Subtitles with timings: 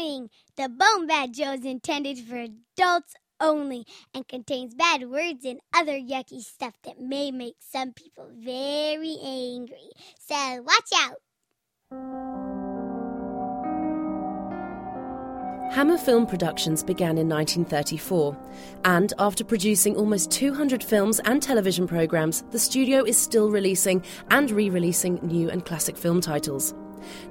[0.00, 0.30] Warning!
[0.56, 5.98] The Bone Bat Show is intended for adults only and contains bad words and other
[5.98, 9.90] yucky stuff that may make some people very angry.
[10.18, 11.16] So watch out!
[15.72, 18.36] Hammer Film Productions began in 1934,
[18.84, 24.50] and after producing almost 200 films and television programs, the studio is still releasing and
[24.50, 26.74] re releasing new and classic film titles.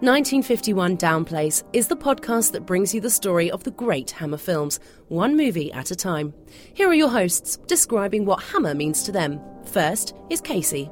[0.02, 4.38] 1951 Down Place is the podcast that brings you the story of the great Hammer
[4.38, 6.34] films, one movie at a time.
[6.74, 9.40] Here are your hosts describing what Hammer means to them.
[9.66, 10.90] First is Casey.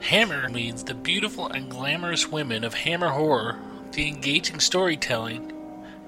[0.00, 3.58] Hammer means the beautiful and glamorous women of Hammer horror,
[3.92, 5.52] the engaging storytelling,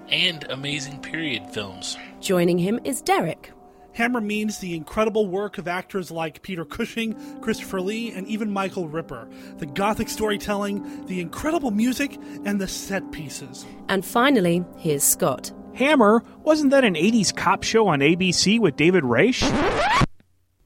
[0.08, 1.96] and amazing period films.
[2.20, 3.52] Joining him is Derek.
[3.96, 8.88] Hammer means the incredible work of actors like Peter Cushing, Christopher Lee, and even Michael
[8.88, 13.64] Ripper, the gothic storytelling, the incredible music, and the set pieces.
[13.88, 15.50] And finally, here's Scott.
[15.72, 16.22] Hammer?
[16.42, 19.50] Wasn't that an 80s cop show on ABC with David Rasche?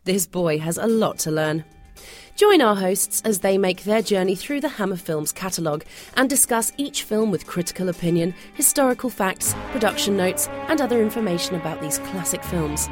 [0.03, 1.64] This boy has a lot to learn.
[2.34, 6.73] Join our hosts as they make their journey through the Hammer Films catalogue and discuss
[6.77, 12.45] each film with critical opinion, historical facts, production notes, and other information about these classic
[12.45, 12.89] films.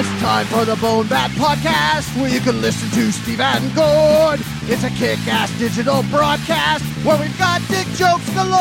[0.00, 4.38] It's time for the Bone Bat Podcast, where you can listen to Steve and Gord.
[4.70, 8.54] It's a kick-ass digital broadcast where we've got dick jokes galore.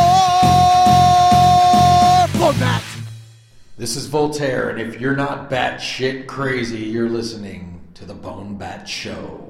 [2.40, 2.82] Bone Bat.
[3.78, 8.90] This is Voltaire, and if you're not batshit crazy, you're listening to the Bone Bat
[8.90, 9.44] Show.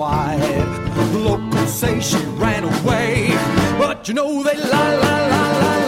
[0.00, 3.28] The locals say she ran away,
[3.78, 5.79] but you know they lie, lie, lie, lie,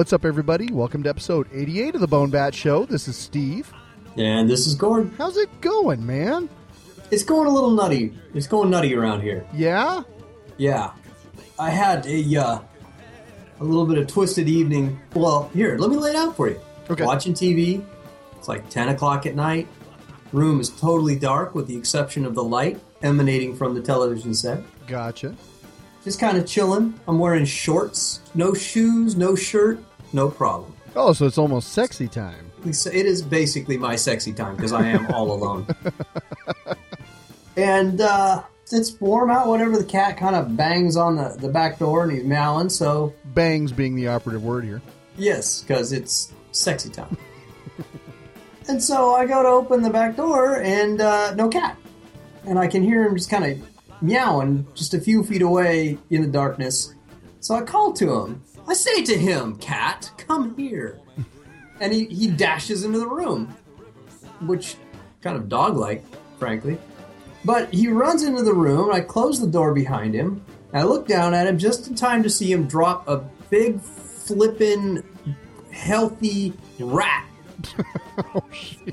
[0.00, 0.72] what's up, everybody?
[0.72, 2.86] Welcome to episode 88 of the Bone Bat Show.
[2.86, 3.70] This is Steve.
[4.16, 5.12] And this is Gord.
[5.18, 6.48] How's it going, man?
[7.10, 8.14] It's going a little nutty.
[8.32, 9.46] It's going nutty around here.
[9.52, 10.04] Yeah?
[10.56, 10.92] Yeah.
[11.58, 12.60] I had a uh
[13.60, 14.98] a little bit of twisted evening.
[15.12, 16.58] Well, here, let me lay it out for you.
[16.88, 17.04] Okay.
[17.04, 17.84] Watching TV.
[18.38, 19.68] It's like 10 o'clock at night.
[20.32, 24.62] Room is totally dark with the exception of the light emanating from the television set.
[24.86, 25.36] Gotcha.
[26.04, 26.98] Just kind of chilling.
[27.06, 30.74] I'm wearing shorts, no shoes, no shirt, no problem.
[30.96, 32.50] Oh, so it's almost sexy time.
[32.64, 35.66] It's- basically my sexy time because I am all alone.
[37.56, 39.76] and uh, it's warm out, whatever.
[39.78, 42.68] The cat kind of bangs on the, the back door and he's meowing.
[42.68, 44.82] So, Bangs being the operative word here.
[45.16, 47.16] yes, because it's sexy time.
[48.68, 51.76] and so I go to open the back door and uh, no cat.
[52.44, 56.22] And I can hear him just kind of meowing just a few feet away in
[56.22, 56.94] the darkness.
[57.40, 58.42] So I call to him.
[58.70, 61.00] I say to him, Cat, come here.
[61.80, 63.52] And he, he dashes into the room,
[64.42, 64.76] which
[65.22, 66.04] kind of dog like,
[66.38, 66.78] frankly.
[67.44, 68.92] But he runs into the room.
[68.92, 70.44] I close the door behind him.
[70.72, 75.02] I look down at him just in time to see him drop a big, flippin',
[75.72, 77.26] healthy rat,
[78.18, 78.44] oh,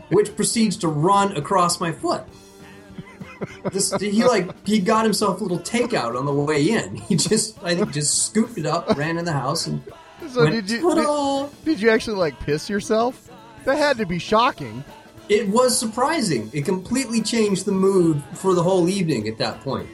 [0.09, 2.23] which proceeds to run across my foot.
[3.99, 6.95] He like he got himself a little takeout on the way in.
[6.95, 9.81] He just I think just scooped it up, ran in the house, and
[10.29, 13.29] So went, did you did, did you actually like piss yourself?
[13.65, 14.83] That had to be shocking.
[15.29, 16.49] It was surprising.
[16.53, 19.89] It completely changed the mood for the whole evening at that point.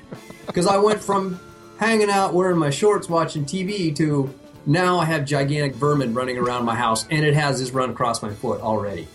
[0.46, 1.40] Because I went from
[1.80, 4.34] hanging out wearing my shorts watching TV to
[4.66, 8.22] now I have gigantic vermin running around my house and it has this run across
[8.22, 9.08] my foot already.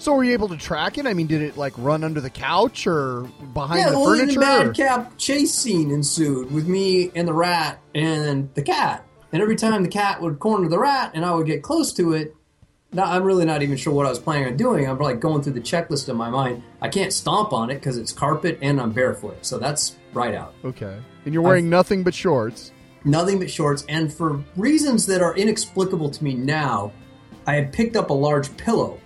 [0.00, 1.04] So were you able to track it?
[1.04, 4.40] I mean, did it like run under the couch or behind yeah, the well, furniture?
[4.40, 9.06] bad or- cap chase scene ensued with me and the rat and the cat.
[9.30, 12.14] And every time the cat would corner the rat and I would get close to
[12.14, 12.34] it,
[12.94, 14.88] now I'm really not even sure what I was planning on doing.
[14.88, 16.62] I'm like going through the checklist in my mind.
[16.80, 20.54] I can't stomp on it because it's carpet and I'm barefoot, so that's right out.
[20.64, 20.98] Okay.
[21.26, 22.72] And you're wearing nothing but shorts.
[23.04, 26.92] Nothing but shorts, and for reasons that are inexplicable to me now,
[27.46, 28.98] I had picked up a large pillow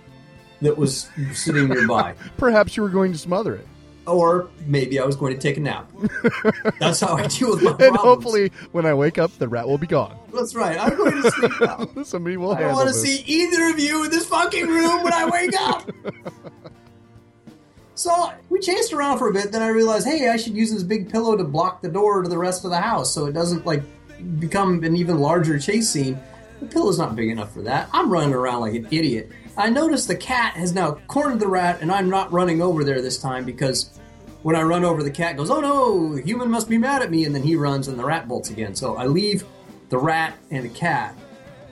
[0.61, 2.13] that was sitting nearby.
[2.37, 3.67] Perhaps you were going to smother it.
[4.07, 5.89] or maybe I was going to take a nap.
[6.79, 8.01] That's how I deal with my And problems.
[8.01, 10.15] hopefully, when I wake up, the rat will be gone.
[10.33, 10.77] That's right.
[10.79, 11.87] I'm going to sleep now.
[12.03, 15.13] Somebody will I don't want to see either of you in this fucking room when
[15.13, 15.89] I wake up.
[17.97, 19.51] So we chased around for a bit.
[19.51, 22.29] Then I realized, hey, I should use this big pillow to block the door to
[22.29, 23.83] the rest of the house, so it doesn't like
[24.39, 26.19] become an even larger chase scene.
[26.59, 27.89] The pillow's not big enough for that.
[27.93, 29.31] I'm running around like an idiot.
[29.57, 33.01] I notice the cat has now cornered the rat, and I'm not running over there
[33.01, 33.97] this time because
[34.43, 37.09] when I run over, the cat goes, "Oh no, the human must be mad at
[37.09, 38.75] me," and then he runs, and the rat bolts again.
[38.75, 39.45] So I leave
[39.89, 41.15] the rat and the cat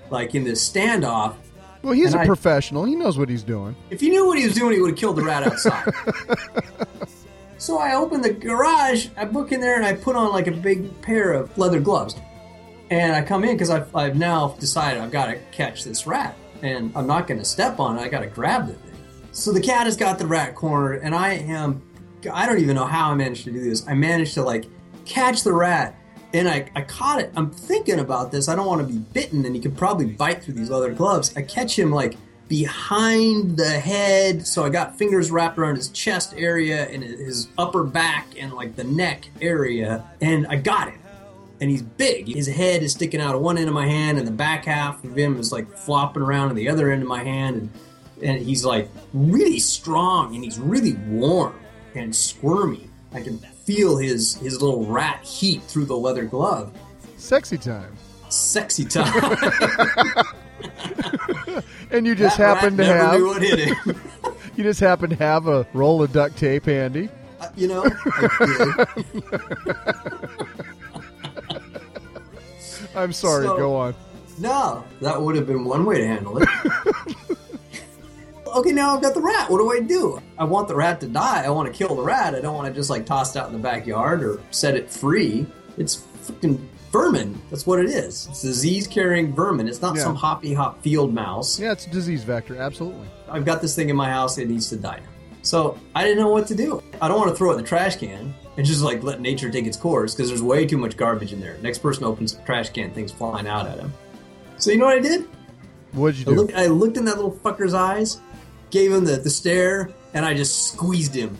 [0.09, 1.35] like in this standoff.
[1.81, 2.85] Well, he's a I- professional.
[2.85, 3.75] He knows what he's doing.
[3.89, 5.93] If he knew what he was doing, he would have killed the rat outside.
[7.57, 10.51] so I open the garage, I book in there, and I put on like a
[10.51, 12.15] big pair of leather gloves.
[12.89, 16.37] And I come in because I've, I've now decided I've got to catch this rat.
[16.63, 18.93] And I'm not going to step on it, I got to grab the thing.
[19.31, 21.81] So the cat has got the rat cornered, and I am,
[22.31, 23.85] I don't even know how I managed to do this.
[23.87, 24.65] I managed to like
[25.05, 25.95] catch the rat,
[26.33, 27.31] and I, I caught it.
[27.35, 28.47] I'm thinking about this.
[28.47, 31.35] I don't want to be bitten, and he could probably bite through these leather gloves.
[31.35, 32.15] I catch him like
[32.47, 37.83] behind the head, so I got fingers wrapped around his chest area and his upper
[37.83, 40.99] back and like the neck area, and I got him.
[41.63, 42.27] And he's big.
[42.27, 45.01] His head is sticking out of one end of my hand, and the back half
[45.05, 47.69] of him is like flopping around in the other end of my hand, and
[48.21, 51.57] and he's like really strong, and he's really warm
[51.95, 52.89] and squirmy.
[53.13, 56.77] I can feel his his little rat heat through the leather glove.
[57.15, 57.95] Sexy time.
[58.27, 59.37] Sexy time.
[61.93, 64.01] And you just That happen to have knew what hit him.
[64.55, 67.07] you just happen to have a roll of duct tape handy.
[67.39, 70.65] Uh, you know, I did.
[72.95, 73.45] I'm sorry.
[73.45, 73.95] So- go on.
[74.39, 76.49] No, that would have been one way to handle it.
[78.47, 79.49] okay, now I've got the rat.
[79.49, 80.19] What do I do?
[80.37, 81.43] I want the rat to die.
[81.43, 82.33] I want to kill the rat.
[82.33, 84.89] I don't want to just like toss it out in the backyard or set it
[84.89, 85.45] free.
[85.77, 86.59] It's freaking
[86.91, 87.39] vermin.
[87.49, 88.27] That's what it is.
[88.29, 89.67] It's disease carrying vermin.
[89.67, 90.03] It's not Yeah.
[90.03, 91.59] some hoppy hop field mouse.
[91.59, 92.55] Yeah, it's a disease vector.
[92.57, 93.07] Absolutely.
[93.29, 94.37] I've got this thing in my house.
[94.37, 95.09] It needs to die now.
[95.41, 96.81] So I didn't know what to do.
[97.01, 99.49] I don't want to throw it in the trash can and just like let nature
[99.49, 101.57] take its course because there's way too much garbage in there.
[101.61, 103.93] Next person opens the trash can, things flying out at him.
[104.57, 105.25] So you know what I did?
[105.93, 106.35] What'd you I do?
[106.35, 108.19] looked, I looked in that little fucker's eyes,
[108.71, 111.37] gave him the, the stare, and I just squeezed him.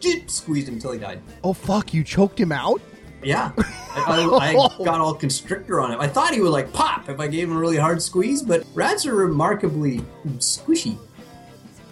[0.00, 1.20] Just squeezed him until he died.
[1.42, 1.94] oh fuck!
[1.94, 2.80] You choked him out.
[3.22, 3.50] Yeah.
[3.56, 6.00] I, I, I got all constrictor on him.
[6.00, 8.64] I thought he would like pop if I gave him a really hard squeeze, but
[8.74, 10.02] rats are remarkably
[10.36, 10.98] squishy.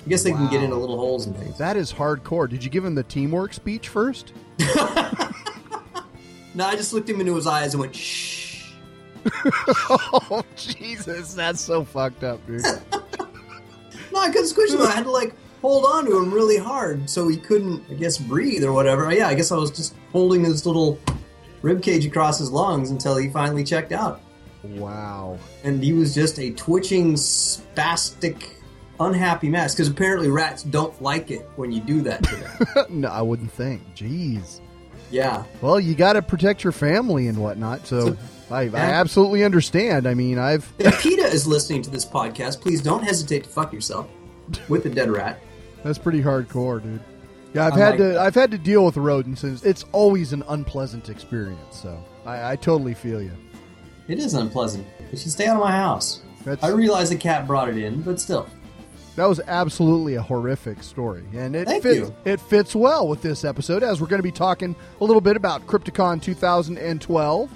[0.05, 0.65] I guess they can get Wow.
[0.65, 1.57] into little holes and things.
[1.59, 2.49] That is hardcore.
[2.49, 4.33] Did you give him the teamwork speech first?
[6.57, 8.71] No, I just looked him into his eyes and went, shh.
[9.91, 12.63] oh Jesus, that's so fucked up, dude.
[14.13, 14.81] No, I couldn't squish him.
[14.81, 18.17] I had to like hold on to him really hard so he couldn't, I guess,
[18.17, 19.13] breathe or whatever.
[19.13, 21.01] Yeah, I guess I was just holding his little
[21.63, 24.21] rib cage across his lungs until he finally checked out.
[24.63, 25.37] wow.
[25.65, 28.51] And he was just a twitching, spastic,
[29.01, 29.75] unhappy mess.
[29.75, 32.87] Because apparently rats don't like it when you do that to them.
[33.01, 33.83] no, I wouldn't think.
[33.95, 34.61] Jeez.
[35.11, 35.45] yeah.
[35.61, 37.87] Well, you got to protect your family and whatnot.
[37.87, 38.17] So, So-
[38.51, 40.07] I, I absolutely understand.
[40.07, 43.73] I mean, I've If PETA is listening to this podcast, please don't hesitate to fuck
[43.73, 44.07] yourself
[44.69, 45.41] with a dead rat.
[45.83, 47.01] that's pretty hardcore, dude.
[47.55, 48.21] Yeah, I've I had like to.
[48.21, 51.81] I've had to deal with rodents, and it's always an unpleasant experience.
[51.81, 53.33] So I, I totally feel you.
[54.09, 54.87] It is unpleasant.
[55.11, 56.21] You should stay out of my house.
[56.45, 58.47] That's, I realize the cat brought it in, but still.
[59.17, 62.15] That was absolutely a horrific story, and it Thank fits you.
[62.25, 65.37] it fits well with this episode as we're going to be talking a little bit
[65.37, 67.51] about Crypticon 2012,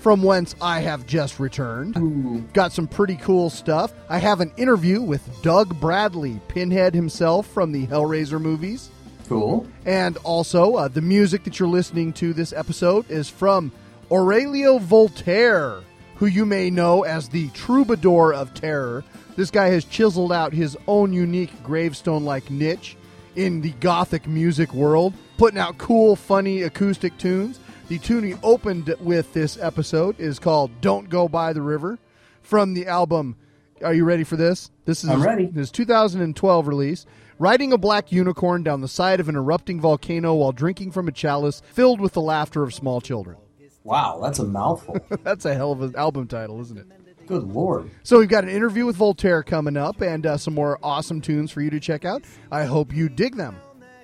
[0.00, 2.52] from whence I have just returned.
[2.52, 3.92] Got some pretty cool stuff.
[4.08, 8.90] I have an interview with Doug Bradley, Pinhead himself from the Hellraiser movies.
[9.28, 9.66] Cool.
[9.86, 13.70] And also, uh, the music that you're listening to this episode is from
[14.10, 15.80] Aurelio Voltaire,
[16.16, 19.04] who you may know as the troubadour of terror.
[19.36, 22.96] This guy has chiseled out his own unique gravestone like niche
[23.34, 27.58] in the gothic music world, putting out cool, funny acoustic tunes.
[27.88, 31.98] The tune he opened with this episode is called Don't Go By the River
[32.42, 33.36] from the album.
[33.82, 34.70] Are you ready for this?
[34.84, 35.46] This is I'm ready.
[35.46, 37.06] his 2012 release.
[37.38, 41.12] Riding a black unicorn down the side of an erupting volcano while drinking from a
[41.12, 43.36] chalice filled with the laughter of small children.
[43.82, 44.96] Wow, that's a mouthful.
[45.24, 46.86] That's a hell of an album title, isn't it?
[47.32, 47.90] Good lord.
[48.02, 51.50] So we've got an interview with Voltaire coming up and uh, some more awesome tunes
[51.50, 52.22] for you to check out.
[52.50, 53.56] I hope you dig them.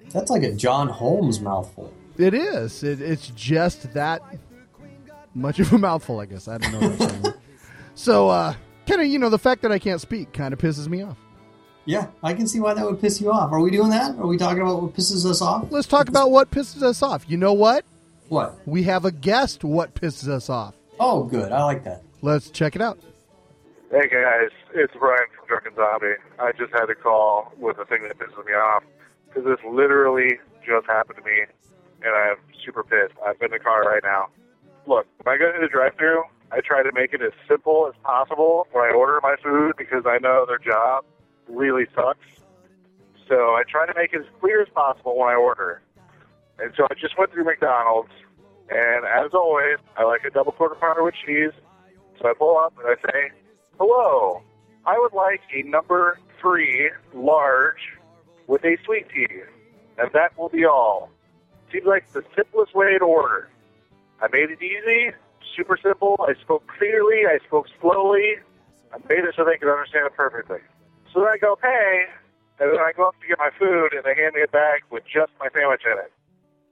[0.09, 1.93] That's like a John Holmes mouthful.
[2.17, 2.83] It is.
[2.83, 4.23] It, it's just that
[5.35, 6.49] much of a mouthful, I guess.
[6.49, 7.35] I don't know what I'm saying.
[7.95, 8.55] So, uh,
[8.87, 11.19] kind of, you know, the fact that I can't speak kind of pisses me off.
[11.85, 13.53] Yeah, I can see why that would piss you off.
[13.53, 14.17] Are we doing that?
[14.19, 15.67] Are we talking about what pisses us off?
[15.71, 17.29] Let's talk about what pisses us off.
[17.29, 17.85] You know what?
[18.29, 18.59] What?
[18.67, 20.75] We have a guest what pisses us off.
[20.99, 21.53] Oh, good.
[21.53, 22.05] I like that.
[22.23, 22.99] Let's check it out.
[23.91, 26.21] Hey guys, it's Brian from Drunken Zombie.
[26.39, 28.85] I just had a call with a thing that pisses me off
[29.25, 31.49] because this literally just happened to me,
[32.05, 33.17] and I'm super pissed.
[33.25, 34.29] I'm in the car right now.
[34.87, 36.21] Look, when I go to the drive-through,
[36.53, 40.05] I try to make it as simple as possible when I order my food because
[40.05, 41.07] I know their job
[41.49, 42.29] really sucks.
[43.27, 45.81] So I try to make it as clear as possible when I order.
[46.59, 48.13] And so I just went through McDonald's,
[48.69, 51.57] and as always, I like a double quarter pounder with cheese.
[52.21, 53.31] So I pull up and I say,
[53.79, 54.43] Hello,
[54.87, 57.79] I would like a number three large
[58.49, 59.47] with a sweet tea.
[59.99, 61.11] And that will be all.
[61.71, 63.49] Seems like the simplest way to order.
[64.21, 65.15] I made it easy,
[65.55, 66.19] super simple.
[66.19, 68.43] I spoke clearly, I spoke slowly.
[68.91, 70.59] I made it so they could understand it perfectly.
[71.15, 72.11] So then I go pay,
[72.59, 74.83] and then I go up to get my food, and they hand me a bag
[74.91, 76.11] with just my sandwich in it.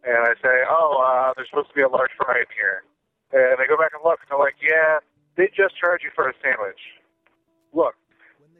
[0.02, 2.82] And I say, oh, uh, there's supposed to be a large fry in here.
[3.30, 4.98] And they go back and look, and they're like, yeah,
[5.36, 6.80] they just charge you for a sandwich.
[7.72, 7.94] Look,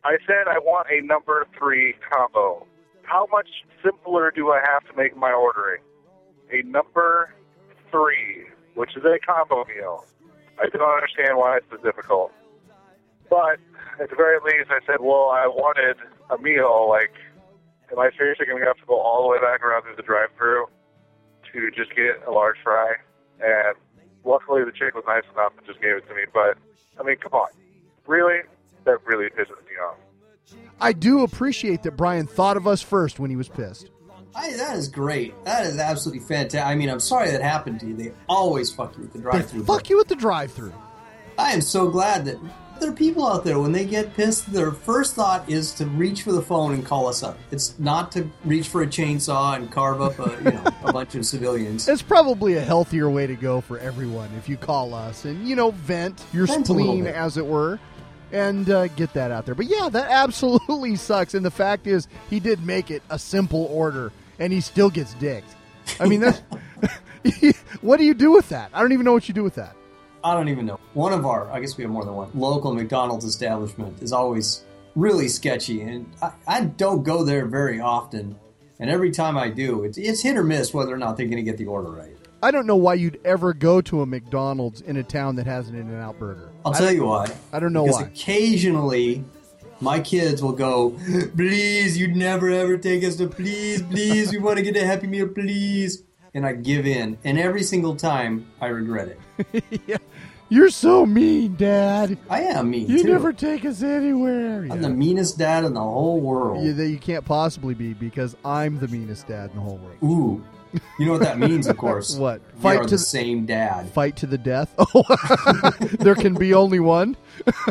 [0.04, 2.66] I said I want a number three combo.
[3.02, 3.49] How much
[3.85, 5.83] simpler do I have to make my ordering?
[6.52, 7.33] A number
[7.90, 10.04] three, which is a combo meal.
[10.59, 12.33] I don't understand why it's so difficult.
[13.28, 13.59] But
[14.00, 15.97] at the very least, I said, well, I wanted
[16.30, 16.88] a meal.
[16.88, 17.12] Like,
[17.90, 20.02] am I seriously going to have to go all the way back around through the
[20.02, 20.66] drive-through
[21.52, 22.95] to just get a large fry?
[23.40, 23.76] And
[24.26, 26.23] luckily, the chick was nice enough and just gave it to me.
[26.33, 26.59] But
[27.00, 27.49] I mean, come on,
[28.06, 28.40] really?
[28.85, 29.97] That really pisses me off.
[30.80, 33.90] I do appreciate that Brian thought of us first when he was pissed.
[34.35, 35.33] I, that is great.
[35.45, 36.61] That is absolutely fantastic.
[36.61, 37.97] I mean, I'm sorry that happened to you.
[37.97, 39.61] They always fuck you with the drive-through.
[39.62, 40.75] They fuck you at the drive-through.
[41.38, 42.37] I am so glad that
[42.80, 44.52] there are people out there when they get pissed.
[44.52, 47.38] Their first thought is to reach for the phone and call us up.
[47.50, 51.14] It's not to reach for a chainsaw and carve up a you know a bunch
[51.14, 51.88] of civilians.
[51.88, 55.56] It's probably a healthier way to go for everyone if you call us and you
[55.56, 57.78] know vent your Vent spleen, as it were,
[58.33, 59.54] and uh, get that out there.
[59.54, 61.35] But yeah, that absolutely sucks.
[61.35, 65.14] And the fact is, he did make it a simple order, and he still gets
[65.14, 65.54] dicked.
[66.00, 66.42] I mean, that's
[67.80, 68.71] what do you do with that?
[68.73, 69.75] I don't even know what you do with that.
[70.26, 70.80] I don't even know.
[70.95, 74.64] One of our, I guess we have more than one, local McDonald's establishment is always
[74.97, 78.35] really sketchy, and I, I don't go there very often.
[78.80, 81.37] And every time I do, it's, it's hit or miss whether or not they're going
[81.37, 82.16] to get the order right.
[82.42, 85.68] I don't know why you'd ever go to a McDonald's in a town that has
[85.68, 86.50] an In-N-Out burger.
[86.64, 87.33] I'll tell you why.
[87.52, 88.09] I don't know because why.
[88.09, 89.25] occasionally
[89.80, 90.90] my kids will go,
[91.37, 95.06] please, you'd never ever take us to please, please, we want to get a Happy
[95.06, 96.02] Meal, please.
[96.35, 97.16] And I give in.
[97.25, 99.64] And every single time I regret it.
[99.87, 99.97] yeah,
[100.48, 102.18] You're so mean, Dad.
[102.30, 103.08] I am mean You too.
[103.08, 104.60] never take us anywhere.
[104.62, 104.76] I'm Yeah.
[104.76, 106.64] the meanest dad in the whole world.
[106.64, 109.96] You, that you can't possibly be because I'm the meanest dad in the whole world.
[110.04, 110.44] Ooh,
[111.00, 112.14] you know what that means, of course.
[112.18, 112.40] What?
[112.56, 113.88] We Fight are to the the- same dad.
[113.90, 114.72] Fight to the death.
[114.94, 117.16] Oh, there can be only one.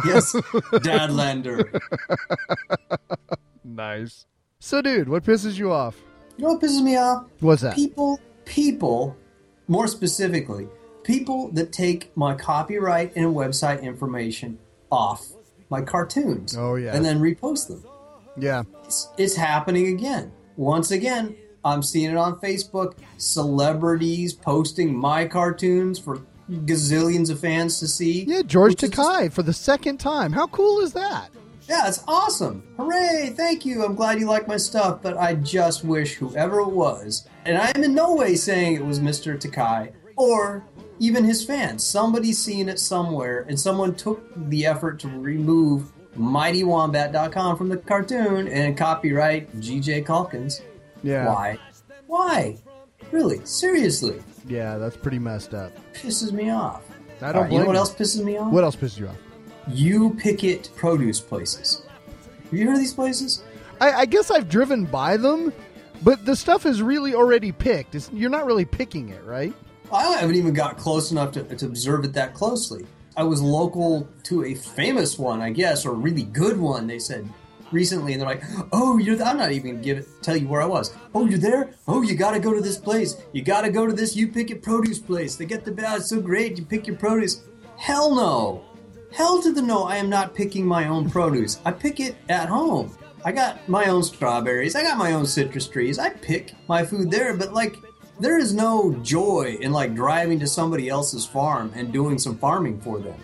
[0.06, 1.80] Yes, Dadlander.
[3.64, 4.26] Nice.
[4.60, 5.98] So, dude, what pisses you off?
[6.38, 7.26] You know what pisses me off?
[7.40, 7.76] What's that?
[7.76, 9.16] People, people,
[9.68, 10.68] more specifically,
[11.06, 14.58] people that take my copyright and website information
[14.92, 15.28] off
[15.70, 16.58] my cartoons.
[16.58, 16.96] Oh, yeah.
[16.96, 17.86] And then repost them.
[18.38, 18.64] Yeah.
[18.84, 20.32] It's, it's happening again.
[20.58, 22.96] Once again, I'm seeing it on Facebook.
[23.18, 28.24] Celebrities posting my cartoons for gazillions of fans to see.
[28.24, 30.32] Yeah, George Takei for the second time.
[30.34, 31.30] How cool is that?
[31.68, 32.64] Yeah, it's awesome.
[32.78, 33.84] Hooray, thank you.
[33.84, 37.72] I'm glad you like my stuff, but I just wish whoever it was, and I
[37.74, 39.36] am in no way saying it was Mr.
[39.36, 40.64] Takei or
[41.00, 47.58] even his fans, somebody's seen it somewhere and someone took the effort to remove MightyWombat.com
[47.58, 50.62] from the cartoon and copyright GJ Calkins.
[51.04, 51.28] Yeah.
[51.28, 51.58] Why?
[52.08, 52.58] Why?
[53.12, 53.44] Really?
[53.46, 54.22] Seriously?
[54.48, 55.72] Yeah, that's pretty messed up.
[55.94, 56.84] Pisses me off.
[57.22, 58.52] I don't right, you know what else pisses me off?
[58.52, 59.18] What else pisses you off?
[59.68, 61.86] You picket produce places.
[62.44, 63.44] Have you heard of these places?
[63.82, 65.52] I, I guess I've driven by them,
[66.04, 67.96] but the stuff is really already picked.
[67.96, 69.54] It's, you're not really picking it, right?
[69.92, 72.86] I haven't even got close enough to, to observe it that closely.
[73.18, 76.88] I was local to a famous one, I guess, or a really good one.
[76.88, 77.30] They said
[77.72, 80.66] recently, and they're like, "Oh, you're." I'm not even give it, tell you where I
[80.66, 80.94] was.
[81.14, 81.72] Oh, you're there.
[81.88, 83.16] Oh, you got to go to this place.
[83.32, 84.16] You got to go to this.
[84.16, 85.36] You pick it produce place.
[85.36, 86.04] They get the bad.
[86.04, 86.58] So great.
[86.58, 87.44] You pick your produce.
[87.78, 88.66] Hell no.
[89.14, 89.84] Hell to the no.
[89.84, 91.60] I am not picking my own produce.
[91.64, 92.98] I pick it at home.
[93.24, 94.76] I got my own strawberries.
[94.76, 95.98] I got my own citrus trees.
[95.98, 97.76] I pick my food there, but like
[98.20, 102.80] there is no joy in like driving to somebody else's farm and doing some farming
[102.82, 103.16] for them.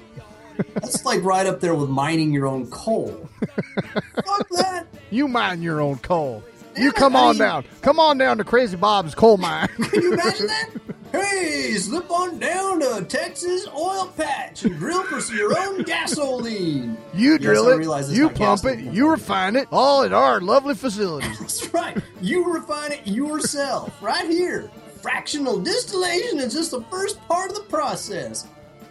[0.74, 3.28] That's like right up there with mining your own coal.
[4.26, 4.86] Fuck that.
[5.10, 6.44] You mine your own coal.
[6.78, 7.66] You come I on mean- down.
[7.82, 9.68] Come on down to Crazy Bob's coal mine.
[9.68, 10.70] Can you imagine that?
[11.12, 16.96] Hey, slip on down to Texas Oil Patch and drill for your own gasoline.
[17.14, 21.38] you drill I it, you pump it, you refine it, all at our lovely facilities.
[21.40, 21.98] That's right.
[22.22, 24.72] You refine it yourself, right here.
[25.02, 28.48] Fractional distillation is just the first part of the process.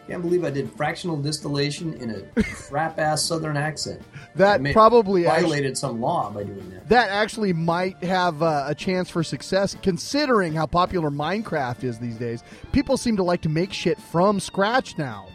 [0.09, 4.03] Can't believe I did fractional distillation in a crap ass Southern accent.
[4.35, 6.89] That may- probably violated some law by doing that.
[6.89, 12.17] that actually might have uh, a chance for success considering how popular Minecraft is these
[12.17, 12.43] days.
[12.73, 15.29] People seem to like to make shit from scratch now.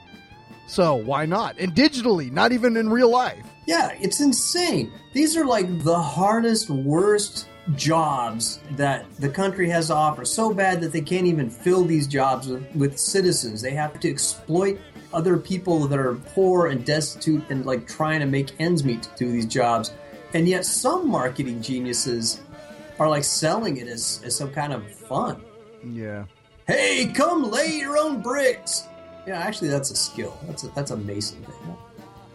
[0.68, 1.58] So why not?
[1.58, 3.46] And digitally, not even in real life.
[3.68, 4.92] Yeah, it's insane.
[5.14, 10.24] These are like the hardest, worst jobs that the country has to offer.
[10.26, 13.62] So bad that they can't even fill these jobs with, with citizens.
[13.62, 14.80] They have to exploit
[15.14, 19.10] other people that are poor and destitute and like trying to make ends meet to
[19.18, 19.92] do these jobs.
[20.34, 22.42] And yet some marketing geniuses
[23.00, 25.42] are like selling it as, as some kind of fun.
[25.84, 26.26] Yeah.
[26.68, 28.84] Hey, come lay your own bricks.
[29.28, 30.38] Yeah, actually that's a skill.
[30.46, 31.78] That's a, that's a mason thing.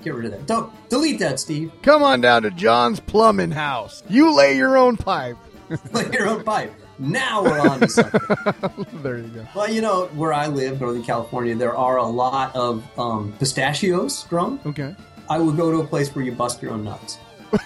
[0.02, 0.46] Get rid of that.
[0.46, 1.72] Don't delete that, Steve.
[1.82, 4.02] Come on down to John's Plumbing House.
[4.08, 5.36] You lay your own pipe.
[5.92, 6.74] Lay your own pipe.
[6.98, 8.86] Now we're on to something.
[9.02, 9.46] there you go.
[9.54, 14.24] well, you know, where I live, Northern California, there are a lot of um, pistachios
[14.28, 14.58] grown.
[14.66, 14.96] Okay.
[15.28, 17.18] I would go to a place where you bust your own nuts.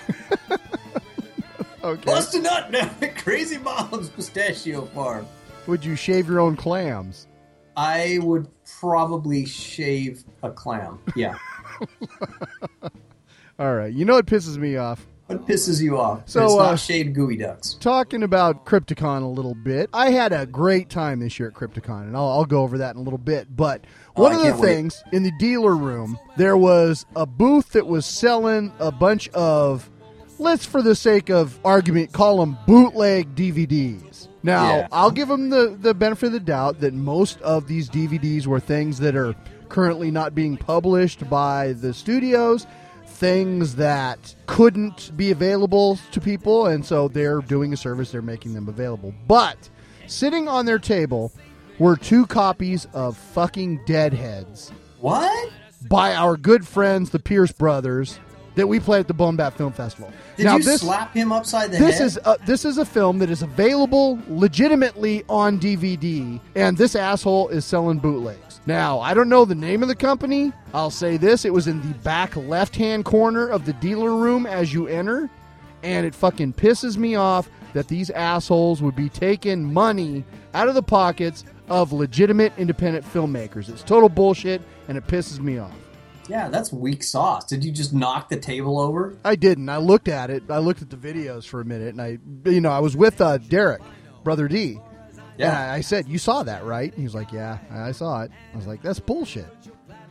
[1.85, 2.03] Okay.
[2.07, 5.27] Bust a nut now at Crazy Bob's Pistachio Farm.
[5.66, 7.27] Would you shave your own clams?
[7.77, 8.49] I would
[8.81, 10.99] probably shave a clam.
[11.14, 11.37] Yeah.
[13.59, 13.93] All right.
[13.93, 15.07] You know what pisses me off?
[15.27, 16.29] What pisses you off?
[16.29, 17.79] So, it's uh, not shaved geoducks.
[17.81, 19.89] Talking about Crypticon a little bit.
[19.95, 22.95] I had a great time this year at Crypticon, and I'll, I'll go over that
[22.95, 23.55] in a little bit.
[23.57, 24.69] But Oh, one I of the can't wait.
[24.69, 29.89] things in the dealer room, there was a booth that was selling a bunch of,
[30.39, 34.29] let's for the sake of argument, call them bootleg DVDs.
[34.43, 34.89] Now, Yeah.
[34.93, 38.61] I'll give them the, the benefit of the doubt that most of these DVDs were
[38.61, 39.35] things that are
[39.75, 42.65] currently not being published by the studios
[43.07, 48.55] things that couldn't be available to people, and so they're doing a service, they're making
[48.55, 49.13] them available.
[49.27, 49.69] But
[50.07, 51.33] sitting on their table
[51.81, 55.51] were two copies of fucking Deadheads What?
[55.89, 58.21] by our good friends, the Pierce brothers,
[58.55, 60.12] that we play at the Bone Bat Film Festival.
[60.37, 62.07] Did now, you this, slap him upside the this head?
[62.07, 67.49] is a, this is a film that is available legitimately on DVD, and this asshole
[67.49, 68.61] is selling bootlegs.
[68.67, 70.53] Now, I don't know the name of the company.
[70.73, 74.73] I'll say this: it was in the back left-hand corner of the dealer room as
[74.73, 75.29] you enter,
[75.83, 80.75] and it fucking pisses me off that these assholes would be taking money out of
[80.75, 83.69] the pockets of legitimate independent filmmakers.
[83.69, 85.73] It's total bullshit, and it pisses me off.
[86.29, 87.45] Yeah, that's weak sauce.
[87.45, 89.17] Did you just knock the table over?
[89.25, 89.69] I didn't.
[89.69, 90.45] I looked at it.
[90.49, 93.21] I looked at the videos for a minute, and I, you know, I was with
[93.21, 93.83] uh, Derek,
[94.23, 94.79] brother D.
[95.37, 95.49] Yeah.
[95.49, 98.23] And I, I said, "You saw that, right?" And he was like, "Yeah, I saw
[98.23, 99.47] it." I was like, "That's bullshit."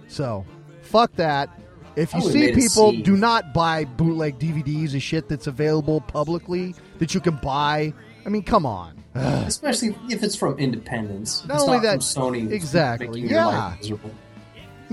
[0.07, 0.45] So,
[0.81, 1.49] fuck that.
[1.95, 7.13] If you see people, do not buy bootleg DVDs and shit that's available publicly that
[7.13, 7.93] you can buy.
[8.25, 9.03] I mean, come on.
[9.15, 9.47] Ugh.
[9.47, 11.45] Especially if it's from Independence.
[11.45, 12.51] Not it's only not that- from Sony.
[12.51, 13.75] exactly, yeah.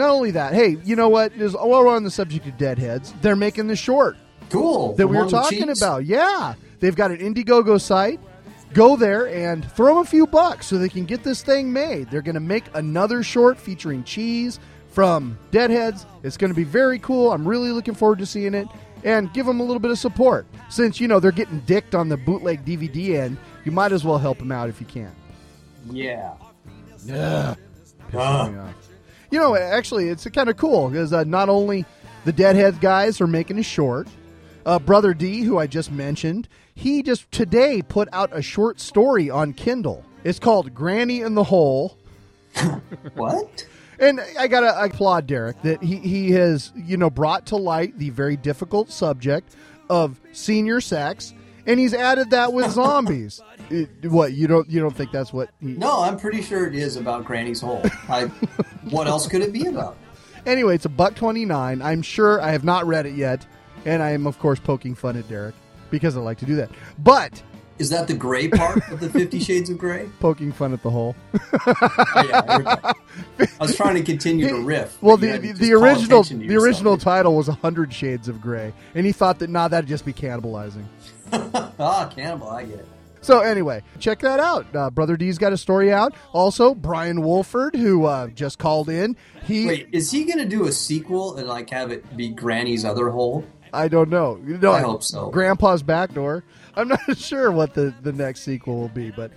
[0.01, 0.09] Life miserable.
[0.09, 1.33] Not only that, hey, you know what?
[1.33, 4.17] Is while we're on the subject of Deadheads, they're making the short.
[4.51, 4.95] Cool.
[4.97, 6.05] that we were talking about.
[6.07, 8.21] Yeah, they've got an Indiegogo site.
[8.73, 12.11] Go there and throw them a few bucks so they can get this thing made.
[12.11, 14.61] They're going to make another short featuring Cheese
[14.91, 16.07] from Deadheads.
[16.23, 17.33] It's going to be very cool.
[17.33, 18.69] I'm really looking forward to seeing it
[19.03, 20.47] and give them a little bit of support.
[20.69, 24.19] Since, you know, they're getting dicked on the bootleg DVD end, you might as well
[24.19, 25.15] help them out if you can.
[25.91, 26.35] Yeah.
[27.05, 27.55] Yeah.
[28.11, 28.90] Pissing me off.
[29.31, 31.85] You know, actually, it's kind of cool because uh, not only
[32.25, 34.09] the Deadhead guys are making a short,
[34.67, 39.31] uh, Brother D, who I just mentioned, he just today put out a short story
[39.31, 40.05] on Kindle.
[40.25, 41.97] It's called Granny in the Hole.
[43.15, 43.67] what?
[43.99, 48.11] And I gotta applaud Derek that he, he has, you know, brought to light the
[48.11, 49.55] very difficult subject
[49.91, 51.35] of senior sex,
[51.67, 53.41] and he's added that with zombies.
[53.71, 56.75] It- what you don't you don't think that's what he, No, I'm pretty sure it
[56.75, 57.83] is about Granny's hole.
[58.09, 58.25] I,
[58.91, 59.97] what else could it be about?
[60.47, 61.81] Anyway, it's a buck twenty nine.
[61.83, 63.47] I'm sure I have not read it yet,
[63.85, 65.55] and I am of course poking fun at Derek
[65.91, 66.71] because I like to do that.
[66.99, 67.43] But
[67.79, 70.09] Is that the gray part of the Fifty Shades of Grey?
[70.19, 71.15] poking fun at the hole.
[72.13, 72.95] Oh, yeah, I.
[73.61, 75.01] I was trying to continue to riff.
[75.03, 79.13] Well, the the, the original the original title was hundred shades of gray, and he
[79.13, 80.85] thought that nah that'd just be cannibalizing.
[81.33, 82.49] ah, cannibal.
[82.49, 82.89] I get it.
[83.21, 84.67] So anyway, check that out.
[84.75, 86.15] Uh, Brother D's got a story out.
[86.33, 90.67] Also, Brian Wolford, who uh, just called in, he Wait, is he going to do
[90.67, 93.45] a sequel and like have it be Granny's other hole?
[93.73, 94.37] I don't know.
[94.43, 95.31] No, I hope so.
[95.31, 96.45] Grandpa's back door.
[96.75, 99.31] I'm not sure what the, the next sequel will be, but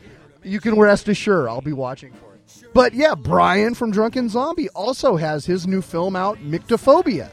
[0.43, 2.41] you can rest assured I'll be watching for it.
[2.73, 7.29] But yeah, Brian from Drunken Zombie also has his new film out, Myctophobia,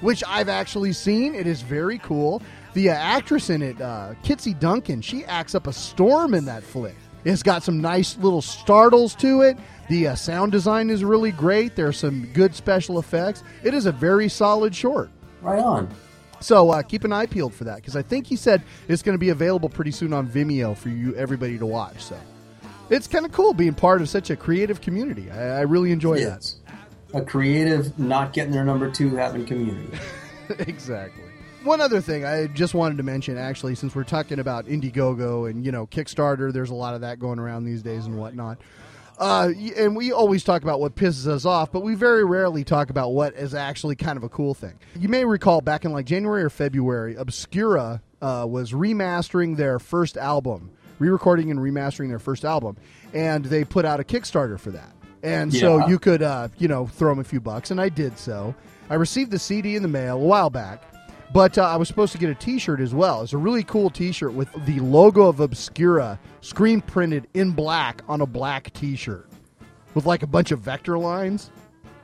[0.00, 1.34] which I've actually seen.
[1.34, 2.42] It is very cool.
[2.74, 6.62] The uh, actress in it, uh, Kitsy Duncan, she acts up a storm in that
[6.62, 6.96] flick.
[7.24, 9.56] It's got some nice little startles to it.
[9.88, 11.76] The uh, sound design is really great.
[11.76, 13.42] There's some good special effects.
[13.62, 15.10] It is a very solid short.
[15.40, 15.88] Right on.
[16.40, 19.14] So uh, keep an eye peeled for that because I think he said it's going
[19.14, 22.02] to be available pretty soon on Vimeo for you everybody to watch.
[22.02, 22.18] So
[22.90, 25.30] it's kind of cool being part of such a creative community.
[25.30, 26.24] I, I really enjoy that.
[26.24, 26.56] Yes.
[27.14, 29.96] A creative, not getting their number two having community.
[30.58, 31.24] exactly.
[31.64, 35.64] One other thing I just wanted to mention, actually, since we're talking about Indiegogo and
[35.64, 38.58] you know Kickstarter, there's a lot of that going around these days and whatnot.
[39.18, 42.90] Uh, and we always talk about what pisses us off, but we very rarely talk
[42.90, 44.74] about what is actually kind of a cool thing.
[44.98, 50.16] You may recall back in like January or February, Obscura uh, was remastering their first
[50.16, 52.76] album, re-recording and remastering their first album,
[53.14, 54.92] and they put out a Kickstarter for that.
[55.22, 58.18] And so you could, uh, you know, throw them a few bucks, and I did
[58.18, 58.54] so.
[58.90, 60.82] I received the CD in the mail a while back,
[61.32, 63.22] but uh, I was supposed to get a T-shirt as well.
[63.22, 68.20] It's a really cool T-shirt with the logo of Obscura screen printed in black on
[68.20, 69.28] a black T-shirt
[69.94, 71.50] with like a bunch of vector lines.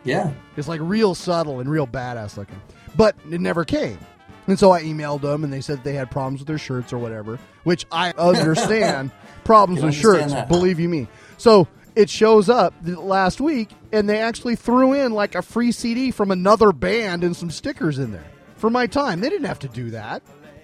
[0.04, 0.32] Yeah.
[0.56, 2.60] It's like real subtle and real badass looking,
[2.96, 3.98] but it never came.
[4.46, 6.98] And so I emailed them, and they said they had problems with their shirts or
[6.98, 9.10] whatever, which I understand.
[9.44, 10.48] problems with understand shirts, that.
[10.48, 11.06] believe you me.
[11.36, 16.10] So it shows up last week, and they actually threw in like a free CD
[16.10, 18.24] from another band and some stickers in there
[18.60, 19.20] for my time.
[19.20, 20.22] They didn't have to do that.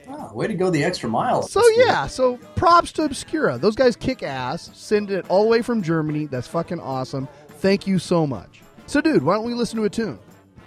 [0.08, 1.42] Ah, way to go the extra mile.
[1.42, 3.58] So yeah, so props to Obscura.
[3.58, 4.70] Those guys kick ass.
[4.74, 6.26] Send it all the way from Germany.
[6.26, 7.26] That's fucking awesome.
[7.48, 8.62] Thank you so much.
[8.86, 10.18] So, dude, why don't we listen to a tune?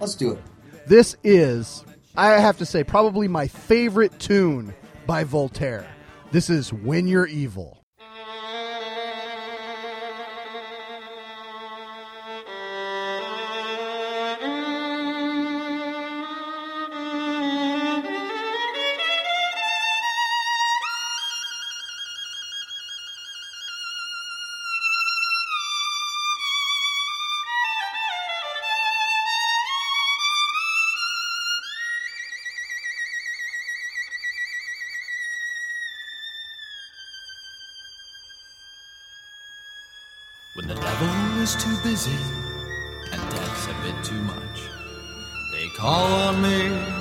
[0.02, 0.40] Let's do it.
[0.88, 1.86] This is,
[2.18, 4.74] I have to say, probably my favorite tune
[5.06, 5.88] by Voltaire.
[6.32, 7.79] This is When You're Evil.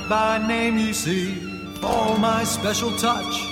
[0.08, 1.34] By name, you see,
[1.80, 3.42] for my special touch.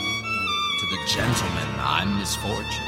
[0.81, 2.85] To the gentlemen, I'm misfortune.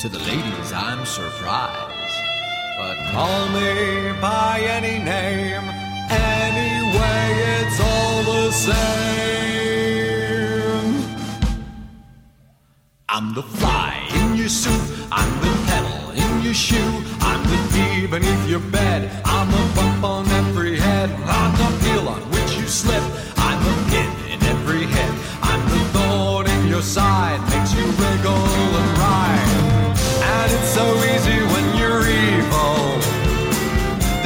[0.00, 2.14] To the ladies, I'm surprise.
[2.78, 5.64] But call me by any name.
[6.08, 8.76] Anyway, it's all the same.
[13.10, 15.08] I'm the fly in your suit.
[15.12, 17.02] I'm the pedal in your shoe.
[17.20, 19.10] I'm the bee beneath your bed.
[19.24, 21.10] I'm the bump on every head.
[22.76, 23.02] Slip.
[23.38, 25.12] I'm the pin in every head.
[25.40, 27.40] I'm the thorn in your side.
[27.48, 28.48] Makes you wriggle
[28.80, 29.52] and ride.
[30.32, 32.76] And it's so easy when you're evil.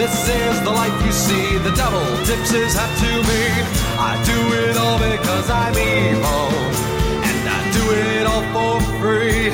[0.00, 1.46] This is the life you see.
[1.68, 3.42] The devil tips his hat to me.
[4.10, 6.46] I do it all because I'm evil.
[7.28, 9.46] And I do it all for free.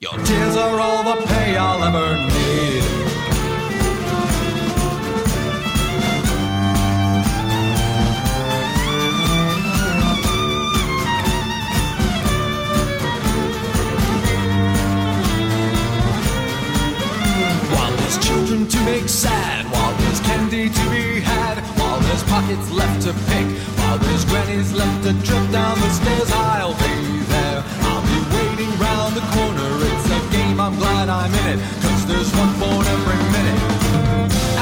[0.00, 2.77] Your tears are all the pay I'll ever need.
[18.90, 23.46] Make sad, while there's candy to be had, while there's pockets left to pick,
[23.78, 26.96] while there's grannies left to trip down the stairs, I'll be
[27.34, 27.60] there.
[27.88, 29.70] I'll be waiting round the corner.
[29.88, 33.60] It's a game, I'm glad I'm in it, cause there's one born every minute.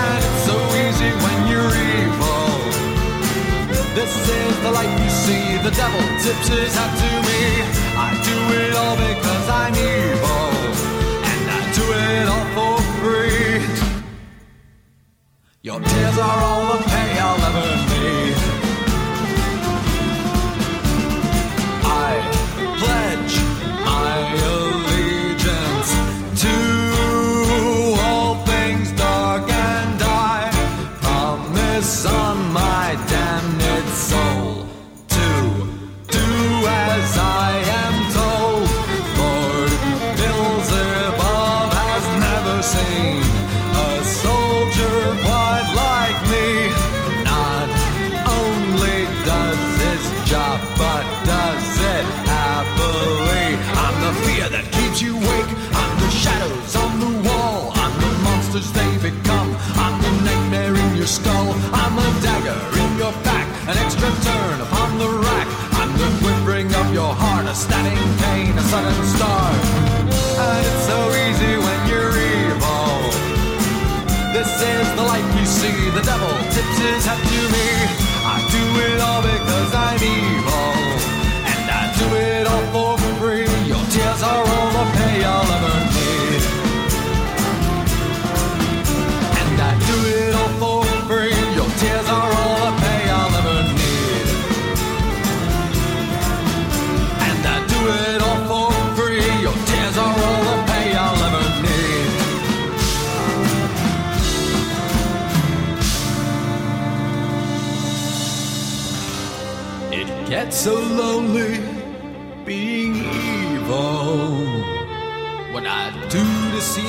[0.05, 2.51] And it's so easy when you're evil.
[3.95, 5.45] This is the life you see.
[5.67, 7.43] The devil tips his hat to me.
[7.95, 10.51] I do it all because I'm evil.
[11.31, 13.76] And I do it all for free.
[15.67, 18.56] Your tears are all the pay I'll ever need.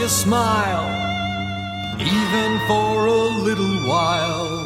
[0.09, 0.87] Smile,
[1.99, 4.59] even for a little while.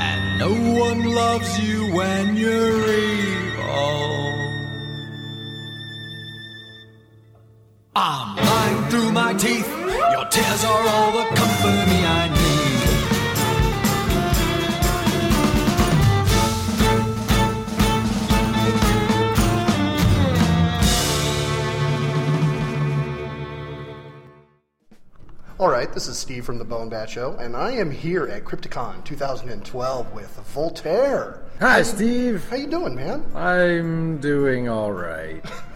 [0.00, 4.10] And no one loves you when you're evil.
[7.94, 9.68] I'm lying through my teeth.
[10.14, 12.39] Your tears are all the company I need.
[25.60, 28.44] All right, this is Steve from the Bone Bat Show, and I am here at
[28.44, 31.42] Crypticon 2012 with Voltaire.
[31.58, 32.48] Hi, Steve.
[32.48, 33.22] How you doing, man?
[33.34, 35.44] I'm doing all right.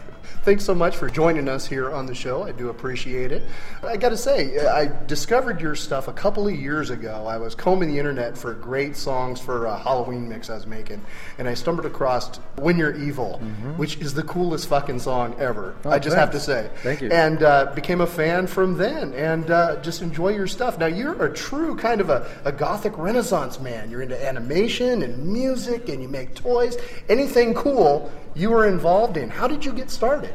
[0.45, 2.43] Thanks so much for joining us here on the show.
[2.43, 3.43] I do appreciate it.
[3.83, 7.25] I got to say, I discovered your stuff a couple of years ago.
[7.27, 11.01] I was combing the internet for great songs for a Halloween mix I was making,
[11.39, 13.39] and I stumbled across "When You're Evil,"
[13.79, 15.71] which is the coolest fucking song ever.
[15.79, 15.89] Mm-hmm.
[15.89, 16.69] Oh, I just have to say.
[16.83, 17.09] Thank you.
[17.11, 20.77] And uh, became a fan from then, and uh, just enjoy your stuff.
[20.77, 23.91] Now you're a true kind of a, a gothic renaissance man.
[23.91, 26.77] You're into animation and music, and you make toys.
[27.09, 29.31] Anything cool you were involved in.
[29.31, 30.35] How did you get started?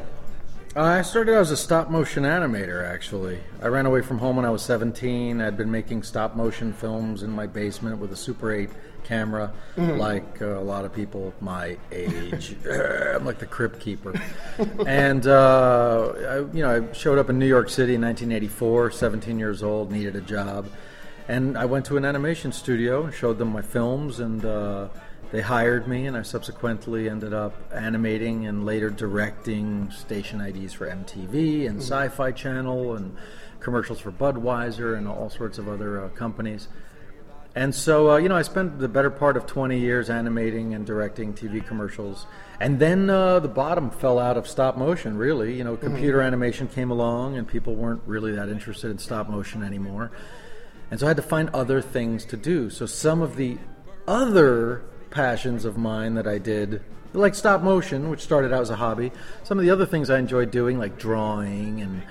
[0.76, 3.40] Uh, I started out as a stop motion animator, actually.
[3.60, 5.40] I ran away from home when I was 17.
[5.40, 8.70] I'd been making stop motion films in my basement with a Super 8
[9.02, 9.98] camera, Mhm.
[9.98, 12.54] like uh, a lot of people my age.
[12.70, 14.14] I'm like the crypt keeper.
[14.86, 19.38] and, uh, I, you know, I showed up in New York City in 1984, 17
[19.40, 20.68] years old, needed a job.
[21.26, 24.88] And I went to an animation studio and showed them my films, and uh,
[25.32, 30.86] they hired me, and I subsequently ended up animating and later directing station IDs for
[30.88, 31.82] MTV and Mhm.
[31.82, 33.16] Sci Fi Channel and
[33.60, 36.68] commercials for Budweiser and all sorts of other uh, companies.
[37.54, 40.86] And so, uh, you know, I spent the better part of 20 years animating and
[40.86, 42.26] directing TV commercials.
[42.60, 45.54] And then uh, the bottom fell out of stop motion, really.
[45.56, 49.64] You know, computer animation came along and people weren't really that interested in stop motion
[49.64, 50.12] anymore.
[50.92, 52.70] And so I had to find other things to do.
[52.70, 53.58] So some of the
[54.06, 58.76] other passions of mine that I did, like stop motion, which started out as a
[58.76, 62.02] hobby, some of the other things I enjoyed doing, like drawing and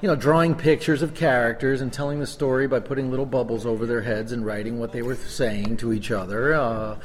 [0.00, 3.86] you know, drawing pictures of characters and telling the story by putting little bubbles over
[3.86, 6.54] their heads and writing what they were saying to each other.
[6.54, 6.96] Uh,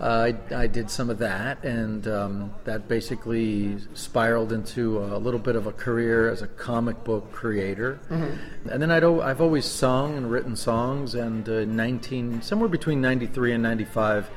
[0.00, 5.56] I, I did some of that, and um, that basically spiraled into a little bit
[5.56, 8.00] of a career as a comic book creator.
[8.08, 8.38] Mhm.
[8.70, 13.52] And then I'd I've always sung and written songs, and uh, 19, somewhere between 93
[13.52, 14.30] and 95,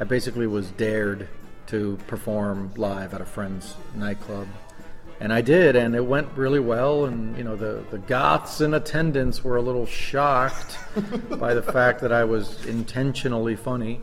[0.00, 1.28] I basically was dared
[1.66, 4.48] to perform live at a friend's nightclub.
[5.20, 7.04] And I did, and it went really well.
[7.04, 10.78] And you know, the the goths in attendance were a little shocked
[11.38, 14.00] by the fact that I was intentionally funny.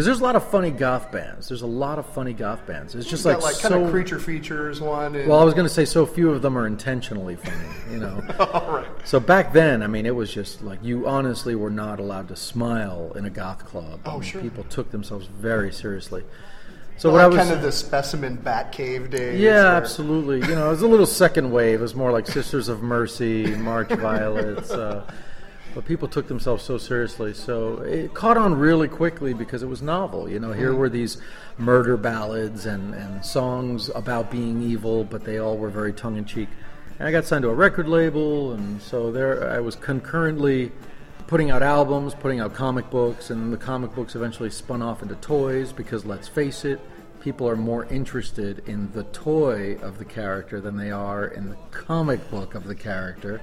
[0.00, 1.48] Because there's a lot of funny goth bands.
[1.48, 2.94] There's a lot of funny goth bands.
[2.94, 3.68] It's just like, like so.
[3.68, 5.14] kind of creature features one.
[5.14, 7.68] And, well, I was going to say so few of them are intentionally funny.
[7.90, 8.22] You know.
[8.38, 8.86] All right.
[9.04, 12.36] So back then, I mean, it was just like you honestly were not allowed to
[12.36, 14.00] smile in a goth club.
[14.06, 14.40] Oh, I mean, sure.
[14.40, 16.22] People took themselves very seriously.
[16.96, 19.38] So So what I was kind of the specimen Batcave days.
[19.38, 20.48] yeah, where- absolutely.
[20.48, 21.80] You know, it was a little second wave.
[21.80, 24.70] It was more like Sisters of Mercy, March Violets.
[24.70, 25.04] Uh,
[25.74, 27.32] but people took themselves so seriously.
[27.34, 30.28] So it caught on really quickly because it was novel.
[30.28, 30.76] You know, here Mhm.
[30.78, 31.18] were these
[31.58, 36.24] murder ballads and, and songs about being evil, but they all were very tongue in
[36.24, 36.48] cheek.
[36.98, 40.72] And I got signed to a record label, and so there I was concurrently
[41.26, 45.14] putting out albums, putting out comic books, and the comic books eventually spun off into
[45.16, 46.80] toys because let's face it,
[47.20, 51.56] people are more interested in the toy of the character than they are in the
[51.70, 53.40] comic book of the character.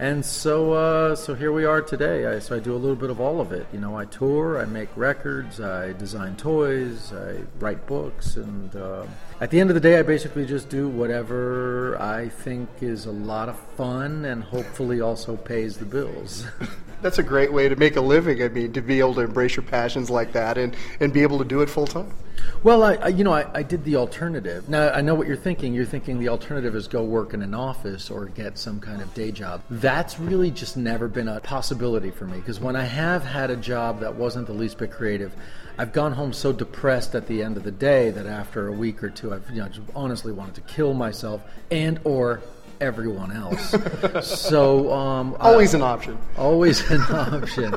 [0.00, 2.24] And so, uh, so here we are today.
[2.26, 3.66] I, so I do a little bit of all of it.
[3.72, 9.06] You know, I tour, I make records, I design toys, I write books, and uh,
[9.40, 13.10] at the end of the day, I basically just do whatever I think is a
[13.10, 16.46] lot of fun and hopefully also pays the bills.
[17.00, 18.42] That's a great way to make a living.
[18.42, 21.38] I mean, to be able to embrace your passions like that and, and be able
[21.38, 22.12] to do it full time.
[22.62, 24.68] Well, I, I you know, I, I did the alternative.
[24.68, 25.74] Now I know what you're thinking.
[25.74, 29.12] You're thinking the alternative is go work in an office or get some kind of
[29.14, 29.62] day job.
[29.70, 33.56] That's really just never been a possibility for me because when I have had a
[33.56, 35.32] job that wasn't the least bit creative,
[35.78, 39.02] I've gone home so depressed at the end of the day that after a week
[39.02, 42.42] or two, I've you know honestly wanted to kill myself and or
[42.80, 43.74] everyone else.
[44.26, 46.18] so um, Always I- an option.
[46.36, 47.74] Always an option.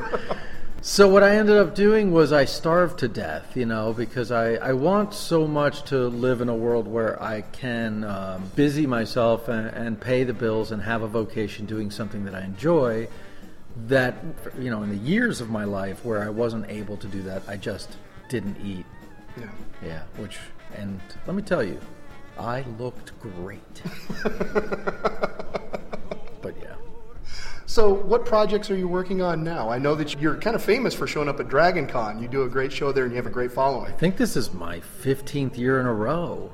[0.84, 4.54] So what I ended up doing was I starved to death, you know, because I,
[4.54, 9.46] I want so much to live in a world where I can um, busy myself
[9.46, 13.06] and, and pay the bills and have a vocation doing something that I enjoy.
[13.86, 14.16] That
[14.58, 17.42] you know, in the years of my life where I wasn't able to do that,
[17.48, 17.96] I just
[18.28, 18.84] didn't eat.
[19.38, 19.46] Yeah.
[19.84, 20.02] Yeah.
[20.18, 20.38] Which
[20.74, 21.78] and let me tell you,
[22.38, 23.82] I looked great.
[26.42, 26.74] but yeah.
[27.66, 29.70] So, what projects are you working on now?
[29.70, 32.20] I know that you're kind of famous for showing up at Dragon Con.
[32.20, 33.90] You do a great show there and you have a great following.
[33.92, 36.50] I think this is my 15th year in a row.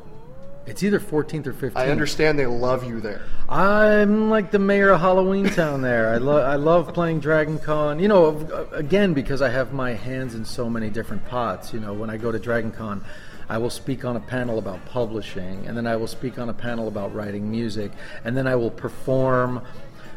[0.67, 1.73] It's either 14th or 15th.
[1.77, 3.23] I understand they love you there.
[3.49, 6.11] I'm like the mayor of Halloween Town there.
[6.11, 7.99] I, lo- I love playing Dragon Con.
[7.99, 11.73] You know, uh, again, because I have my hands in so many different pots.
[11.73, 13.03] You know, when I go to Dragon Con,
[13.48, 16.54] I will speak on a panel about publishing, and then I will speak on a
[16.54, 17.92] panel about writing music,
[18.24, 19.62] and then I will perform,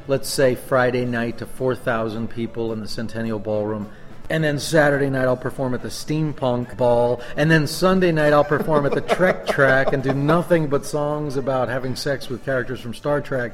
[0.08, 3.90] let's say, Friday night to 4,000 people in the Centennial Ballroom.
[4.30, 8.44] And then Saturday night I'll perform at the Steampunk Ball, and then Sunday night I'll
[8.44, 12.82] perform at the Trek Track and do nothing but songs about having sex with characters
[12.82, 13.54] from Star Trek.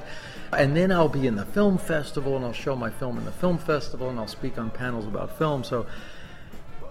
[0.53, 3.31] And then I'll be in the film festival, and I'll show my film in the
[3.31, 5.63] film festival, and I'll speak on panels about film.
[5.63, 5.85] So,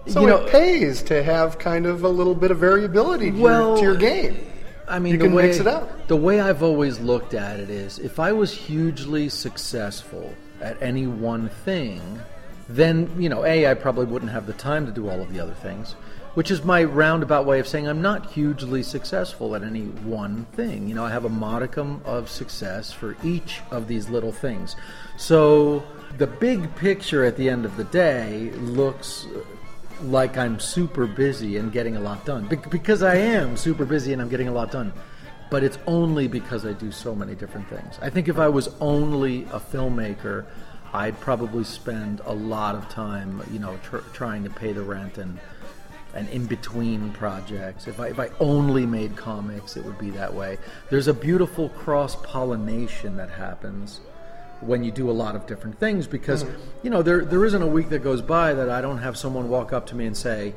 [0.07, 3.41] So, you know, it pays to have kind of a little bit of variability to,
[3.41, 4.39] Well, your, to your game.
[4.87, 6.07] I mean, you the can way, mix it up.
[6.07, 11.07] The way I've always looked at it is if I was hugely successful at any
[11.07, 12.21] one thing,
[12.69, 15.41] then, you know, A, I probably wouldn't have the time to do all of the
[15.41, 15.93] other things,
[16.35, 20.87] which is my roundabout way of saying I'm not hugely successful at any one thing.
[20.87, 24.75] You know, I have a modicum of success for each of these little things.
[25.17, 25.83] So
[26.17, 29.27] the big picture at the end of the day looks
[30.03, 32.47] like I'm super busy and getting a lot done.
[32.47, 34.93] Be- because I am super busy and I'm getting a lot done.
[35.49, 37.97] But it's only because I do so many different things.
[38.01, 40.45] I think if I was only a filmmaker,
[40.93, 45.17] I'd probably spend a lot of time, you know, tr- trying to pay the rent
[45.17, 45.39] and
[46.13, 47.87] and in between projects.
[47.87, 50.57] If I, if I only made comics, it would be that way.
[50.89, 53.99] There's a beautiful cross pollination that happens
[54.61, 56.49] when you do a lot of different things because Mhm.
[56.83, 59.49] you know there there isn't a week that goes by that I don't have someone
[59.49, 60.53] walk up to me and say,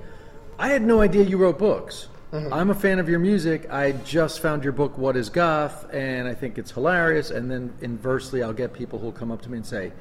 [0.59, 2.49] "I had no idea you wrote books." Mhm.
[2.53, 3.69] I'm a fan of your music.
[3.73, 5.87] I just found your book, What is Goth?
[5.93, 7.31] And I think it's hilarious.
[7.33, 9.93] And then inversely, I'll get people who'll come up to me and say,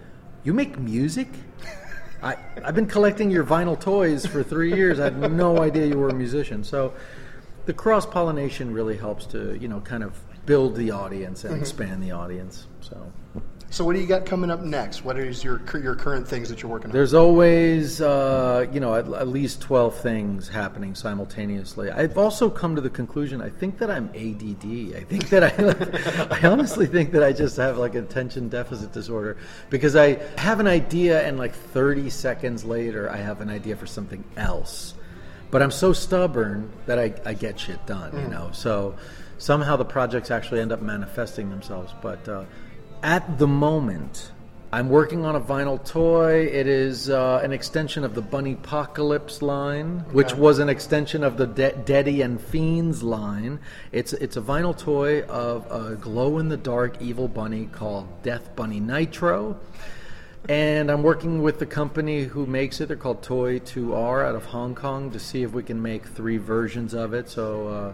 [0.43, 1.28] You make music?
[2.24, 5.00] I, I've been collecting your vinyl toys for three years.
[5.00, 6.64] I had no idea you were a musician.
[6.64, 6.93] So
[7.66, 10.12] the cross pollination really helps to, you know, kind of
[10.45, 11.60] build the audience and Mhm.
[11.62, 12.68] expand the audience.
[12.82, 12.95] So.
[13.72, 15.05] So what do you got coming up next?
[15.05, 16.91] What is your your current things that you're working on?
[16.93, 21.91] There's always, uh, you know, at, at least 12 things happening simultaneously.
[21.91, 24.95] I've also come to the conclusion, I think that I'm ADD.
[24.97, 29.38] I think that I, I honestly think that I just have like attention deficit disorder
[29.70, 33.86] because I have an idea and like 30 seconds later, I have an idea for
[33.86, 34.95] something else.
[35.51, 38.30] But I'm so stubborn that I, I get shit done, you Mm.
[38.32, 38.49] know.
[38.51, 38.95] So
[39.38, 41.93] somehow the projects actually end up manifesting themselves.
[42.01, 42.45] But uh,
[43.04, 44.32] at the moment,
[44.72, 46.45] I'm working on a vinyl toy.
[46.45, 51.38] It is uh, an extension of the Bunny Apocalypse line, which was an extension of
[51.38, 53.60] the De- Deady and Fiends line.
[53.91, 58.56] It's it's a vinyl toy of a glow in the dark evil bunny called Death
[58.56, 59.60] Bunny Nitro.
[60.47, 62.88] And I'm working with the company who makes it.
[62.88, 66.38] They're called Toy 2R out of Hong Kong to see if we can make three
[66.38, 67.30] versions of it.
[67.30, 67.93] So uh,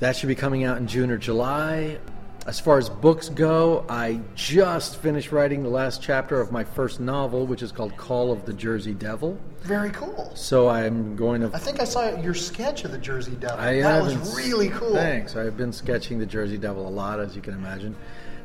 [0.00, 1.98] that should be coming out in June or July.
[2.46, 6.98] As far as books go, I just finished writing the last chapter of my first
[6.98, 9.38] novel, which is called Call of the Jersey Devil.
[9.60, 10.32] Very cool.
[10.34, 13.60] So I'm going to I think I saw your sketch of the Jersey Devil.
[13.60, 14.94] I that was really cool.
[14.94, 15.36] Thanks.
[15.36, 17.94] I've been sketching the Jersey Devil a lot, as you can imagine.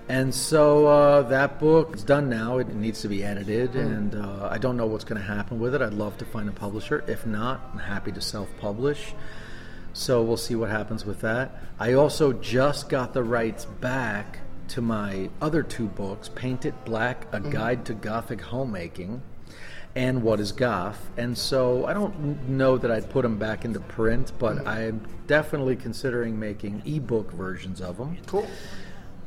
[0.07, 2.59] And so uh, that book is done now.
[2.59, 3.97] It needs to be edited, Mm.
[3.97, 5.81] and uh, I don't know what's going to happen with it.
[5.81, 7.03] I'd love to find a publisher.
[7.07, 9.13] If not, I'm happy to self publish.
[9.95, 11.57] So we'll see what happens with that.
[11.79, 17.27] I also just got the rights back to my other two books Paint It Black,
[17.31, 17.49] A Mhm.
[17.49, 19.21] Guide to Gothic Homemaking,
[19.95, 21.09] and What is Goth.
[21.15, 24.67] And so I don't know that I'd put them back into print, but Mhm.
[24.67, 28.17] I'm definitely considering making ebook versions of them.
[28.27, 28.47] Cool.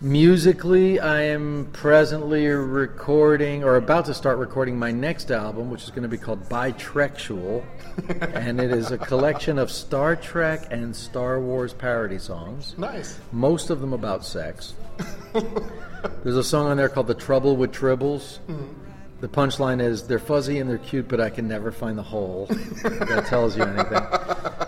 [0.01, 5.91] Musically, I am presently recording or about to start recording my next album, which is
[5.91, 7.65] going to be called BiTrektual.
[8.33, 12.77] and it is a collection of Star Trek and Star Wars parody songs.
[12.79, 13.19] Nice.
[13.33, 14.75] Most of them about sex.
[16.23, 18.39] There's a song on there called The Trouble with Tribbles.
[18.49, 18.69] Mhm.
[19.21, 22.47] The punchline is they're fuzzy and they're cute, but I can never find the hole.
[22.85, 24.01] that tells you anything.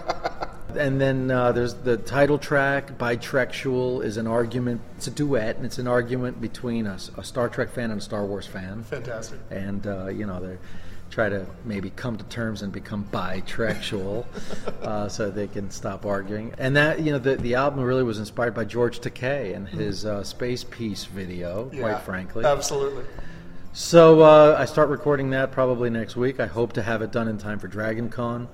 [0.80, 4.80] And then uh, there's the title track, BiTrektual, is an argument.
[4.96, 8.02] It's a duet, and it's an argument between a, a Star Trek fan and a
[8.02, 8.82] Star Wars fan.
[8.84, 9.38] Fantastic.
[9.50, 10.56] And, uh, you know, they
[11.10, 14.24] try to maybe come to terms and become bitrektual
[14.82, 16.54] uh, so they can stop arguing.
[16.56, 20.06] And that, you know, the, the album really was inspired by George Takei and his
[20.06, 22.44] uh, Space Piece video, Yeah, quite frankly.
[22.46, 23.04] Absolutely.
[23.72, 26.40] So uh, I start recording that probably next week.
[26.40, 28.48] I hope to have it done in time for Dragon Con.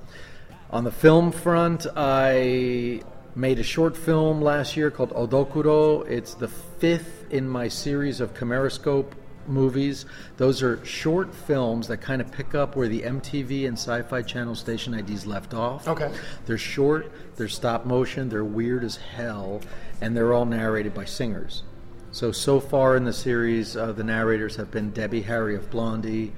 [0.71, 3.01] On the film front, I
[3.37, 6.05] made a short film last year called Odokuro.
[6.09, 9.13] It's the fifth in my series of Cameroscope
[9.47, 10.07] movies.
[10.39, 14.23] Those are short films that kind of pick up where the MTV and Sci Fi
[14.23, 15.87] Channel station IDs left off.
[15.87, 16.11] Okay.
[16.47, 19.61] They're short, they're stop motion, they're weird as hell,
[20.01, 21.63] and they're all narrated by singers.
[22.11, 26.33] So, so far in the series, uh, the narrators have been Debbie Harry of Blondie,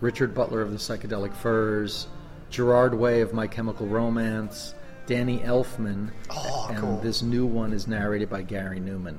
[0.00, 2.08] Richard Butler of the Psychedelic Furs,
[2.50, 4.74] Gerard Way of My Chemical Romance,
[5.06, 6.98] Danny Elfman, Oh, and cool.
[7.00, 9.16] this new one is narrated by Gary Numan.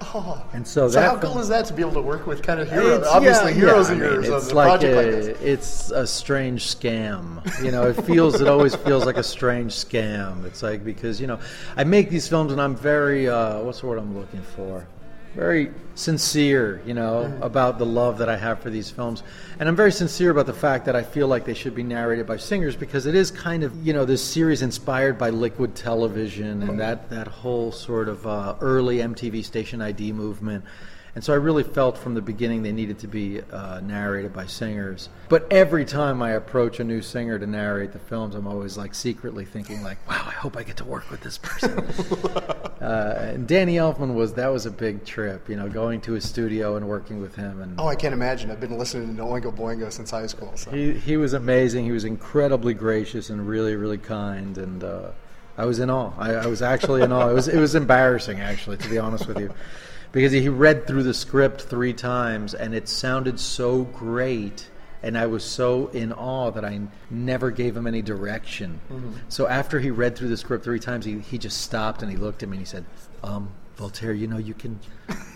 [0.00, 0.44] Oh.
[0.52, 2.60] And so so how cool film- is that to be able to work with kind
[2.60, 4.94] of heroes, obviously yeah, heroes yeah, I mean, yours it's like a,
[5.26, 5.42] like?
[5.42, 7.42] It's a strange scam.
[7.64, 10.44] You know, it feels, it always feels like a strange scam.
[10.44, 11.40] It's like because you know,
[11.76, 14.86] I make these films and I'm very, uh, what's the word I'm looking for?
[15.38, 17.42] Very sincere, you know, Mm-hmm.
[17.44, 19.22] about the love that I have for these films,
[19.60, 22.26] and I'm very sincere about the fact that I feel like they should be narrated
[22.26, 26.62] by singers because it is kind of, you know, this series inspired by liquid television
[26.64, 30.64] and that that whole sort of uh, early MTV station ID movement.
[31.14, 34.46] And so I really felt from the beginning they needed to be uh, narrated by
[34.46, 35.08] singers.
[35.28, 38.94] But every time I approach a new singer to narrate the films, I'm always like
[38.94, 41.78] secretly thinking like, "Wow, I hope I get to work with this person."
[42.80, 46.28] uh, and Danny Elfman was that was a big trip, you know, going to his
[46.28, 47.60] studio and working with him.
[47.60, 48.50] And Oh, I can't imagine.
[48.50, 50.52] I've been listening to Oingo Boingo since high school.
[50.56, 50.70] So.
[50.70, 51.84] he he was amazing.
[51.84, 54.56] He was incredibly gracious and really really kind.
[54.58, 55.10] And uh,
[55.56, 56.12] I was in awe.
[56.16, 57.28] I, I was actually in awe.
[57.28, 59.50] It was it was embarrassing actually, to be honest with you,
[60.12, 64.68] because he read through the script three times and it sounded so great
[65.00, 68.80] And I was so in awe that I never gave him any direction.
[68.90, 69.12] Mhm.
[69.28, 72.16] So after he read through the script three times, he, he just stopped and he
[72.16, 72.84] looked at me and he said,
[73.22, 74.76] um, Voltaire, you know, you can,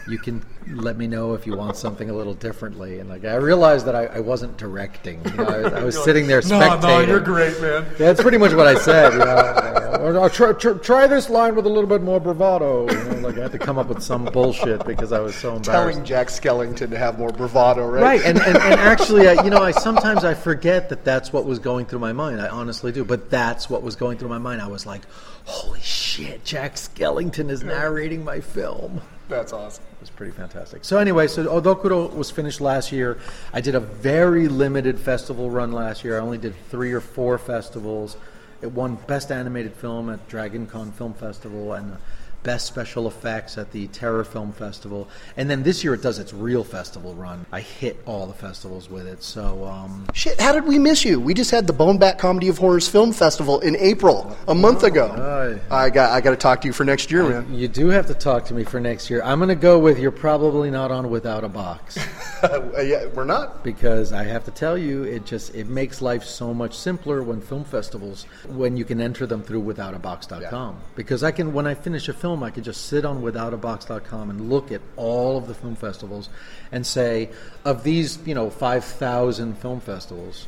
[0.09, 2.99] you can let me know if you want something a little differently.
[2.99, 5.25] And like, I realized that I, I wasn't directing.
[5.25, 6.83] You know, I, I was sitting there like, "No, spectating.
[6.83, 9.13] no, you're great, man." That's pretty much what I said.
[9.13, 12.91] You know, Or, "Oh, try, try, try this line with a little bit more bravado.
[12.91, 15.55] You know, like I had to come up with some bullshit because I was so
[15.55, 15.71] embarrassed.
[15.71, 18.03] Telling Jack Skellington to have more bravado, right?
[18.03, 21.45] Right, and, and, and actually, I, you know, I sometimes I forget that that's what
[21.45, 22.41] was going through my mind.
[22.41, 24.61] I honestly do, but that's what was going through my mind.
[24.61, 25.03] I was like,
[25.45, 29.85] "Holy shit, Jack Skellington is narrating my film." That's awesome.
[29.93, 30.85] It was pretty fantastic.
[30.85, 33.19] So anyway, so Odokuro was finished last year.
[33.53, 36.19] I did a very limited festival run last year.
[36.19, 38.17] I only did three or four festivals.
[38.61, 41.97] It won Best Animated Film at Dragon Con Film Festival and
[42.43, 45.09] Best Special Effects at the Terror Film Festival.
[45.37, 47.47] And then this year it does its real festival run.
[47.53, 49.23] I hit all the festivals with it.
[49.23, 51.21] So um, Shit, how did we miss you?
[51.21, 54.83] We just had the Bone Bat Comedy of Horrors Film Festival in April, a month
[54.83, 55.61] ago.
[55.71, 57.55] I got I got to talk to you for next year, man.
[57.55, 59.23] you do have to talk to me for next year.
[59.23, 61.99] I'm going to go with you're probably not on Without a Box.
[62.43, 63.63] yeah, we're not.
[63.63, 67.41] because I have to tell you, it just it makes life so much simpler when
[67.41, 70.81] film festivals when you can enter them through withoutabox.com.
[70.97, 74.49] Because I can when I finish a film, I could just sit on withoutabox.com and
[74.49, 76.29] look at all of the film festivals
[76.71, 77.31] and say
[77.65, 80.47] of these, you know, 5,000 film festivals,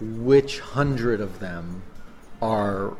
[0.00, 1.84] which 100 of them
[2.42, 2.96] are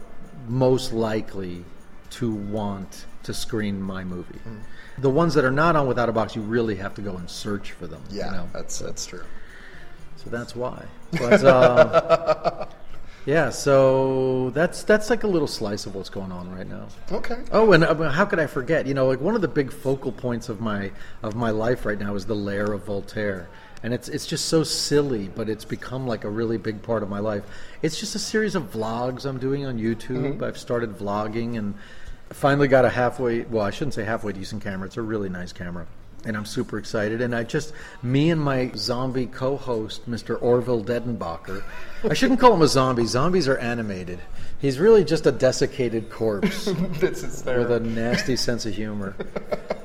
[0.46, 1.64] most likely
[2.10, 4.38] to want to screen my movie.
[4.98, 7.28] The ones that are not on Without a Box, you really have to go and
[7.28, 8.02] search for them.
[8.10, 8.48] Yeah, you know?
[8.52, 9.24] that's that's true.
[10.16, 10.84] So that's why.
[11.12, 12.66] But uh,
[13.26, 16.86] yeah, so that's that's like a little slice of what's going on right now.
[17.10, 17.38] Okay.
[17.52, 18.86] Oh, and uh, how could I forget?
[18.86, 20.90] You know, like one of the big focal points of my
[21.22, 23.48] of my life right now is the Lair of Voltaire,
[23.82, 27.08] and it's it's just so silly, but it's become like a really big part of
[27.08, 27.44] my life.
[27.82, 30.38] It's just a series of vlogs I'm doing on YouTube.
[30.38, 30.42] Mhm.
[30.42, 31.74] I've started vlogging and
[32.30, 33.42] finally got a halfway.
[33.42, 34.86] Well, I shouldn't say halfway decent camera.
[34.86, 35.86] It's a really nice camera.
[36.26, 37.20] And I'm super excited.
[37.20, 40.40] And I just, me and my zombie co host, Mr.
[40.40, 41.62] Orville Dedenbacher,
[42.08, 43.04] I shouldn't call him a zombie.
[43.04, 44.18] Zombies are animated.
[44.58, 46.64] He's really just a desiccated corpse
[46.98, 47.58] This is there.
[47.58, 49.10] with a nasty sense of humor,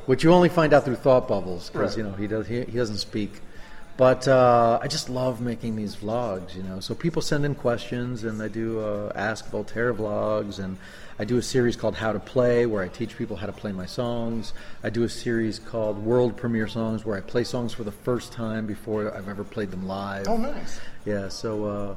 [0.05, 2.05] which you only find out through thought bubbles because Right.
[2.05, 3.41] you know he does he, he doesn't speak.
[3.97, 6.79] But uh, I just love making these vlogs, you know.
[6.79, 10.77] So people send in questions, and I do uh, Ask Voltaire vlogs, and
[11.21, 13.73] I do a series called How to Play, where I teach people how to play
[13.73, 14.53] my songs.
[14.85, 18.31] I do a series called World Premiere Songs, where I play songs for the first
[18.31, 20.29] time before I've ever played them live.
[20.29, 20.79] Oh, nice.
[21.03, 21.95] Yeah, so uh,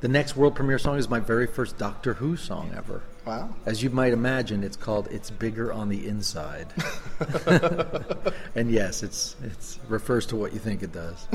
[0.00, 3.02] the next world premiere song is my very first Doctor Who song ever.
[3.26, 3.50] Wow.
[3.66, 6.66] As you might imagine, it's called "It's Bigger on the Inside,"
[8.54, 11.26] and yes, it's it's refers to what you think it does.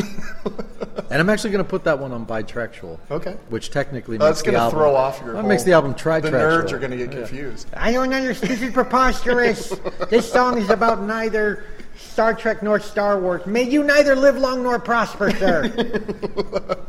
[1.12, 2.98] and I'm actually going to put that one on BiTrektual.
[3.12, 3.36] Okay.
[3.50, 5.92] Which technically Oh, makes that's the gonna album throw off your That makes the album
[5.94, 6.32] the tritrektual.
[6.32, 7.20] nerds are gonna get Yeah.
[7.20, 7.68] confused.
[7.76, 8.52] I don't understand.
[8.54, 9.70] This is preposterous.
[10.10, 11.64] this song is about neither
[11.98, 13.46] Star Trek nor Star Wars.
[13.46, 15.72] May you neither live long nor prosper, sir.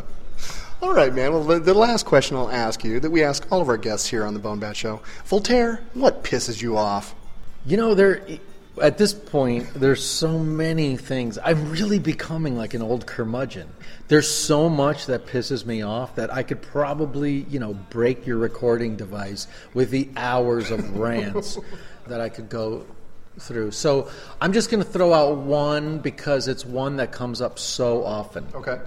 [0.84, 1.32] All right, man.
[1.32, 4.06] Well, the, the last question I'll ask you that we ask all of our guests
[4.06, 7.14] here on the Bone Bat Show Voltaire, what pisses you off?
[7.64, 8.22] You know, there
[8.82, 11.38] at this point, there's so many things.
[11.42, 13.66] I'm really becoming like an old curmudgeon.
[14.08, 18.36] There's so much that pisses me off that I could probably, you know, break your
[18.36, 21.58] recording device with the hours of rants
[22.08, 22.84] that I could go
[23.38, 23.70] through.
[23.70, 28.04] So I'm just going to throw out one because it's one that comes up so
[28.04, 28.46] often.
[28.54, 28.78] Okay.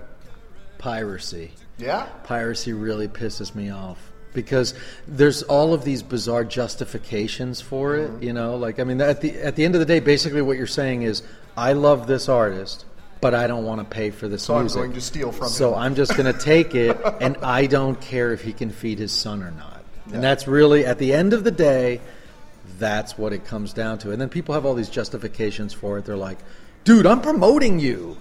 [0.77, 1.53] Piracy.
[1.77, 2.07] Yeah?
[2.23, 4.73] Piracy really pisses me off because
[5.07, 8.09] there's all of these bizarre justifications for it.
[8.09, 8.23] Mm-hmm.
[8.23, 10.57] You know, like I mean, at the at the end of the day, basically what
[10.57, 11.23] you're saying is,
[11.55, 12.85] I love this artist,
[13.21, 14.79] but I don't want to pay for this So I'm music.
[14.79, 15.79] going to steal from So him.
[15.79, 19.11] I'm just going to take it, and I don't care if he can feed his
[19.11, 19.83] son or not.
[20.07, 20.15] Yeah.
[20.15, 22.01] And that's really at the end of the day,
[22.79, 24.11] that's what it comes down to.
[24.11, 26.05] And then people have all these justifications for it.
[26.05, 26.37] They're like,
[26.83, 28.17] "Dude, I'm promoting you."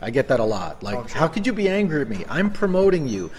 [0.00, 0.82] I get that a lot.
[0.82, 2.24] Like, how could you be angry at me?
[2.28, 3.30] I'm promoting you.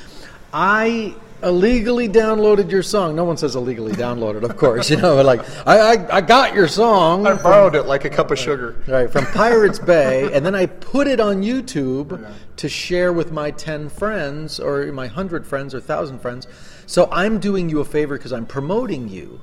[0.54, 3.16] I illegally downloaded your song.
[3.16, 4.90] No one says illegally downloaded, of course.
[4.90, 7.26] You know, like I, I, I got your song.
[7.26, 8.76] I borrowed it like a cup of sugar.
[8.88, 13.52] Right from Pirates Bay, and then I put it on YouTube to share with my
[13.52, 16.48] ten friends, or my hundred friends, or thousand friends.
[16.86, 19.40] So I'm doing you a favor because I'm promoting you.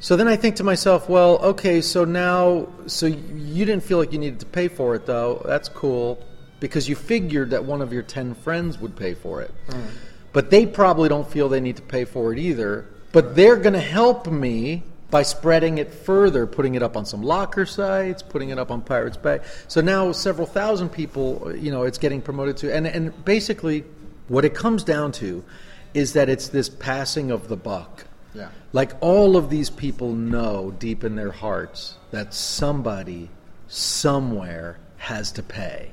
[0.00, 4.12] So then I think to myself, well, okay, so now, so you didn't feel like
[4.12, 5.42] you needed to pay for it, though.
[5.44, 6.22] That's cool
[6.60, 9.52] because you figured that one of your 10 friends would pay for it.
[9.68, 9.86] Mm.
[10.32, 12.86] But they probably don't feel they need to pay for it either.
[13.12, 17.22] But they're going to help me by spreading it further, putting it up on some
[17.22, 19.40] locker sites, putting it up on Pirates Bay.
[19.68, 22.74] So now several thousand people, you know, it's getting promoted to.
[22.74, 23.84] And, and basically,
[24.28, 25.44] what it comes down to
[25.94, 28.04] is that it's this passing of the buck.
[28.34, 28.50] Yeah.
[28.72, 33.30] Like all of these people know deep in their hearts that somebody
[33.68, 35.92] somewhere has to pay.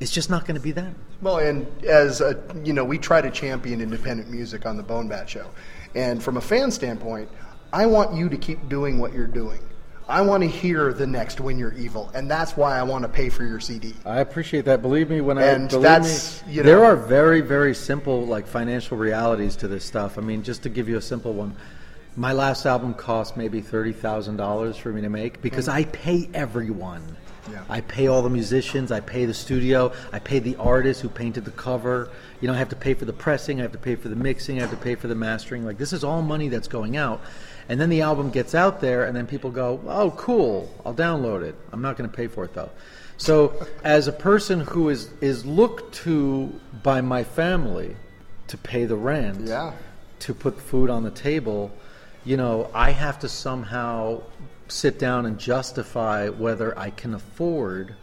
[0.00, 0.92] It's just not going to be that.
[1.22, 5.08] Well, and as a, you know, we try to champion independent music on the Bone
[5.08, 5.50] Bat Show,
[5.94, 7.28] and from a fan standpoint,
[7.72, 9.60] I want you to keep doing what you're doing.
[10.06, 13.08] I want to hear the next "When You're Evil," and that's why I want to
[13.08, 13.94] pay for your CD.
[14.04, 14.82] I appreciate that.
[14.82, 18.46] Believe me, when And I believe that's, me, you there are very, very simple like
[18.46, 20.18] financial realities to this stuff.
[20.18, 21.56] I mean, just to give you a simple one,
[22.16, 25.72] my last album cost maybe thirty thousand dollars for me to make because Mhm.
[25.72, 27.16] I pay everyone.
[27.50, 27.62] Yeah.
[27.68, 31.44] I pay all the musicians, I pay the studio, I pay the artist who painted
[31.44, 32.08] the cover.
[32.40, 34.16] You know, I have to pay for the pressing, I have to pay for the
[34.16, 35.64] mixing, I have to pay for the mastering.
[35.64, 37.20] Like this is all money that's going out.
[37.68, 40.70] And then the album gets out there and then people go, "Oh, cool.
[40.84, 41.54] I'll download it.
[41.72, 42.70] I'm not going to pay for it though."
[43.16, 47.96] So, as a person who is is looked to by my family
[48.48, 49.72] to pay the rent, Yeah.
[50.20, 51.70] to put food on the table,
[52.24, 54.20] you know, I have to somehow
[54.68, 57.94] sit down and justify whether I can afford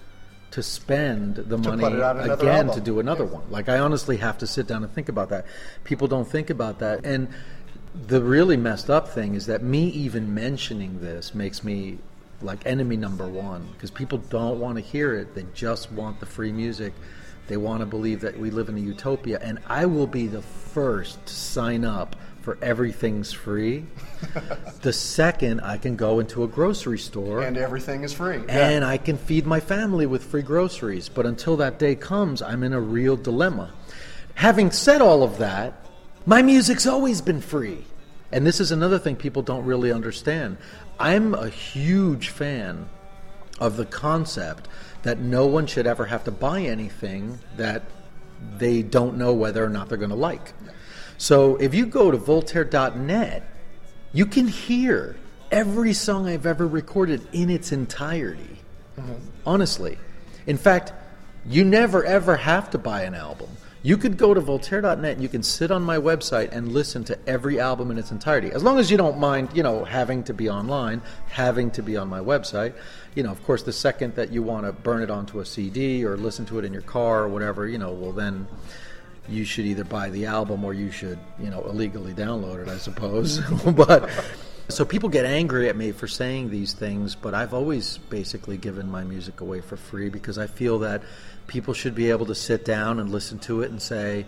[0.51, 2.75] to spend the To money put it out another again album.
[2.75, 3.43] to do another one.
[3.49, 5.45] Like I honestly have to sit down and think about that.
[5.83, 7.05] People don't think about that.
[7.05, 7.29] And
[8.07, 11.99] the really messed up thing is that me even mentioning this makes me
[12.41, 15.35] like enemy number one because people don't want to hear it.
[15.35, 16.93] They just want the free music.
[17.47, 19.39] They want to believe that we live in a utopia.
[19.41, 23.85] And I will be the first to sign up for everything's free
[24.81, 28.41] the second I can go into a grocery store And everything is free.
[28.49, 31.07] and I can feed my family with free groceries.
[31.09, 33.71] But until that day comes, I'm in a real dilemma.
[34.35, 35.73] Having said all of that,
[36.25, 37.85] my music's always been free.
[38.31, 40.57] And this is another thing people don't really understand.
[40.99, 42.87] I'm a huge fan
[43.59, 44.67] of the concept
[45.03, 47.83] that no one should ever have to buy anything that
[48.57, 50.53] they don't know whether or not they're going to like.
[51.21, 53.43] So if you go to Voltaire.net,
[54.11, 55.15] you can hear
[55.51, 58.57] every song I've ever recorded in its entirety.
[58.97, 59.13] Mm-hmm.
[59.45, 59.99] Honestly.
[60.47, 60.93] In fact,
[61.45, 63.49] you never ever have to buy an album.
[63.83, 67.19] You could go to Voltaire.net and you can sit on my website and listen to
[67.29, 68.51] every album in its entirety.
[68.51, 71.97] As long as you don't mind, you know, having to be online, having to be
[71.97, 72.73] on my website.
[73.13, 76.03] You know, of course, the second that you want to burn it onto a CD
[76.03, 78.47] or listen to it in your car or whatever, you know, well, then
[79.29, 82.77] you should either buy the album or you should, you know, illegally download it, I
[82.77, 83.39] suppose.
[83.75, 84.09] but
[84.69, 88.89] so people get angry at me for saying these things, but I've always basically given
[88.89, 91.03] my music away for free because I feel that
[91.47, 94.25] people should be able to sit down and listen to it and say,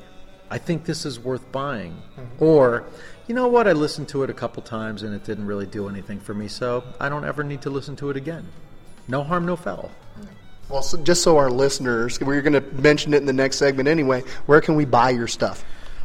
[0.52, 1.94] I think this is worth buying.
[1.94, 2.44] Mm-hmm.
[2.44, 2.84] Or,
[3.28, 5.90] you know what, I listened to it a couple times and it didn't really do
[5.90, 8.46] anything for me, so I don't ever need to listen to it again.
[9.08, 9.92] No harm, no foul.
[10.70, 13.88] Well, so just so our listeners, we're going to mention it in the next segment
[13.88, 14.22] anyway.
[14.46, 15.64] Where can we buy your stuff?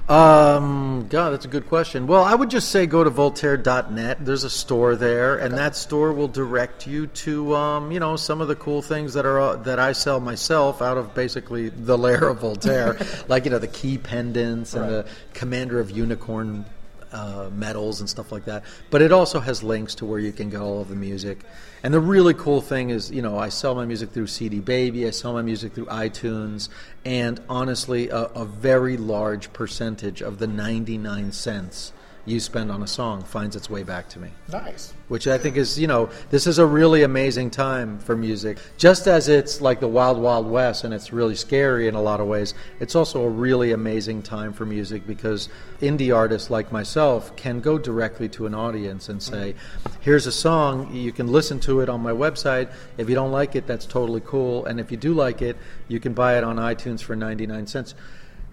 [0.09, 2.06] Um, God, that's a good question.
[2.06, 4.24] Well, I would just say go to Voltaire.net.
[4.24, 8.40] There's a store there, and that store will direct you to, um, you know, some
[8.40, 11.98] of the cool things that are uh, that I sell myself out of basically the
[11.98, 12.96] lair of Voltaire,
[13.28, 16.64] like you know the key pendants and the Commander of Unicorn
[17.12, 18.64] uh, medals and stuff like that.
[18.88, 21.40] But it also has links to where you can get all of the music.
[21.83, 25.07] And the really cool thing is, you know, I sell my music through CD Baby,
[25.07, 26.68] I sell my music through iTunes,
[27.05, 31.93] and honestly, a, a very large percentage of the 99 cents
[32.29, 34.93] you spend on a song finds its way back to me Nice.
[35.09, 38.59] which I think is, you know, this is a really amazing time for music.
[38.76, 42.20] Just as it's like the wild, wild west and it's really scary in a lot
[42.20, 45.49] of ways, it's also a really amazing time for music because
[45.81, 49.55] indie artists like myself can go directly to an audience and say,
[50.01, 52.70] here's a song, you can listen to it on my website.
[52.99, 54.66] If you don't like it, that's totally cool.
[54.66, 55.57] And if you do like it,
[55.89, 57.95] you can buy it on iTunes for 99 cents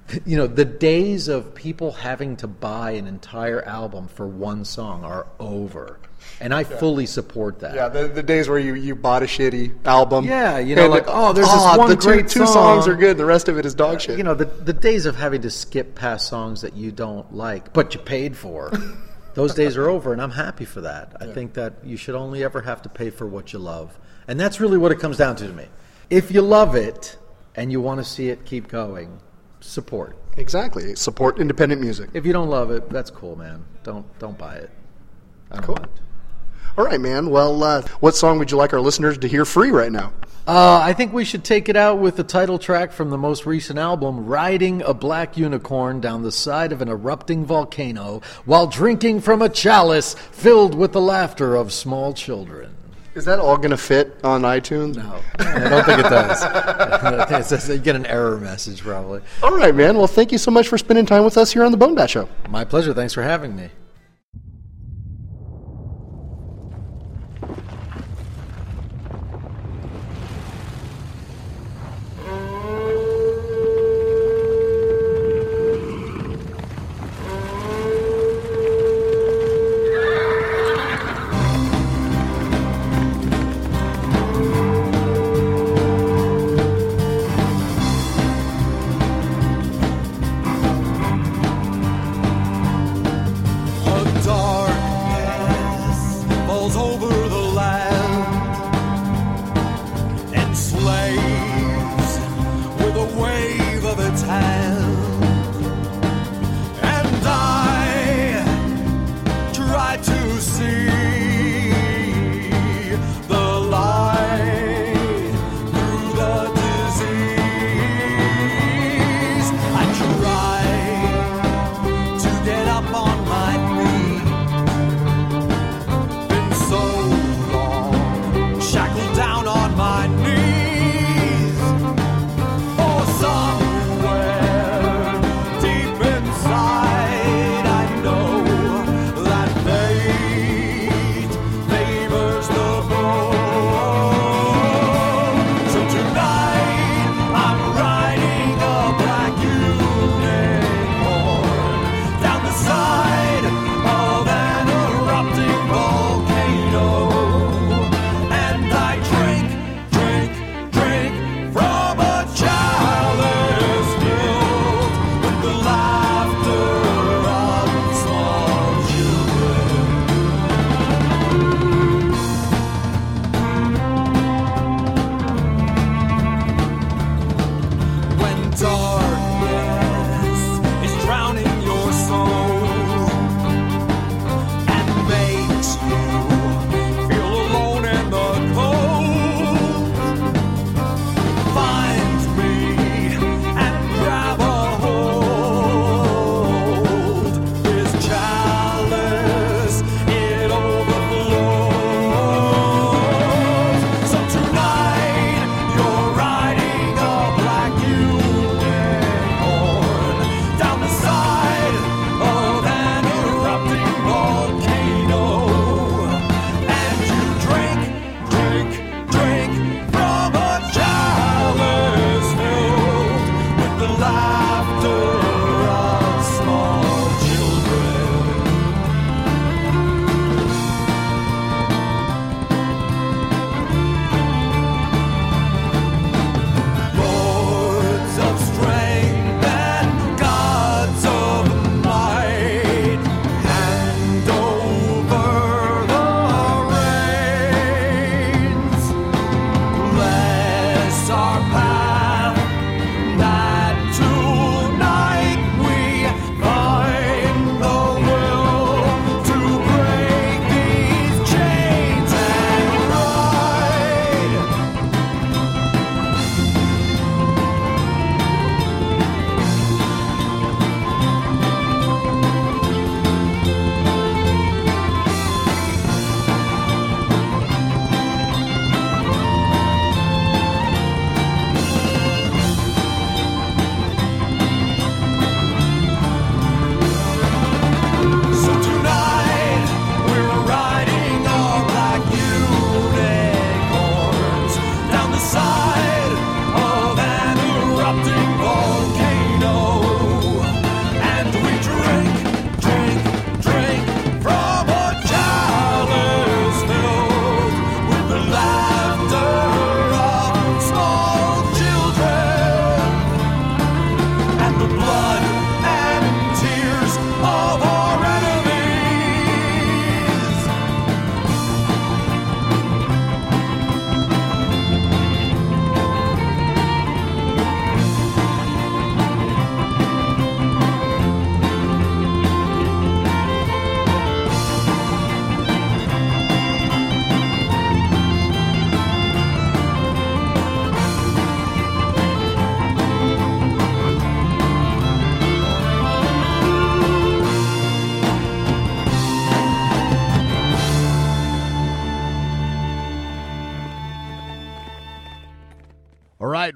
[0.25, 5.03] you know the days of people having to buy an entire album for one song
[5.03, 5.99] are over
[6.39, 9.85] and i fully support that Yeah, the, the days where you, you bought a shitty
[9.85, 10.25] album.
[10.25, 12.53] Yeah, you know, like, oh, there's this ah, one the two, great two song.
[12.53, 13.17] songs are good.
[13.17, 14.17] The rest of it is dog shit.
[14.17, 17.73] you know the, the days of having to skip past songs that you don't like
[17.73, 18.71] but you paid for
[19.33, 22.43] those days are over and i'm happy for that i think that you should only
[22.43, 23.97] ever have to pay for what you love
[24.27, 25.65] and that's really what it comes down to to me
[26.09, 27.17] if you love it
[27.55, 29.19] and you want to see it keep going
[29.65, 30.95] support Exactly.
[30.95, 32.09] Support independent music.
[32.13, 34.69] if you don't love it that's cool man don't don't buy it
[35.51, 35.75] I don't Cool.
[35.75, 35.89] mind.
[36.77, 37.29] All right, man.
[37.29, 40.11] Well, uh, what song would you like our listeners to hear free right now?
[40.45, 43.45] Uh, I think we should take it out with the title track from the most
[43.45, 49.21] recent album, Riding a Black Unicorn Down the Side of an Erupting Volcano While Drinking
[49.21, 52.74] from a Chalice Filled with the Laughter of Small Children.
[53.15, 54.95] Is that all going to fit on iTunes?
[54.97, 56.43] No, I don't think it does.
[57.31, 59.21] It says you get an error message probably.
[59.41, 59.97] All right, man.
[59.97, 62.09] Well, thank you so much for spending time with us here on the Bone Bat
[62.09, 62.29] Show.
[62.49, 62.93] My pleasure.
[62.93, 63.69] Thanks for having me.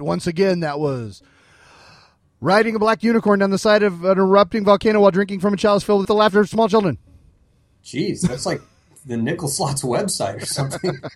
[0.09, 1.21] Once again, that was
[2.41, 5.57] riding a black unicorn down the side of an erupting volcano while drinking from a
[5.57, 6.97] chalice filled with the laughter of small children.
[7.83, 8.59] Jeez, that's like
[9.05, 10.99] the Nickel Slots website or something.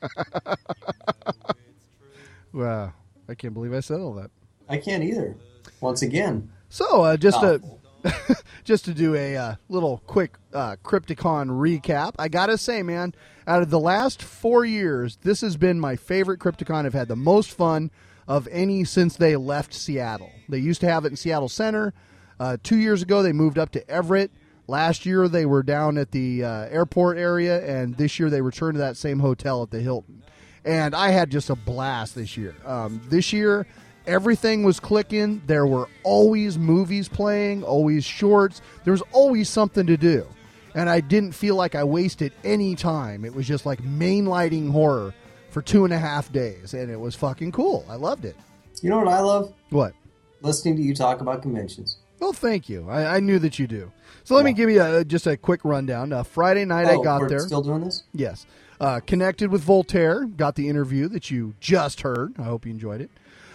[2.53, 2.93] Wow,
[3.27, 4.29] I can't believe I said all that.
[4.69, 5.35] I can't either.
[5.81, 6.51] Once again.
[6.69, 7.63] So, uh, just to
[8.63, 13.15] just to do a uh, little quick uh, Crypticon recap, I gotta say, man,
[13.47, 16.85] out of the last four years, this has been my favorite Crypticon.
[16.85, 17.89] I've had the most fun
[18.27, 20.31] of any since they left Seattle.
[20.49, 21.93] They used to have it in Seattle Center.
[22.39, 24.31] Uh, two years ago, they moved up to Everett.
[24.67, 28.75] Last year, they were down at the uh, airport area, and this year they returned
[28.75, 30.23] to that same hotel at the Hilton.
[30.65, 32.55] And I had just a blast this year.
[32.65, 33.67] Um, this year,
[34.07, 35.41] everything was clicking.
[35.45, 38.61] There were always movies playing, always shorts.
[38.85, 40.25] There was always something to do.
[40.75, 43.25] And I didn't feel like I wasted any time.
[43.25, 45.13] It was just like mainlighting horror
[45.53, 46.73] for two and a half days.
[46.73, 47.85] And it was fucking cool.
[47.89, 48.35] I loved it.
[48.81, 49.53] You know what I love?
[49.69, 49.93] What?
[50.41, 51.97] Listening to you talk about conventions.
[52.19, 52.89] Well, thank you.
[52.89, 53.91] I, I knew that you do.
[54.23, 56.11] So let me give you a, just a quick rundown.
[56.11, 57.39] Uh, Friday night, I Oh, got we're there.
[57.39, 58.03] still doing this?
[58.13, 58.45] Yes.
[58.79, 60.25] Uh, connected with Voltaire.
[60.25, 62.33] Got the interview that you just heard.
[62.39, 63.09] I hope you enjoyed it.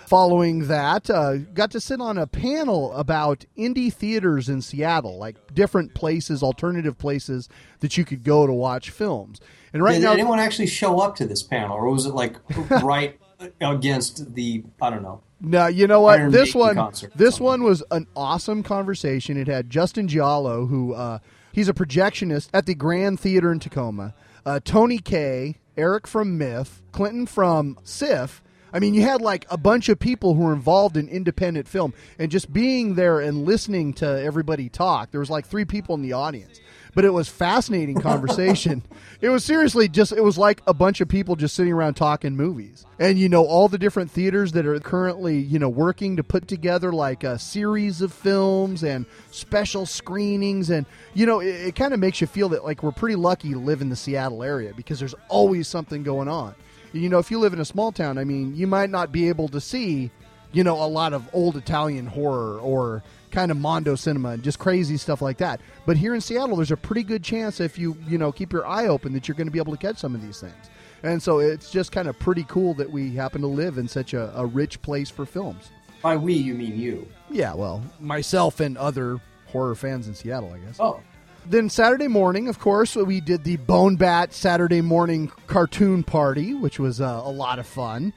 [0.06, 5.36] Following that, uh, got to sit on a panel about indie theaters in Seattle, like
[5.54, 7.48] different places, alternative places
[7.80, 9.38] that you could go to watch films.
[9.72, 12.36] And right Did now, anyone actually show up to this panel, or was it like
[12.82, 13.18] right
[13.60, 15.22] against the I don't know?
[15.40, 16.18] No, you know what?
[16.18, 19.36] Iron this Maiden one, this one was an awesome conversation.
[19.36, 21.18] It had Justin Giallo, who uh,
[21.52, 24.14] he's a projectionist at the Grand Theater in Tacoma.
[24.44, 28.42] Uh, Tony Kay, Eric from Myth, Clinton from SIFF.
[28.72, 31.94] I mean, you had like a bunch of people who were involved in independent film,
[32.18, 35.10] and just being there and listening to everybody talk.
[35.10, 36.60] There was like three people in the audience,
[36.98, 38.82] but it was fascinating conversation.
[39.20, 42.34] it was seriously just it was like a bunch of people just sitting around talking
[42.34, 42.84] movies.
[42.98, 46.48] And you know all the different theaters that are currently you know working to put
[46.48, 50.70] together like a series of films and special screenings.
[50.70, 53.52] And you know it, it kind of makes you feel that like we're pretty lucky
[53.52, 56.52] to live in the seattle area because there's always something going on.
[56.92, 59.28] You know if you live in a small town i mean you might not be
[59.28, 60.10] able to see
[60.50, 64.58] you know a lot of old italian horror or kind of mondo cinema and just
[64.58, 65.60] crazy stuff like that.
[65.86, 68.66] But here in seattle there's a pretty good chance if you you know keep your
[68.66, 70.70] eye open that you're going to be able to catch some of these things.
[71.02, 74.14] And so it's just kind of pretty cool that we happen to live in such
[74.14, 75.70] a, a rich place for films.
[76.02, 77.08] By we, you mean you?
[77.30, 80.78] yeah well myself and other horror fans in seattle i guess.
[80.80, 81.00] Oh,
[81.46, 86.78] then Saturday morning, of course, we did the Bone Bat Saturday morning cartoon party, which
[86.78, 88.12] was uh, a lot of fun.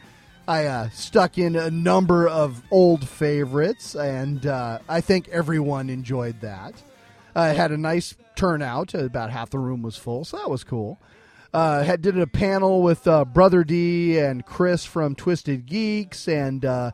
[0.48, 6.42] I uh, stuck in a number of old favorites, and uh, I think everyone enjoyed
[6.42, 6.74] that.
[7.36, 11.00] I had a nice turnout; about half the room was full, so that was cool.
[11.54, 16.64] Uh, had did a panel with uh, Brother D and Chris from Twisted Geeks and
[16.64, 16.92] uh,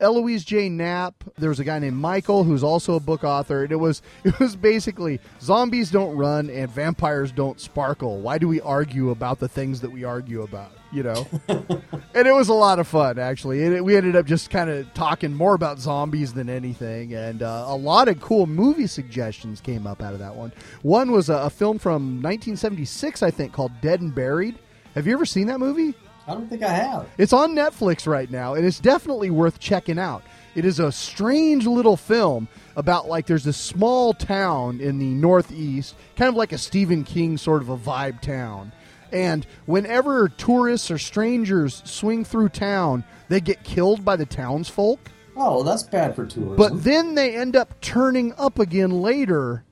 [0.00, 0.70] Eloise J.
[0.70, 1.22] Knapp.
[1.36, 3.62] There was a guy named Michael who's also a book author.
[3.62, 8.20] And it was it was basically zombies don't run and vampires don't sparkle.
[8.20, 10.72] Why do we argue about the things that we argue about?
[10.92, 13.64] You know, and it was a lot of fun actually.
[13.64, 17.42] And it, we ended up just kind of talking more about zombies than anything, and
[17.42, 20.52] uh, a lot of cool movie suggestions came up out of that one.
[20.82, 24.58] One was a, a film from 1976, I think, called Dead and Buried.
[24.94, 25.94] Have you ever seen that movie?
[26.26, 27.08] I don't think I have.
[27.18, 30.22] It's on Netflix right now, and it's definitely worth checking out.
[30.54, 35.94] It is a strange little film about like there's this small town in the Northeast,
[36.16, 38.72] kind of like a Stephen King sort of a vibe town.
[39.12, 45.10] And whenever tourists or strangers swing through town, they get killed by the townsfolk.
[45.36, 46.56] Oh, that's bad for tourism.
[46.56, 49.64] But then they end up turning up again later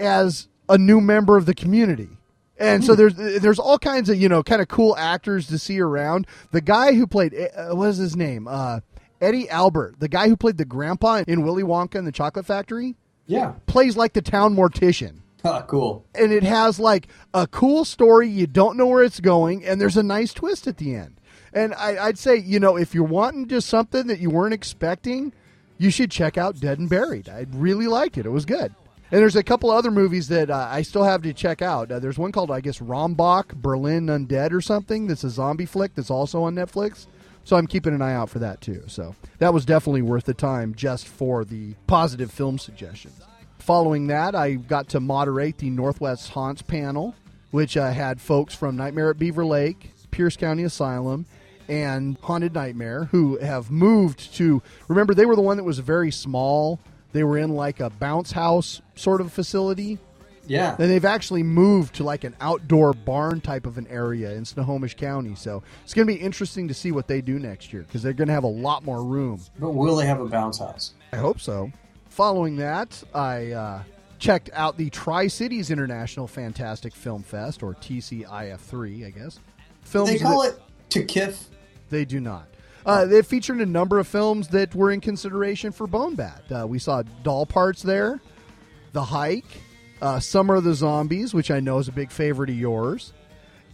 [0.00, 2.08] as a new member of the community.
[2.58, 5.80] And so there's there's all kinds of you know kind of cool actors to see
[5.80, 6.26] around.
[6.52, 8.46] The guy who played uh, what is his name?
[8.46, 8.80] Uh,
[9.20, 12.94] Eddie Albert, the guy who played the grandpa in Willy Wonka and the Chocolate Factory,
[13.26, 15.21] yeah, plays like the town mortician.
[15.44, 16.06] Ah, cool.
[16.14, 18.28] And it has like a cool story.
[18.28, 21.20] You don't know where it's going, and there's a nice twist at the end.
[21.52, 25.32] And I, I'd say, you know, if you're wanting just something that you weren't expecting,
[25.78, 27.28] you should check out Dead and Buried.
[27.28, 28.24] I really liked it.
[28.24, 28.72] It was good.
[29.10, 31.92] And there's a couple other movies that uh, I still have to check out.
[31.92, 35.06] Uh, there's one called, I guess, Rammbock Berlin Undead or something.
[35.06, 37.06] That's a zombie flick that's also on Netflix.
[37.44, 38.84] So I'm keeping an eye out for that too.
[38.86, 43.20] So that was definitely worth the time just for the positive film suggestions.
[43.62, 47.14] Following that, I got to moderate the Northwest Haunts panel,
[47.52, 51.26] which uh, had folks from Nightmare at Beaver Lake, Pierce County Asylum,
[51.68, 54.60] and Haunted Nightmare who have moved to.
[54.88, 56.80] Remember, they were the one that was very small.
[57.12, 60.00] They were in like a bounce house sort of facility.
[60.48, 60.74] Yeah.
[60.76, 64.96] And they've actually moved to like an outdoor barn type of an area in Snohomish
[64.96, 65.36] County.
[65.36, 68.12] So it's going to be interesting to see what they do next year because they're
[68.12, 69.40] going to have a lot more room.
[69.60, 70.94] But will they have a bounce house?
[71.12, 71.70] I hope so.
[72.16, 73.82] Following that, I uh,
[74.18, 79.40] checked out the Tri Cities International Fantastic Film Fest, or TCIF3, I guess.
[79.80, 80.60] Films they call that- it
[80.90, 81.44] to kiff.
[81.88, 82.48] They do not.
[82.84, 86.42] Uh, they featured a number of films that were in consideration for Bone Bat.
[86.50, 88.20] Uh, we saw Doll Parts there,
[88.92, 89.46] The Hike,
[90.02, 93.14] uh, Summer of the Zombies, which I know is a big favorite of yours,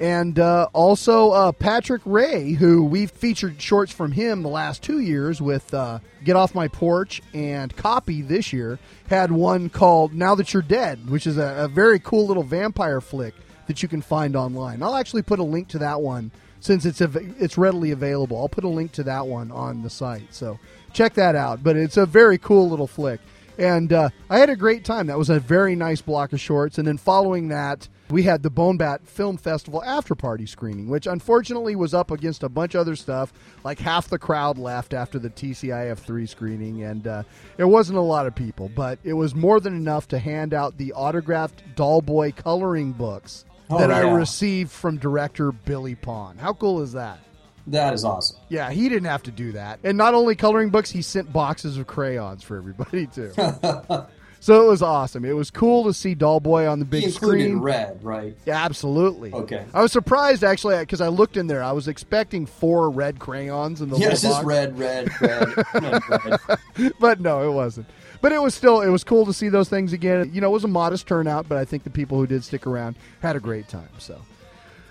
[0.01, 5.01] and uh, also uh, Patrick Ray, who we've featured shorts from him the last two
[5.01, 8.78] years with uh, Get Off My Porch and Copy this year,
[9.09, 13.01] had one called Now That You're Dead, which is a, a very cool little vampire
[13.01, 13.34] flick
[13.66, 14.82] that you can find online.
[14.82, 16.30] I'll actually put a link to that one
[16.61, 18.38] since it's av- it's readily available.
[18.38, 20.32] I'll put a link to that one on the site.
[20.34, 20.59] So
[20.92, 21.62] check that out.
[21.62, 23.20] But it's a very cool little flick.
[23.59, 25.09] And uh, I had a great time.
[25.09, 26.78] That was a very nice block of shorts.
[26.78, 31.06] And then following that, we had the Bone Bat Film Festival after party screening, which
[31.06, 33.32] unfortunately was up against a bunch of other stuff.
[33.64, 37.22] Like half the crowd left after the TCIF 3 screening, and uh,
[37.56, 40.78] there wasn't a lot of people, but it was more than enough to hand out
[40.78, 46.40] the autographed Doll Boy coloring books Oh, that I received from director Billy Pond.
[46.40, 47.18] How cool is that?
[47.66, 48.38] That is awesome.
[48.48, 49.80] Yeah, he didn't have to do that.
[49.84, 53.30] And not only coloring books, he sent boxes of crayons for everybody too.
[54.41, 55.24] so it was awesome.
[55.24, 57.59] It was cool to see Doll Boy on the big screen.
[57.59, 58.36] red, right?
[58.47, 59.32] Yeah, absolutely.
[59.32, 59.64] Okay.
[59.74, 61.62] I was surprised actually because I looked in there.
[61.62, 64.47] I was expecting four red crayons in the Yes, little it's box.
[64.47, 66.39] red, red, red, red,
[66.78, 66.93] red.
[67.01, 67.86] but no, it wasn't.
[68.20, 70.30] But it was still it was cool to see those things again.
[70.32, 72.66] You know, it was a modest turnout, but I think the people who did stick
[72.66, 73.89] around had a great time.
[73.99, 74.20] So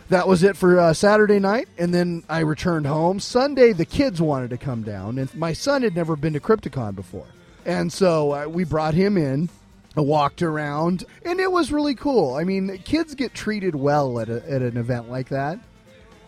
[0.10, 3.20] that was it for uh, Saturday night, and then I returned home.
[3.20, 6.96] Sunday, the kids wanted to come down, and my son had never been to Crypticon
[6.96, 7.26] before,
[7.68, 9.50] and so uh, we brought him in.
[9.96, 12.34] I walked around, and it was really cool.
[12.36, 15.60] I mean, kids get treated well at, a, at an event like that.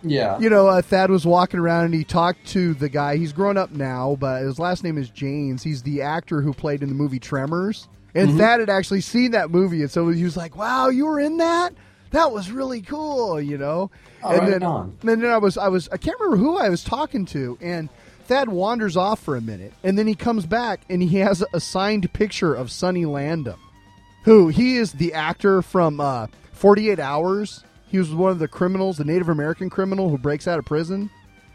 [0.01, 0.39] Yeah.
[0.39, 3.17] You know, uh, Thad was walking around and he talked to the guy.
[3.17, 5.61] He's grown up now, but his last name is James.
[5.61, 7.87] He's the actor who played in the movie Tremors.
[8.15, 8.37] And Mhm.
[8.37, 11.37] Thad had actually seen that movie, and so he was like, "Wow, you were in
[11.37, 11.73] that?
[12.11, 13.91] That was really cool," you know.
[14.23, 14.97] Oh, and right then, on.
[15.01, 17.87] and then I was, I was, I can't remember who I was talking to, and
[18.29, 21.59] Thad wanders off for a minute, and then he comes back and he has a
[21.59, 23.59] signed picture of Sonny Landham
[24.23, 27.63] who he is the actor from uh, 48 Hours.
[27.87, 31.09] He was one of the criminals, the Native American criminal who breaks out of prison.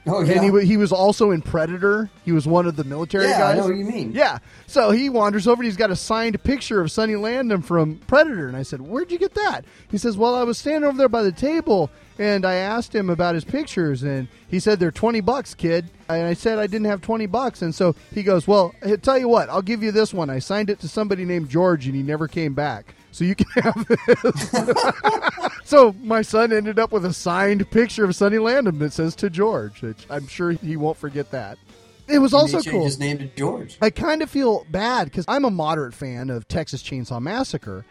[0.07, 0.43] Oh, yeah.
[0.43, 2.11] And he, he was also in Predator.
[2.27, 3.57] He was one of the military Yeah, I guys.
[3.57, 4.13] know what you mean.
[4.13, 4.39] Yeah.
[4.67, 8.47] So he wanders over and he's got a signed picture of Sonny Landham from Predator.
[8.47, 9.65] And I said, Where'd you get that?
[9.91, 13.09] He says, Well, I was standing over there by the table and I asked him
[13.09, 15.87] about his pictures and he said, They're 20 bucks, kid.
[16.09, 17.63] And I said, I didn't have 20 bucks.
[17.63, 20.29] And so he goes, Well, I tell you what, I'll give you this one.
[20.29, 22.95] I signed it to somebody named George and he never came back.
[23.11, 24.51] So you can have this.
[25.65, 29.31] so my son ended up with a signed picture of Sonny Landham that says to
[29.31, 31.59] George, which I'm sure he won't forget that.
[32.07, 32.85] It was also he cool.
[32.85, 33.79] his name to George.
[33.81, 37.85] I kind of feel bad because I'm a moderate fan of Texas Chainsaw Massacre,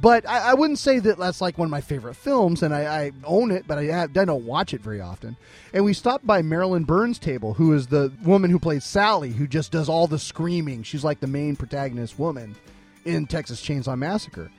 [0.00, 3.04] but I, I wouldn't say that that's like one of my favorite films, and I,
[3.04, 5.36] I own it, but I, have, I don't watch it very often.
[5.72, 9.46] And we stopped by Marilyn Burns' table, who is the woman who plays Sally, who
[9.46, 10.82] just does all the screaming.
[10.82, 12.56] She's like the main protagonist woman
[13.04, 14.50] in Texas Chainsaw Massacre.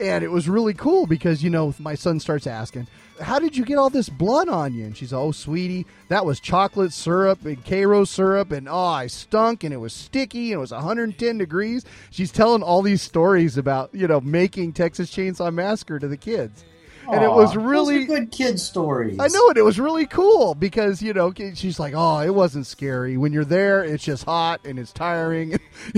[0.00, 2.86] And it was really cool because, you know, my son starts asking,
[3.20, 4.84] How did you get all this blood on you?
[4.84, 8.52] And she's, Oh, sweetie, that was chocolate syrup and Karo syrup.
[8.52, 11.84] And oh, I stunk and it was sticky and it was 110 degrees.
[12.10, 16.64] She's telling all these stories about, you know, making Texas Chainsaw Massacre to the kids.
[17.10, 19.18] And it was those are really good kid stories.
[19.18, 19.56] I know it.
[19.56, 23.16] It was really cool because you know she's like, "Oh, it wasn't scary.
[23.16, 25.54] When you're there, it's just hot and it's tiring."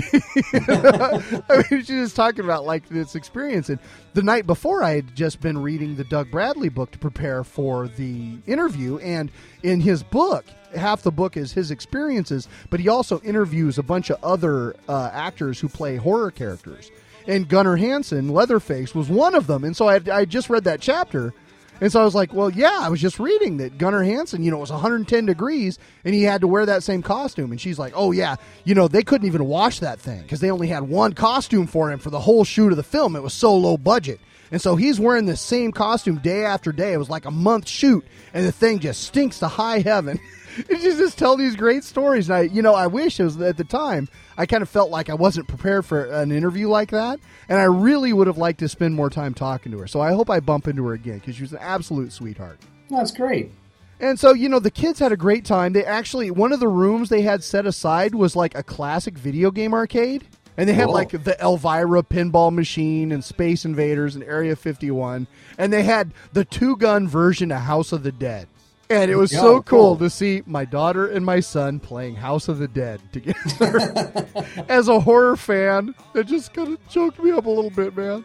[0.52, 3.68] I mean, she's just talking about like this experience.
[3.68, 3.78] And
[4.14, 7.88] the night before, I had just been reading the Doug Bradley book to prepare for
[7.88, 9.30] the interview, and
[9.62, 10.44] in his book.
[10.76, 15.10] Half the book is his experiences, but he also interviews a bunch of other uh,
[15.12, 16.92] actors who play horror characters.
[17.30, 19.62] And Gunnar Hansen, Leatherface, was one of them.
[19.64, 21.32] And so I, I just read that chapter,
[21.80, 24.50] and so I was like, well, yeah, I was just reading that Gunnar Hansen, you
[24.50, 27.52] know, it was 110 degrees and he had to wear that same costume.
[27.52, 30.50] And she's like, oh, yeah, you know, they couldn't even wash that thing because they
[30.50, 33.16] only had one costume for him for the whole shoot of the film.
[33.16, 34.20] It was so low budget.
[34.52, 36.92] And so he's wearing the same costume day after day.
[36.92, 38.04] It was like a month shoot,
[38.34, 40.18] and the thing just stinks to high heaven.
[40.68, 42.28] and she's just tell these great stories.
[42.28, 44.08] And I, you know, I wish it was at the time.
[44.40, 47.64] I kind of felt like I wasn't prepared for an interview like that, and I
[47.64, 49.86] really would have liked to spend more time talking to her.
[49.86, 52.58] So I hope I bump into her again because she was an absolute sweetheart.
[52.88, 53.52] That's great.
[54.00, 55.74] And so, you know, the kids had a great time.
[55.74, 59.50] They actually, one of the rooms they had set aside was like a classic video
[59.50, 60.24] game arcade.
[60.56, 60.94] And they had Cool.
[60.94, 65.26] like the Elvira pinball machine and Space Invaders and Area 51.
[65.58, 68.48] And they had the two gun version of House of the Dead.
[68.90, 69.96] And it was Yeah, so cool cool.
[69.98, 74.26] to see my daughter and my son playing House of the Dead together.
[74.68, 78.24] As a horror fan, it just kind of choked me up a little bit, man.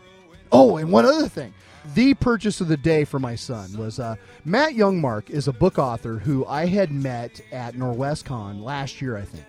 [0.52, 1.54] Oh, and one other thing.
[1.94, 5.78] The purchase of the day for my son was uh, Matt Youngmark is a book
[5.78, 9.46] author who I had met at Norwescon last year, I think.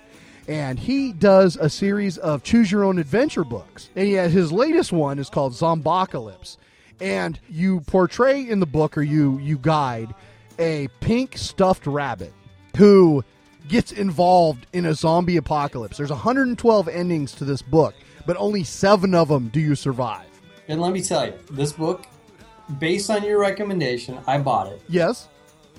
[0.49, 3.89] And he does a series of choose your own adventure books.
[3.97, 6.59] And has, his latest one is called Zombocalypse.
[7.01, 10.15] And you portray in the book or you you guide
[10.59, 12.33] a pink stuffed rabbit
[12.77, 13.25] who
[13.69, 15.97] gets involved in a zombie apocalypse.
[15.97, 17.95] There's 112 endings to this book,
[18.27, 20.27] but only 7 of them do you survive.
[20.69, 22.07] And let me tell you, this book,
[22.79, 24.83] based on your recommendation, I bought it.
[24.89, 25.29] Yes.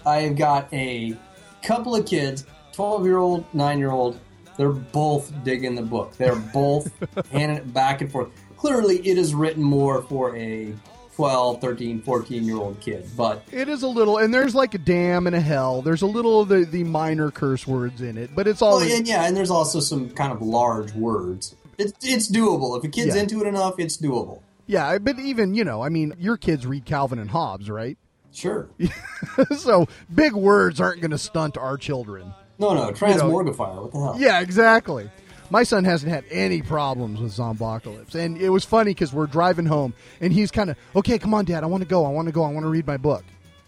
[0.06, 1.16] I've got a
[1.64, 4.20] couple of kids, 12 year old, 9 year old.
[4.58, 6.16] They're both digging the book.
[6.18, 6.92] They're both
[7.32, 8.30] handing it back and forth.
[8.58, 10.74] Clearly, it is written more for a
[11.18, 13.10] 12, 13, 14 year old kid.
[13.18, 15.82] But It is a little, and there's like a damn and a hell.
[15.82, 18.76] There's a little of the, the minor curse words in it, but it's all.
[18.76, 21.56] Oh, and yeah, and there's also some kind of large words.
[21.80, 22.78] It's, it's doable.
[22.78, 23.24] If a kid's Yeah.
[23.24, 24.42] into it enough, it's doable.
[24.68, 27.98] yeah, but even, you know, I mean, your kids read Calvin and Hobbes, right?
[28.32, 28.70] Sure.
[29.58, 32.32] so big words aren't going to stunt our children.
[32.60, 33.82] No, no, You know- transmorgifier.
[33.82, 34.16] What the hell?
[34.20, 35.10] Yeah, exactly.
[35.50, 38.16] My son hasn't had any problems with Zombocalypse.
[38.16, 41.46] And it was funny because we're driving home and he's kind of, okay, come on,
[41.46, 42.06] Dad, I want to go.
[42.06, 42.44] I want to go.
[42.44, 43.24] I want to read my book.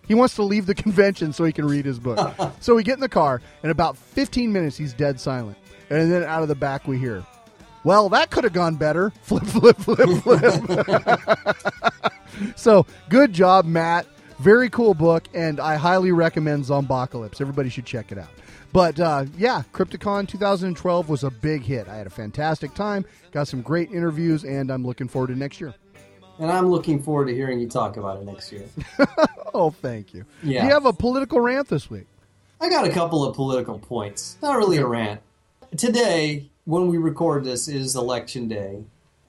[0.07, 2.35] He wants to leave the convention so he can read his book.
[2.59, 5.57] so we get in the car, and about 15 minutes, he's dead silent.
[5.89, 7.23] And then out of the back, we hear,
[7.83, 9.11] well, that could have gone better.
[9.21, 11.57] Flip, flip, flip, flip.
[12.55, 14.05] so good job, Matt.
[14.39, 17.41] Very cool book, and I highly recommend Zombocalypse.
[17.41, 18.29] Everybody should check it out.
[18.71, 21.87] But uh, yeah, Crypticon 2012 was a big hit.
[21.87, 25.59] I had a fantastic time, got some great interviews, and I'm looking forward to next
[25.59, 25.73] year.
[26.37, 28.65] And I'm looking forward to hearing you talk about it next year.
[29.51, 30.25] Oh, thank you.
[30.43, 30.63] Yeah.
[30.63, 32.05] You have a political rant this week.
[32.61, 34.37] I got a couple of political points.
[34.43, 35.21] Not really a rant.
[35.75, 38.83] Today, when we record this, is election day.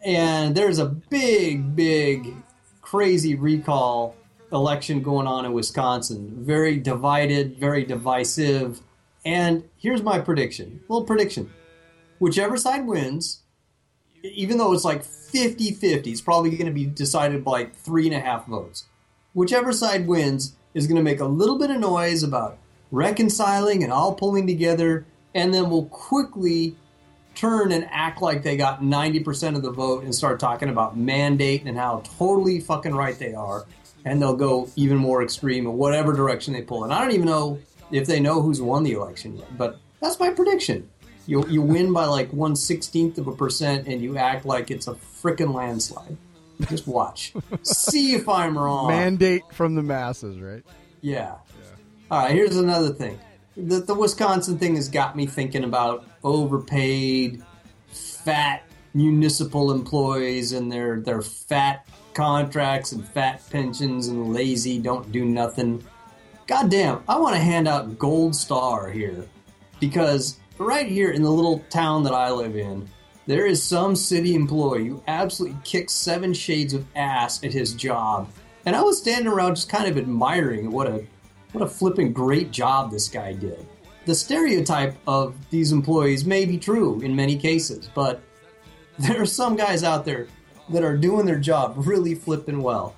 [0.05, 2.34] And there's a big, big,
[2.82, 4.14] crazy recall
[4.53, 6.45] election going on in Wisconsin.
[6.45, 8.80] Very divided, very divisive.
[9.25, 11.51] And here's my prediction little prediction.
[12.18, 13.43] Whichever side wins,
[14.23, 18.07] even though it's like 50 50, it's probably going to be decided by like three
[18.07, 18.85] and a half votes.
[19.33, 22.59] Whichever side wins is going to make a little bit of noise about
[22.91, 26.77] reconciling and all pulling together, and then will quickly
[27.35, 31.62] turn and act like they got 90% of the vote and start talking about mandate
[31.64, 33.66] and how totally fucking right they are.
[34.05, 36.85] And they'll go even more extreme in whatever direction they pull.
[36.85, 37.61] And I don't even know
[37.91, 40.88] if they know who's won the election yet, but that's my prediction.
[41.26, 44.88] You, you win by like one sixteenth of a percent and you act like it's
[44.88, 46.16] a frickin' landslide.
[46.68, 47.32] Just watch.
[47.62, 48.88] See if I'm wrong.
[48.88, 50.62] Mandate from the masses, right?
[51.01, 51.36] Yeah.
[52.11, 53.18] All right, here's another thing.
[53.57, 57.43] The, the Wisconsin thing has got me thinking about overpaid,
[57.88, 58.64] fat
[58.95, 65.84] municipal employees and their, their fat contracts and fat pensions and lazy, don't do nothing.
[66.51, 69.25] Goddamn, I want to hand out Gold Star here
[69.79, 72.89] because right here in the little town that I live in,
[73.29, 78.29] there is some city employee who absolutely kicks seven shades of ass at his job.
[78.67, 81.07] And I was standing around just kind of admiring what a
[81.53, 83.65] what a flipping great job this guy did.
[84.07, 88.21] The stereotype of these employees may be true in many cases, but
[88.99, 90.27] there are some guys out there
[90.71, 92.97] that are doing their job really flipping well.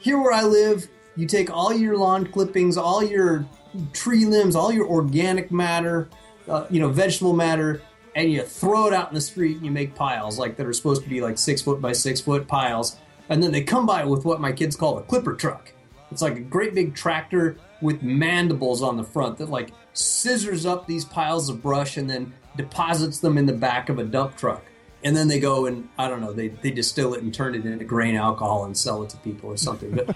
[0.00, 3.46] Here where I live, you take all your lawn clippings, all your
[3.92, 6.08] tree limbs, all your organic matter,
[6.48, 7.82] uh, you know, vegetable matter,
[8.14, 10.72] and you throw it out in the street and you make piles like that are
[10.72, 12.96] supposed to be like six foot by six foot piles.
[13.28, 15.72] And then they come by with what my kids call a clipper truck.
[16.10, 20.86] It's like a great big tractor with mandibles on the front that like scissors up
[20.86, 24.62] these piles of brush and then deposits them in the back of a dump truck.
[25.04, 27.64] And then they go and I don't know, they, they distill it and turn it
[27.64, 29.92] into grain alcohol and sell it to people or something.
[29.92, 30.14] But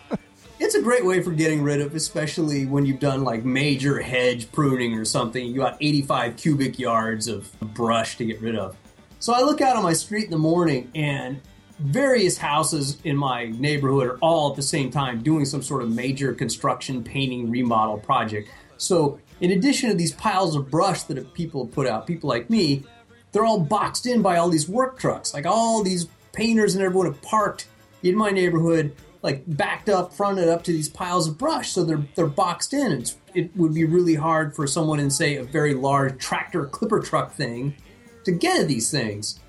[0.67, 4.51] it's a great way for getting rid of, especially when you've done like major hedge
[4.51, 5.47] pruning or something.
[5.47, 8.77] You got 85 cubic yards of brush to get rid of.
[9.21, 11.41] So I look out on my street in the morning and
[11.79, 15.91] various houses in my neighborhood are all at the same time doing some sort of
[15.93, 18.49] major construction, painting, remodel project.
[18.77, 22.83] So in addition to these piles of brush that people put out, people like me,
[23.31, 25.33] they're all boxed in by all these work trucks.
[25.33, 27.69] Like all these painters and everyone have parked
[28.03, 31.71] in my neighborhood, like backed up, fronted up to these piles of brush.
[31.71, 32.93] So they're they're boxed in.
[32.93, 37.01] It's, it would be really hard for someone in say a very large tractor clipper
[37.01, 37.77] truck thing
[38.25, 39.41] to get at these things.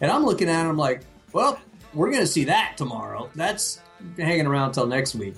[0.00, 1.02] And I'm looking at him like,
[1.32, 1.58] well,
[1.94, 3.30] we're going to see that tomorrow.
[3.34, 3.80] That's
[4.16, 5.34] hanging around till next week.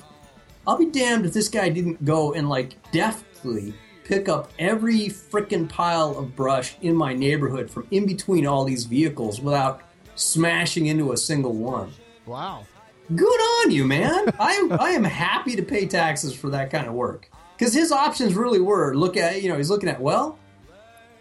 [0.67, 5.69] I'll be damned if this guy didn't go and like deftly pick up every frickin'
[5.69, 9.83] pile of brush in my neighborhood from in between all these vehicles without
[10.15, 11.93] smashing into a single one.
[12.25, 12.67] Wow.
[13.15, 14.35] Good on you, man.
[14.39, 17.31] I I am happy to pay taxes for that kind of work.
[17.57, 20.39] Because his options really were look at you know he's looking at well,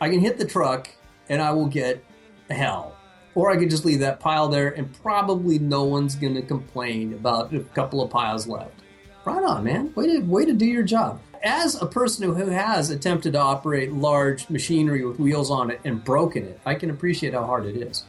[0.01, 0.89] I can hit the truck
[1.29, 2.03] and I will get
[2.49, 2.95] hell,
[3.35, 7.53] or I could just leave that pile there and probably no one's gonna complain about
[7.53, 8.81] a couple of piles left.
[9.23, 9.93] Right on, man.
[9.93, 11.21] Way to way to do your job.
[11.43, 16.03] As a person who has attempted to operate large machinery with wheels on it and
[16.03, 18.03] broken it, I can appreciate how hard it is.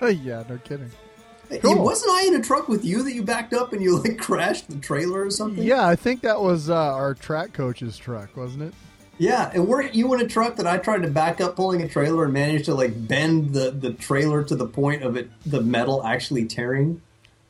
[0.22, 0.92] yeah, no kidding.
[1.48, 1.82] Hey, Cool.
[1.82, 4.68] Wasn't I in a truck with you that you backed up and you like crashed
[4.68, 5.62] the trailer or something?
[5.62, 8.74] Yeah, I think that was uh, our track coach's truck, wasn't it?
[9.18, 11.88] Yeah, and weren't you in a truck that I tried to back up pulling a
[11.88, 15.62] trailer and managed to like bend the, the trailer to the point of it the
[15.62, 17.00] metal actually tearing?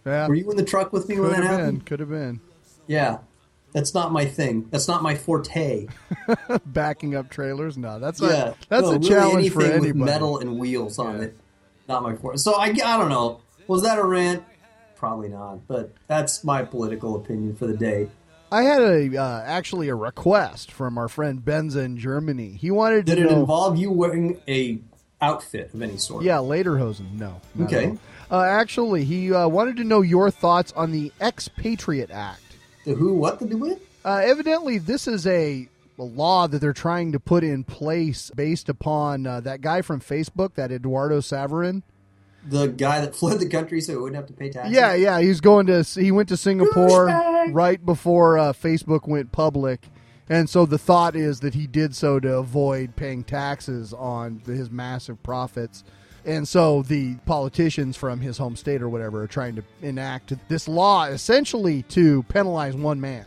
[0.05, 0.29] Yeah.
[0.29, 1.59] Were you in the truck with me when that have been.
[1.59, 1.87] happened?
[1.87, 2.41] Could have been.
[2.87, 3.19] Yeah.
[3.73, 4.69] That's not my thing.
[4.71, 5.89] That's not my forte.
[6.67, 7.77] Backing up trailers?
[7.77, 8.29] No, that's yeah.
[8.29, 9.93] a, that's no, a really challenge for anything anybody.
[9.93, 11.37] with metal and wheels on it.
[11.89, 12.39] Not my forte.
[12.39, 13.41] So I, I don't know.
[13.69, 14.45] Was that a rant?
[14.97, 15.67] Probably not.
[15.67, 18.09] But that's my political opinion for the day.
[18.51, 22.51] I had a uh, actually a request from our friend Benza in Germany.
[22.53, 23.41] He wanted Did to it know.
[23.41, 24.79] involve you wearing a
[25.21, 26.25] outfit of any sort?
[26.25, 27.13] Yeah, Lederhosen.
[27.13, 27.41] No.
[27.63, 27.97] Okay.
[28.31, 32.43] Uh, actually, he uh, wanted to know your thoughts on the Ex-PATRIOT Act.
[32.85, 33.15] The who?
[33.15, 33.81] What do with?
[34.05, 35.69] Uh, evidently, this is a,
[35.99, 40.01] a law that they're trying to put in place based upon uh, that guy from
[40.01, 41.83] Facebook, that Eduardo Saverin.
[42.49, 44.75] The guy that fled the country so he wouldn't have to pay taxes?
[44.75, 45.83] Yeah, yeah, he's going to.
[45.83, 47.07] He went to Singapore
[47.51, 49.89] right before uh, Facebook went public,
[50.29, 54.53] and so the thought is that he did so to avoid paying taxes on the,
[54.53, 55.85] his massive profits.
[56.25, 60.67] And so the politicians from his home state or whatever are trying to enact this
[60.67, 63.25] law essentially to penalize one man.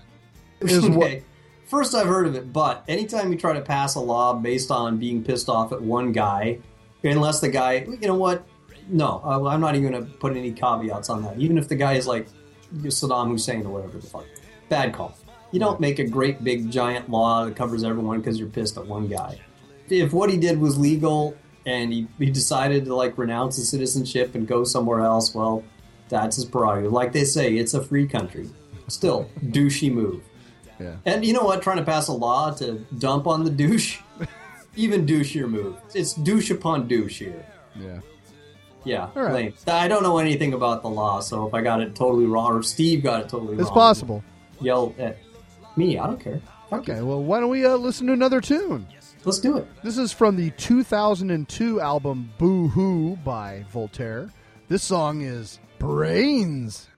[0.59, 1.23] Is what okay.
[1.69, 4.97] First, I've heard of it, but anytime you try to pass a law based on
[4.97, 6.57] being pissed off at one guy,
[7.03, 8.43] unless the guy, you know what?
[8.89, 11.37] No, uh, I- I'm not even going to put any caveats on that.
[11.39, 12.27] Even if the guy is like
[12.75, 14.25] Saddam Hussein or whatever the fuck.
[14.67, 15.15] Bad call.
[15.51, 18.85] You don't make a great big giant law that covers everyone because you're pissed at
[18.85, 19.39] one guy.
[19.89, 21.35] If what he did was legal
[21.65, 25.63] and he, he decided to like renounce his citizenship and go somewhere else, well,
[26.07, 26.91] that's his prerogative.
[26.91, 28.49] Like they say, it's a free country.
[28.87, 30.21] Still, douchey move.
[30.79, 30.95] Yeah.
[31.05, 31.61] And you know what?
[31.61, 33.99] Trying to pass a law to dump on the douche,
[34.75, 35.75] even douchier move.
[35.93, 37.45] It's douche upon douche here.
[37.75, 37.99] Yeah.
[38.85, 39.33] Yeah, All right.
[39.33, 39.53] lame.
[39.67, 42.63] I don't know anything about the law, so if I got it totally wrong or
[42.63, 44.23] Steve got it totally wrong, It's possible.
[44.61, 45.17] Yell at
[45.75, 45.97] me.
[45.97, 46.41] I don't care.
[46.71, 48.87] Okay, well, why don't we uh, listen to another tune?
[49.25, 49.67] Let's do it.
[49.83, 54.29] This is from the 2002 album Boo Hoo by Voltaire.
[54.69, 56.88] This song is Brains.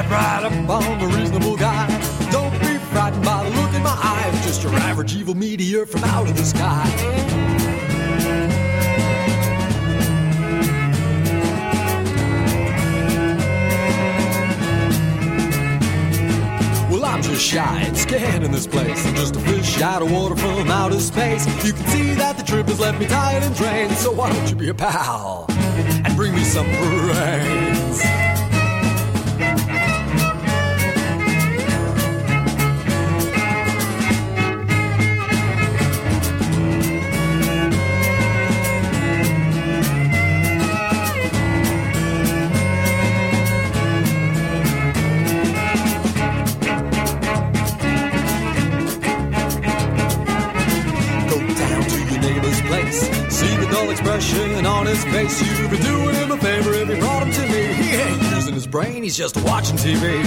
[0.00, 1.86] Step right up on the reasonable guy.
[2.32, 4.46] Don't be frightened by the look in my eyes.
[4.46, 6.86] Just your average evil meteor from out of the sky.
[16.90, 19.06] Well, I'm just shy and scared in this place.
[19.06, 21.44] I'm just a fish out of water from outer space.
[21.62, 23.92] You can see that the trip has left me tired and drained.
[23.98, 28.29] So why don't you be a pal and bring me some brains?
[54.00, 55.60] Expression on his face.
[55.60, 57.66] You'd be doing him a favor if you brought him to me.
[57.74, 60.22] He ain't using his brain, he's just watching TV.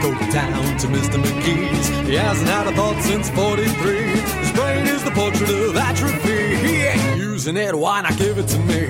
[0.00, 1.22] Go down to Mr.
[1.22, 2.08] McGee's.
[2.08, 4.02] He hasn't had a thought since 43.
[4.02, 6.56] His brain is the portrait of atrophy.
[6.56, 8.86] He ain't using it, why not give it to me?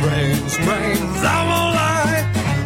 [0.00, 1.77] Brains, brains, I won't.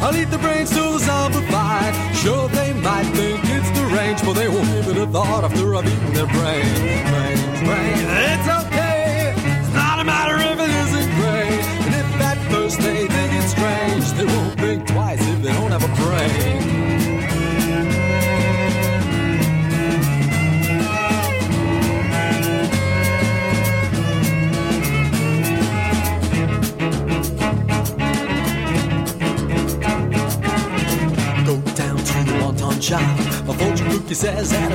[0.03, 1.95] I'll eat the brains till the zombified.
[2.15, 5.87] Sure, they might think it's deranged, but they won't give it a thought after I've
[5.87, 6.67] eaten their brain.
[7.13, 9.33] Brains, brains, it's okay.
[9.37, 11.63] It's not a matter if it isn't great.
[11.87, 14.62] And if at first they it's strange, says, and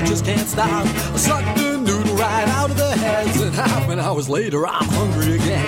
[0.07, 0.85] just can't stop.
[0.85, 4.87] I suck the noodle right out of their heads, and half an hours later, I'm
[4.87, 5.65] hungry again.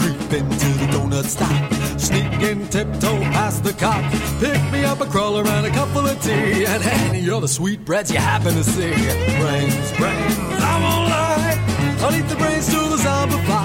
[0.00, 1.72] Creep into the donut stop.
[2.00, 4.02] Sneak in tiptoe past the cop.
[4.40, 6.64] Pick me up a crawler and a couple of tea.
[6.64, 8.90] And any other sweetbreads you happen to see.
[8.90, 11.56] Brains, brains, I won't lie.
[12.02, 13.59] I'll eat the brains till the zombified.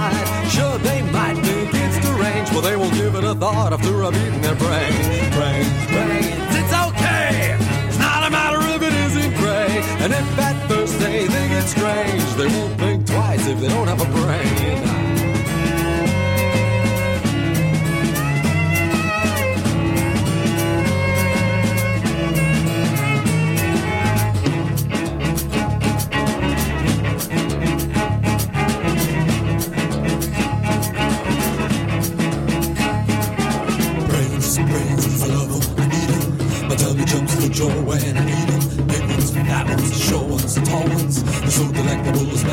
[0.56, 4.16] Sure, they might think it's deranged, but they won't give it a thought after I've
[4.16, 5.06] eaten their brains.
[5.36, 7.58] Brains, brains, it's okay.
[7.88, 9.84] It's not a matter if it isn't gray.
[10.04, 13.88] And if at first they think it's strange, they won't think twice if they don't
[13.88, 15.15] have a brain.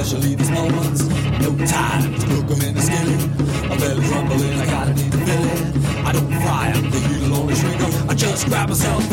[0.02, 1.04] Especially these moments.
[1.40, 3.22] No time to cook 'em in a skillet.
[3.68, 5.60] My belly's rumbling, I gotta need to fill it.
[6.08, 8.10] I don't fry 'em, the heat'll only 'em.
[8.10, 9.11] I just grab myself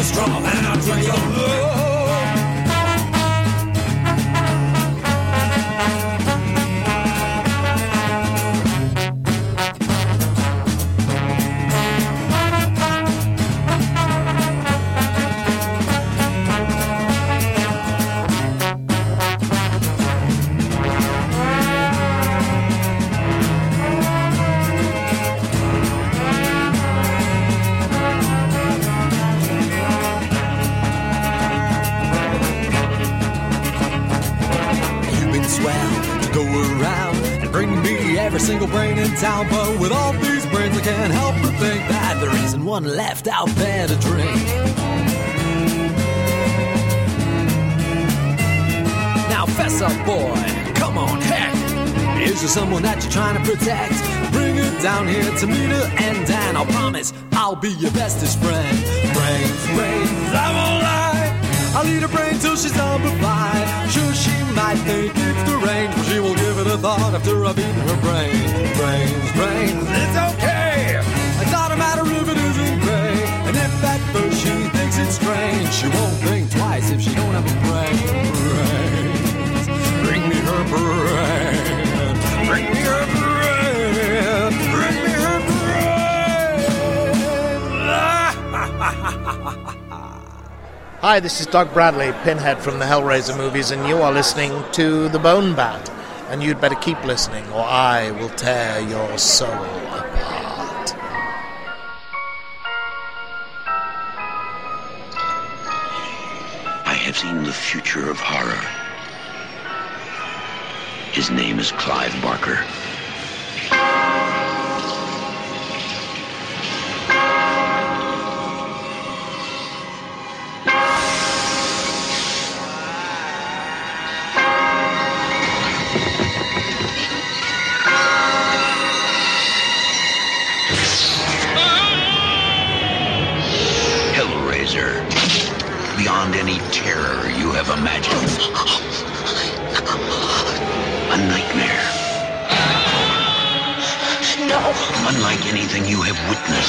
[91.10, 95.10] Hi, this is Doug Bradley, Pinhead from the Hellraiser movies, and you are listening to
[95.10, 95.90] The Bone Bat.
[96.30, 99.50] And you'd better keep listening, or I will tear your soul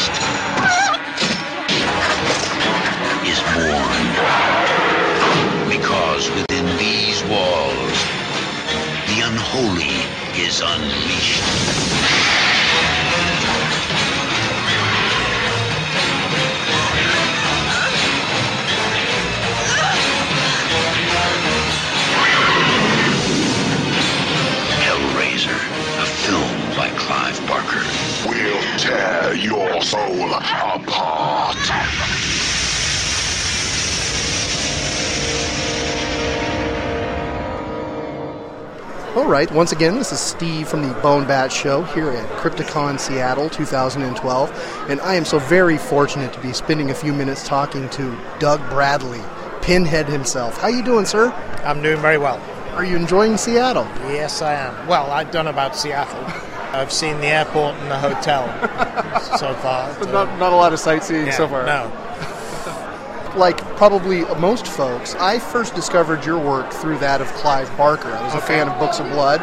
[0.08, 0.22] witnessed.
[3.26, 4.06] Is born.
[5.68, 7.98] Because within these walls,
[9.08, 10.00] the unholy
[10.40, 11.42] is unleashed.
[24.80, 25.60] Hellraiser,
[26.02, 27.84] a film by Clive Barker.
[28.28, 31.56] We'll tear your soul apart.
[39.16, 42.98] All right, once again, this is Steve from the Bone Bat Show here at Crypticon
[42.98, 47.88] Seattle 2012, and I am so very fortunate to be spending a few minutes talking
[47.90, 49.20] to Doug Bradley,
[49.62, 50.60] Pinhead himself.
[50.60, 51.32] How you doing, sir?
[51.64, 52.40] I'm doing very well.
[52.74, 53.84] Are you enjoying Seattle?
[54.08, 54.86] Yes, I am.
[54.86, 56.24] Well, I don't know about Seattle.
[56.72, 58.46] I've seen the airport and the hotel
[59.38, 59.92] so far.
[60.12, 61.66] Not, not a lot of sightseeing Yeah, so far.
[61.66, 61.90] No.
[63.36, 68.08] Like probably most folks, I first discovered your work through that of Clive Barker.
[68.08, 69.40] I was a fan of Books of Blood,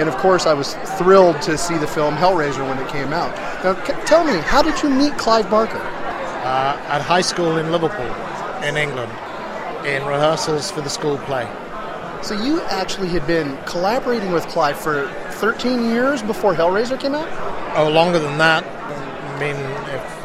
[0.00, 3.32] And of course, I was thrilled to see the film Hellraiser when it came out.
[3.62, 5.78] Now, c- tell me, how did you meet Clive Barker?
[5.78, 8.12] Uh, at high school in Liverpool,
[8.64, 9.12] in England,
[9.86, 11.48] in rehearsals for the school play.
[12.22, 15.06] So you actually had been collaborating with Clive for
[15.38, 17.28] 13 years before Hellraiser came out?
[17.76, 18.64] Oh, longer than that.
[18.64, 19.56] I mean,
[19.94, 20.18] if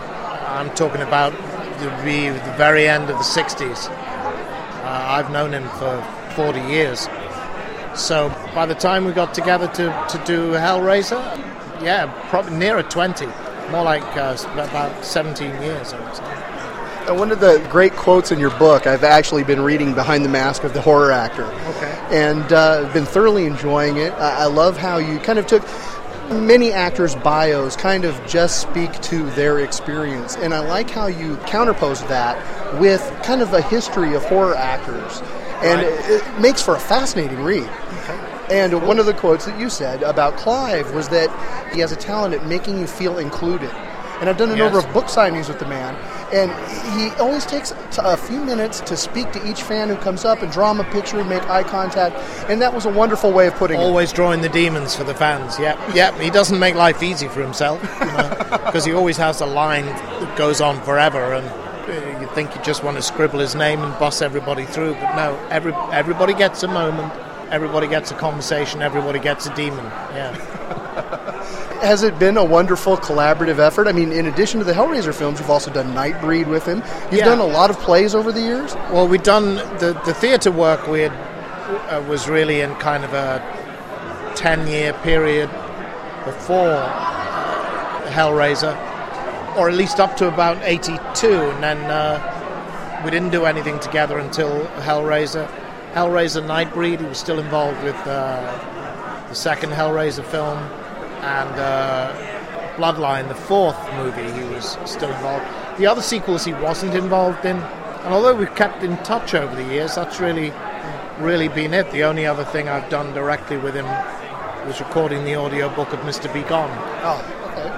[0.49, 1.33] I'm talking about
[1.79, 3.89] the, the the very end of the 60s.
[3.89, 6.01] Uh, I've known him for
[6.35, 7.07] 40 years.
[7.95, 11.21] So by the time we got together to, to do Hellraiser,
[11.83, 13.27] yeah, probably nearer 20.
[13.71, 16.23] More like uh, about 17 years, I would say.
[17.09, 20.63] One of the great quotes in your book, I've actually been reading Behind the Mask
[20.63, 21.43] of the Horror Actor.
[21.43, 22.07] Okay.
[22.11, 24.13] And uh, been thoroughly enjoying it.
[24.13, 25.63] I, I love how you kind of took
[26.29, 30.37] many actors' bios kind of just speak to their experience.
[30.37, 35.21] And I like how you counterpose that with kind of a history of horror actors.
[35.61, 36.09] And Right.
[36.09, 37.69] it, it makes for a fascinating read.
[38.49, 41.29] And one of the quotes that you said about Clive was that
[41.73, 43.71] he has a talent at making you feel included.
[44.19, 45.95] And I've done a number of book signings with the man,
[46.33, 46.51] and
[46.97, 50.51] he always takes a few minutes to speak to each fan who comes up and
[50.51, 52.15] draw him a picture and make eye contact.
[52.49, 53.83] And that was a wonderful way of putting it.
[53.83, 55.59] Always drawing the demons for the fans.
[55.59, 56.15] Yep, yep.
[56.19, 60.61] He doesn't make life easy for himself because he always has a line that goes
[60.61, 61.47] on forever, and
[61.89, 65.15] uh, you think you just want to scribble his name and boss everybody through, but
[65.15, 65.37] no.
[65.49, 67.11] Every everybody gets a moment.
[67.51, 68.81] Everybody gets a conversation.
[68.81, 69.85] Everybody gets a demon.
[70.15, 70.59] Yeah.
[71.83, 73.87] Has it been a wonderful collaborative effort?
[73.87, 76.81] I mean, in addition to the Hellraiser films, you've also done Nightbreed with him.
[77.11, 77.25] You've Yeah.
[77.25, 78.73] done a lot of plays over the years.
[78.89, 80.87] Well, we've done the the theatre work.
[80.87, 81.11] We had
[81.89, 83.41] uh, was really in kind of a
[84.33, 85.49] ten year period
[86.23, 88.77] before uh, Hellraiser,
[89.57, 93.77] or at least up to about eighty two, and then uh, we didn't do anything
[93.79, 95.47] together until Hellraiser.
[95.93, 97.01] Hellraiser Nightbreed.
[97.01, 98.39] He was still involved with uh,
[99.27, 100.57] the second Hellraiser film,
[101.23, 102.13] and uh,
[102.75, 104.29] Bloodline, the fourth movie.
[104.31, 105.45] He was still involved.
[105.79, 107.57] The other sequels he wasn't involved in.
[107.57, 110.51] And although we've kept in touch over the years, that's really,
[111.19, 111.89] really been it.
[111.91, 113.85] The only other thing I've done directly with him
[114.67, 116.31] was recording the audio book of Mr.
[116.33, 116.41] B.
[116.41, 116.69] Gone.
[117.03, 117.19] Oh,
[117.51, 117.69] okay.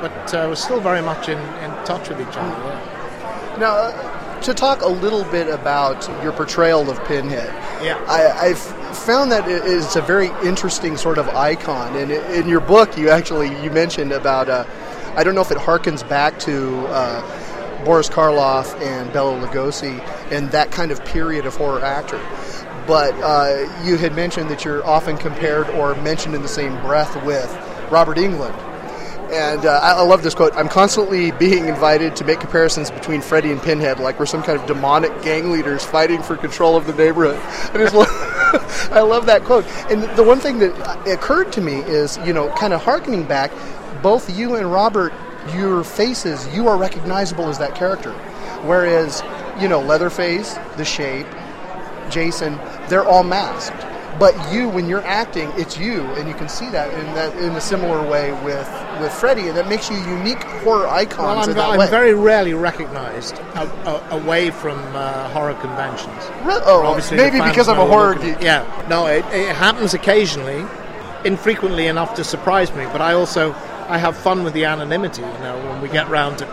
[0.00, 2.64] But uh, we're still very much in, in touch with each other.
[2.64, 3.56] yeah.
[3.58, 7.48] Now, uh, to talk a little bit about your portrayal of Pinhead.
[7.84, 8.04] Yeah.
[8.08, 12.60] I, I've found that it is a very interesting sort of icon, and in your
[12.60, 14.64] book, you actually you mentioned about uh,
[15.16, 20.00] I don't know if it harkens back to uh, Boris Karloff and Bela Lugosi
[20.30, 22.20] and that kind of period of horror actor.
[22.86, 27.22] But uh, you had mentioned that you're often compared or mentioned in the same breath
[27.24, 27.50] with
[27.90, 28.71] Robert Englund.
[29.32, 30.52] And uh, I, love this quote.
[30.56, 34.60] I'm constantly being invited to make comparisons between Freddy and Pinhead, like we're some kind
[34.60, 37.40] of demonic gang leaders fighting for control of the neighborhood.
[37.72, 38.08] I just love,
[38.92, 39.64] I love that quote.
[39.90, 43.50] And the one thing that occurred to me is, you know, kind of harkening back,
[44.02, 45.14] both you and Robert,
[45.54, 48.12] your faces, you are recognizable as that character.
[48.64, 49.22] Whereas,
[49.58, 51.26] you know, Leatherface, The Shape,
[52.10, 52.58] Jason,
[52.90, 53.91] they're all masked.
[54.18, 57.52] But you, when you're acting, it's you, and you can see that in that in
[57.52, 58.68] a similar way with
[59.00, 61.88] with Freddy, and that makes you unique horror icons Well, I'm, in that I'm way.
[61.88, 66.22] very rarely recognised a, a, away from uh, horror conventions.
[66.44, 68.42] Re- oh, Obviously maybe because I'm a horror looking- geek.
[68.42, 70.64] Yeah, no, it, it happens occasionally,
[71.24, 72.84] infrequently enough to surprise me.
[72.92, 73.52] But I also
[73.88, 75.22] I have fun with the anonymity.
[75.22, 76.46] You know, when we get round to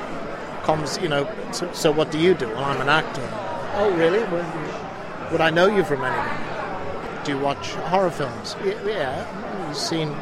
[0.64, 1.30] comes, you know.
[1.52, 2.48] So, so what do you do?
[2.48, 3.22] Well, I'm an actor.
[3.76, 4.20] Oh, really?
[5.32, 6.49] Would I know you from anything?
[7.24, 8.56] Do you watch horror films?
[8.64, 10.16] Yeah, you've seen.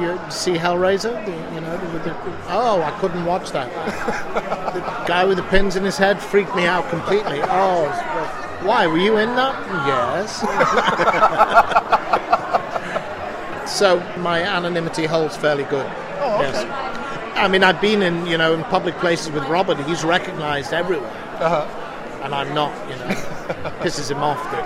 [0.00, 1.24] You you see Hellraiser?
[1.26, 2.14] The- You know, with the,
[2.48, 3.68] oh, I couldn't watch that.
[4.74, 7.40] the guy with the pins in his head freaked me out completely.
[7.42, 7.86] Oh,
[8.62, 8.86] why?
[8.86, 9.54] Were you in that?
[9.86, 10.40] Yes.
[13.78, 15.86] so my anonymity holds fairly good.
[16.20, 16.50] Oh, okay.
[16.52, 17.36] Yes.
[17.36, 19.78] I mean, I've been in you know in public places with Robert.
[19.86, 21.66] He's recognised everywhere, Uh-huh.
[22.22, 22.72] and I'm not.
[22.90, 23.08] You know,
[23.80, 24.64] pisses him off that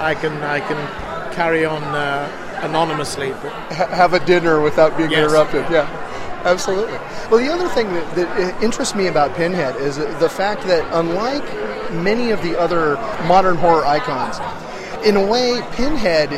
[0.00, 3.30] I can I can carry on uh, anonymously.
[3.42, 5.24] But Ha- have a dinner without being Yes.
[5.30, 5.64] interrupted.
[5.70, 5.86] Yeah,
[6.44, 6.98] absolutely.
[7.30, 11.44] Well, the other thing that, that interests me about Pinhead is the fact that, unlike
[11.92, 12.96] many of the other
[13.26, 14.38] modern horror icons,
[15.04, 16.32] in a way, Pinhead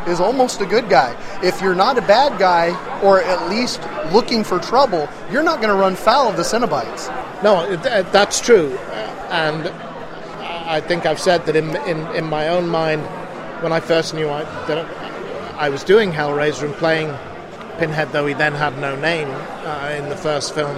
[0.08, 1.16] is almost a good guy.
[1.42, 2.68] If you're not a bad guy,
[3.02, 3.80] or at least
[4.12, 7.08] looking for trouble, you're not going to run foul of the Cenobites.
[7.42, 8.78] No, that's true,
[9.34, 9.68] and
[10.68, 13.02] I think I've said that in, in, in my own mind,
[13.62, 14.86] when I first knew I, that
[15.56, 17.08] I was doing Hellraiser and playing
[17.78, 20.76] Pinhead, though he then had no name uh, in the first film,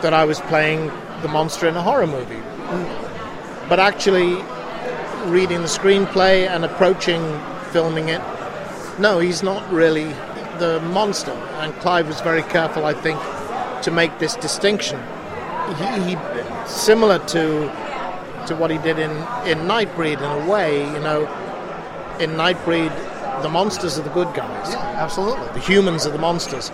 [0.00, 0.90] that I was playing
[1.20, 2.40] the monster in a horror movie.
[3.68, 4.42] But actually,
[5.30, 7.22] reading the screenplay and approaching
[7.70, 8.22] filming it.
[8.98, 10.06] No, he's not really
[10.58, 11.32] the monster.
[11.60, 13.20] And Clive was very careful, I think,
[13.82, 14.98] to make this distinction.
[15.76, 16.16] He, he
[16.66, 17.70] similar to
[18.46, 19.10] to what he did in
[19.46, 20.84] in Nightbreed in a way.
[20.84, 21.22] You know,
[22.20, 22.92] in Nightbreed,
[23.42, 24.72] the monsters are the good guys.
[24.72, 25.48] Yeah, absolutely.
[25.48, 26.70] The humans are the monsters,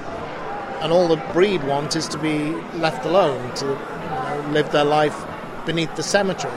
[0.81, 4.85] and all the breed want is to be left alone to you know, live their
[4.85, 5.25] life
[5.67, 6.53] beneath the cemetery.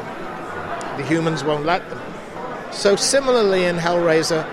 [0.98, 2.02] The humans won't let them.
[2.72, 4.44] So similarly in Hellraiser,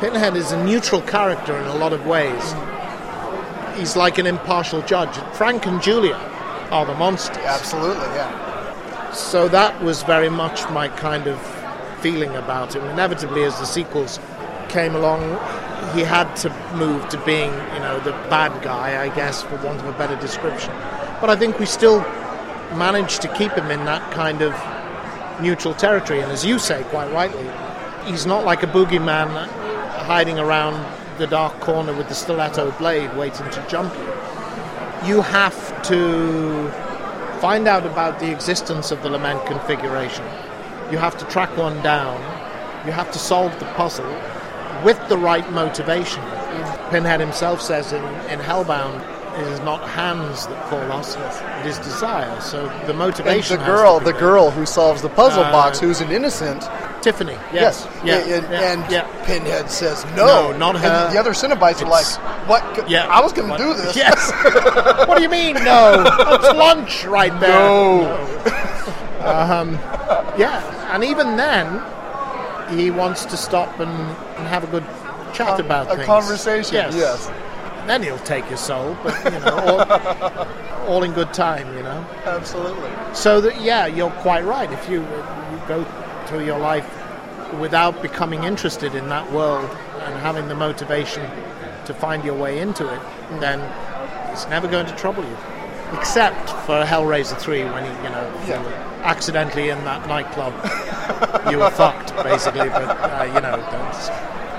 [0.00, 2.42] Pinhead is a neutral character in a lot of ways.
[2.42, 3.76] Mm.
[3.78, 5.16] He's like an impartial judge.
[5.34, 6.16] Frank and Julia
[6.70, 7.38] are the monsters.
[7.38, 9.12] Absolutely, yeah.
[9.12, 11.40] So that was very much my kind of
[12.00, 12.84] feeling about him.
[12.84, 14.20] Inevitably, as the sequels
[14.68, 15.22] came along,
[15.94, 19.80] he had to move to being, you know, the bad guy, I guess, for want
[19.80, 20.72] of a better description.
[21.20, 22.00] But I think we still
[22.76, 24.52] managed to keep him in that kind of
[25.40, 26.20] neutral territory.
[26.20, 27.48] And as you say, quite rightly,
[28.10, 29.28] he's not like a boogeyman
[30.04, 30.84] hiding around
[31.18, 34.15] the dark corner with the stiletto blade waiting to jump you.
[35.06, 36.70] You have to
[37.40, 40.24] find out about the existence of the lament configuration.
[40.90, 42.20] You have to track one down.
[42.86, 44.10] You have to solve the puzzle
[44.84, 46.22] with the right motivation.
[46.90, 49.02] Pinhead himself says in, in Hellbound,
[49.38, 52.40] it is not hands that call us, it is desire.
[52.40, 53.58] So the And motivation.
[53.58, 56.62] the has to girl, the girl who solves the puzzle Uh, box, who's an innocent.
[57.06, 57.86] Tiffany, yes.
[58.02, 59.24] Yeah, and, yeah, and yeah.
[59.26, 60.50] Pinhead says no.
[60.50, 61.12] No, not And her.
[61.12, 62.04] the other Cenobites are like,
[62.48, 62.90] "What?
[62.90, 63.06] Yeah.
[63.06, 64.32] I was going to do this." Yes.
[65.06, 66.02] what do you mean, no?
[66.04, 67.50] It's lunch right there.
[67.50, 68.42] No.
[69.26, 69.72] Um,
[70.38, 70.62] yeah,
[70.94, 71.66] and even then,
[72.78, 74.84] he wants to stop and, and have a good
[75.34, 76.06] chat about a things.
[76.06, 76.94] conversation, Yes.
[76.94, 77.26] yes.
[77.88, 82.06] Then he'll take your soul, but you know, all, all in good time, you know.
[82.24, 82.88] Absolutely.
[83.14, 84.70] So that yeah, you're quite right.
[84.70, 85.84] If you you go
[86.26, 86.88] through your life
[87.60, 89.70] without becoming interested in that world
[90.00, 91.22] and having the motivation
[91.84, 93.00] to find your way into it,
[93.40, 93.60] then
[94.32, 95.36] it's never going to trouble you.
[95.92, 100.52] Except for Hellraiser 3 when you, you know, you were accidentally in that nightclub,
[101.50, 102.68] you were fucked basically.
[102.68, 104.08] But uh, you know, that's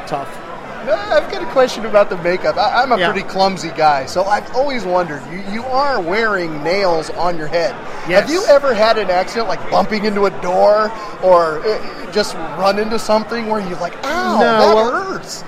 [0.10, 0.47] tough.
[0.90, 2.58] I've got a question about the makeup.
[2.58, 3.12] I, I'm a Yeah.
[3.12, 5.22] pretty clumsy guy, so I've always wondered.
[5.32, 7.76] You, you are wearing nails on your head.
[8.08, 8.22] Yes.
[8.22, 10.92] Have you ever had an accident, like bumping into a door,
[11.24, 15.44] or uh, just run into something where you're like, "Ow, No, that well- hurts"?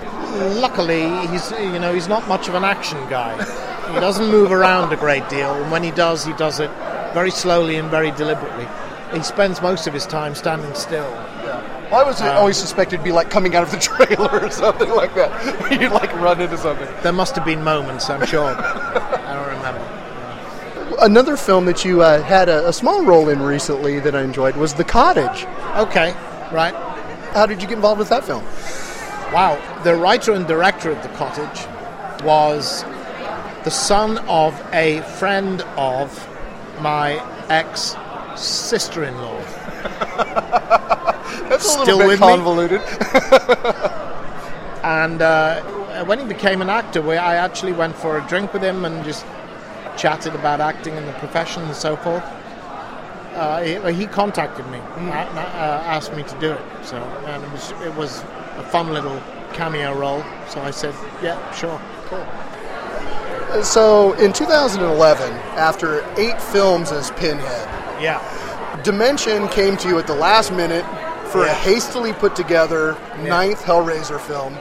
[0.60, 3.34] Luckily, he's you know he's not much of an action guy.
[3.92, 6.70] He doesn't move around a great deal, and when he does, he does it
[7.12, 8.66] very slowly and very deliberately.
[9.12, 11.10] He spends most of his time standing still.
[11.90, 14.50] Well, I was Um, always suspected to be like coming out of the trailer or
[14.50, 15.72] something like that.
[15.80, 16.88] You'd like run into something.
[17.02, 18.54] There must have been moments, I'm sure.
[18.56, 20.96] I don't remember.
[21.02, 24.56] Another film that you uh, had a, a small role in recently that I enjoyed
[24.56, 25.46] was The Cottage.
[25.76, 26.12] Okay,
[26.52, 26.74] right.
[27.32, 28.44] How did you get involved with that film?
[29.32, 31.66] Wow, the writer and director of The Cottage
[32.24, 32.84] was
[33.64, 36.28] the son of a friend of
[36.80, 37.14] my
[37.48, 37.96] ex
[38.36, 39.40] sister in law.
[41.60, 42.80] That's a little Still bit convoluted.
[44.82, 45.60] And uh,
[46.06, 49.04] when he became an actor, we, I actually went for a drink with him and
[49.04, 49.26] just
[49.98, 52.24] chatted about acting and the profession and so forth.
[53.34, 55.10] Uh, he, he contacted me, Mm.
[55.10, 56.60] a- uh, asked me to do it.
[56.82, 56.96] So
[57.26, 58.20] and it was it was
[58.56, 59.20] a fun little
[59.52, 60.24] cameo role.
[60.48, 61.78] So I said, yeah, sure.
[62.06, 63.62] Cool.
[63.62, 67.68] So in 2011, after eight films as Pinhead,
[68.00, 68.20] Yeah.
[68.82, 70.86] Dimension came to you at the last minute
[71.30, 74.56] for a hastily put together ninth Hellraiser film.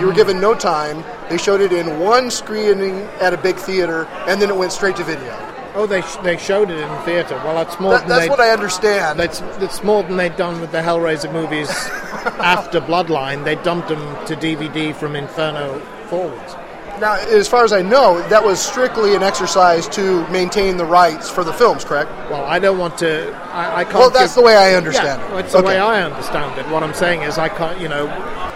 [0.00, 1.04] You were given no time.
[1.28, 4.96] They showed it in one screening at a big theater, and then it went straight
[4.96, 5.36] to video.
[5.76, 7.34] Oh, they sh- they showed it in the theater.
[7.44, 9.18] Well, that's more That- than that's what I understand.
[9.18, 11.68] That's that's more than they'd done with the Hellraiser movies
[12.38, 13.44] after Bloodline.
[13.44, 16.54] They dumped them to DVD from Inferno forwards.
[17.00, 21.28] Now, as far as I know, that was strictly an exercise to maintain the rights
[21.28, 22.08] for the films, correct?
[22.30, 23.32] Well, I don't want to.
[23.52, 23.96] I, I can't.
[23.96, 25.40] Well, that's give- the way I understand Yeah, it.
[25.40, 25.66] It's the Okay.
[25.68, 26.66] way I understand it.
[26.72, 27.80] What I'm saying is, I can't.
[27.80, 28.06] You know,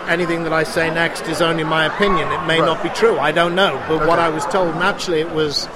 [0.09, 2.31] anything that I say next is only my opinion.
[2.31, 2.66] It may Right.
[2.66, 3.19] not be true.
[3.19, 3.81] I don't know.
[3.89, 5.69] But what I was told, naturally, it was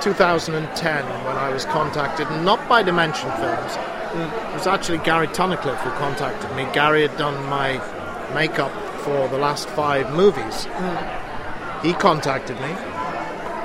[0.00, 3.76] 2010 when I was contacted, not by Dimension Films.
[4.14, 6.66] It was actually Gary Tunnicliffe who contacted me.
[6.72, 7.80] Gary had done my
[8.34, 10.66] makeup for the last five movies.
[10.78, 11.08] Mm.
[11.82, 12.74] He contacted me.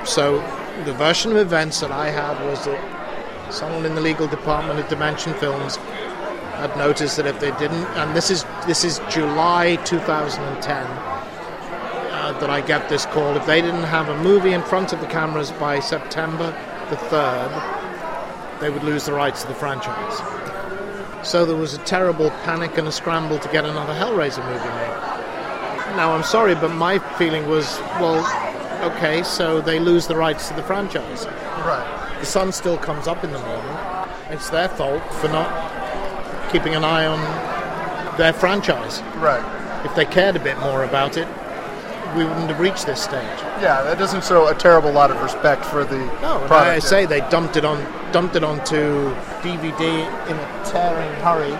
[0.04, 0.40] So
[0.84, 4.88] the version of events that I had was that someone in the legal department of
[4.88, 5.76] Dimension Films
[6.56, 12.50] had noticed that if they didn't, and this is this is July 2010, uh, that
[12.50, 13.36] I get this call.
[13.36, 16.54] If they didn't have a movie in front of the cameras by September
[16.90, 17.50] the third,
[18.60, 20.20] they would lose the rights to the franchise.
[21.26, 25.11] So there was a terrible panic and a scramble to get another Hellraiser movie made.
[25.96, 28.24] Now, I'm sorry, but my feeling was, well,
[28.92, 31.26] okay, so they lose the rights to the franchise.
[31.26, 32.16] Right.
[32.20, 33.76] The sun still comes up in the morning.
[34.30, 35.50] It's their fault for not
[36.50, 39.02] keeping an eye on their franchise.
[39.16, 39.84] Right.
[39.84, 41.28] If they cared a bit more about it,
[42.16, 43.38] we wouldn't have reached this stage.
[43.60, 46.46] Yeah, that doesn't show a terrible lot of respect for the No.
[46.50, 47.80] I say they dumped it on
[48.12, 49.80] dumped it onto DVD
[50.28, 51.56] in a tearing hurry.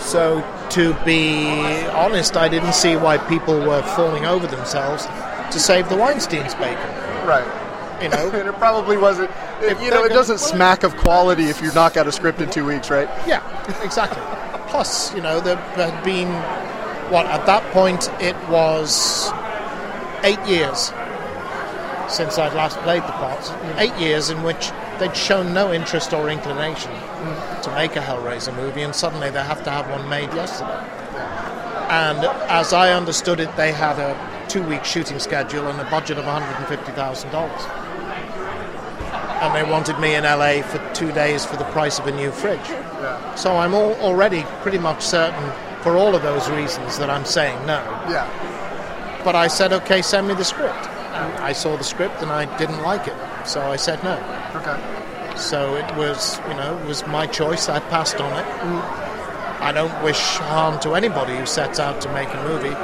[0.00, 0.40] So
[0.70, 5.06] to be honest, I didn't see why people were falling over themselves
[5.52, 6.76] to save the Weinstein's bacon.
[7.26, 7.46] Right.
[8.02, 9.30] You know, and it probably wasn't.
[9.60, 12.50] It, you know, it doesn't smack of quality if you knock out a script in
[12.50, 13.08] two weeks, right?
[13.26, 13.42] Yeah,
[13.82, 14.22] exactly.
[14.68, 16.28] Plus, you know, there had been
[17.10, 19.30] what at that point it was
[20.24, 20.92] eight years
[22.08, 23.52] since I'd last played the part.
[23.78, 26.92] Eight years in which they'd shown no interest or inclination
[27.62, 30.86] to make a Hellraiser movie, and suddenly they have to have one made yesterday.
[31.88, 32.18] And
[32.50, 34.16] as I understood it, they had a
[34.48, 37.86] two-week shooting schedule and a budget of $150,000
[39.40, 42.30] and they wanted me in LA for two days for the price of a new
[42.30, 42.66] fridge.
[43.36, 45.52] So I'm all, already pretty much certain,
[45.82, 47.82] for all of those reasons, that I'm saying no.
[48.08, 48.26] Yeah.
[49.24, 50.88] But I said, okay, send me the script.
[51.16, 53.14] And I saw the script and I didn't like it,
[53.46, 54.14] so I said no.
[54.56, 55.36] Okay.
[55.36, 57.68] So it was, you know, it was my choice.
[57.68, 58.46] I passed on it.
[59.60, 62.74] I don't wish harm to anybody who sets out to make a movie.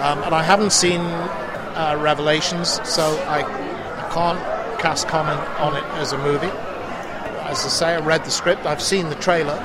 [0.00, 5.84] Um, and I haven't seen uh, Revelations, so I, I can't cast comment on it
[6.00, 6.50] as a movie.
[7.48, 9.58] As I say, I read the script, I've seen the trailer,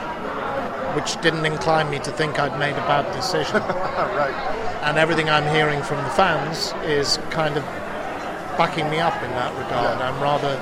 [0.93, 3.55] which didn't incline me to think I'd made a bad decision.
[3.61, 4.81] right.
[4.83, 7.63] And everything I'm hearing from the fans is kind of
[8.57, 10.01] backing me up in that regard.
[10.01, 10.59] I'm rather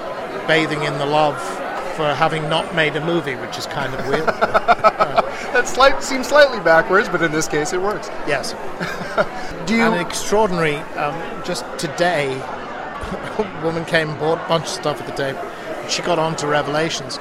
[0.47, 1.39] bathing in the love
[1.95, 4.25] for having not made a movie, which is kind of weird.
[4.27, 8.07] that slight, seems slightly backwards, but in this case, it works.
[8.27, 8.53] Yes.
[9.67, 9.85] Do you?
[9.85, 10.77] An extraordinary.
[10.95, 15.41] Um, just today, a woman came and bought a bunch of stuff at the table.
[15.89, 17.19] She got on to Revelations.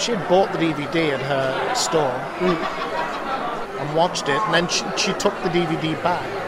[0.00, 2.12] She had bought the DVD at her store
[3.80, 6.45] and watched it, and then she, she took the DVD back.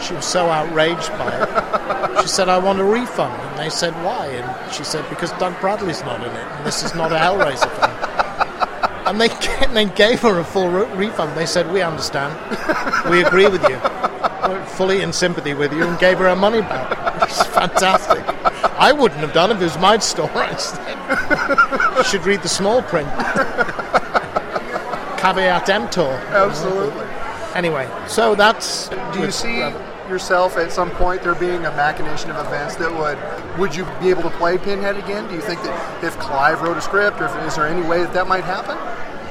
[0.00, 2.22] She was so outraged by it.
[2.22, 3.34] She said, I want a refund.
[3.40, 4.26] And they said, why?
[4.26, 7.70] And she said, because Doug Bradley's not in it, and this is not a Hellraiser
[7.80, 9.06] film.
[9.06, 9.30] And they,
[9.66, 11.36] and they gave her a full re- refund.
[11.36, 12.34] They said, we understand.
[13.10, 13.78] We agree with you.
[14.48, 16.96] We're fully in sympathy with you, and gave her her money back.
[17.28, 18.24] It's fantastic.
[18.78, 20.30] I wouldn't have done it if it was my store.
[20.34, 23.08] I said, should read the small print.
[25.18, 26.08] Caveat emptor.
[26.30, 27.06] Absolutely.
[27.54, 28.88] Anyway, so that's.
[29.12, 29.58] Do you see
[30.08, 33.18] yourself at some point there being a machination of events that would
[33.58, 35.26] would you be able to play Pinhead again?
[35.28, 38.02] Do you think that if Clive wrote a script, or if, is there any way
[38.02, 38.76] that that might happen?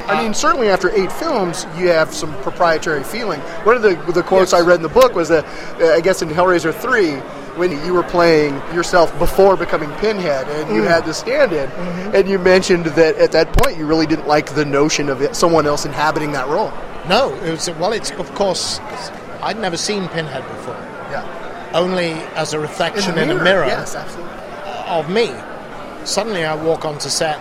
[0.10, 3.40] I mean, certainly after eight films, you have some proprietary feeling.
[3.66, 5.45] One of the the quotes I read in the book was that
[5.82, 7.16] uh, I guess in Hellraiser three,
[7.60, 10.88] when you were playing yourself before becoming Pinhead, and you Mm.
[10.88, 11.70] had the stand-in,
[12.16, 15.36] and you mentioned that at that point you really didn't like the notion of it,
[15.36, 16.72] someone else inhabiting that role.
[17.10, 17.91] No, it was well.
[17.94, 18.80] It's of course.
[19.48, 20.76] I'd never seen Pinhead before.
[21.10, 21.72] Yeah.
[21.74, 24.34] Only as a reflection in, In the a mirror, mirror yes, absolutely.
[24.88, 25.34] of me.
[26.06, 27.40] Suddenly, I walk onto set,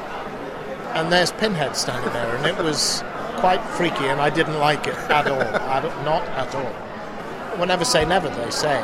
[0.95, 3.03] and there's Pinhead standing there, and it was
[3.39, 5.39] quite freaky, and I didn't like it at all.
[6.05, 6.73] Not at all.
[7.59, 8.79] We'll never say never, they say.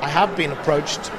[0.00, 1.12] I have been approached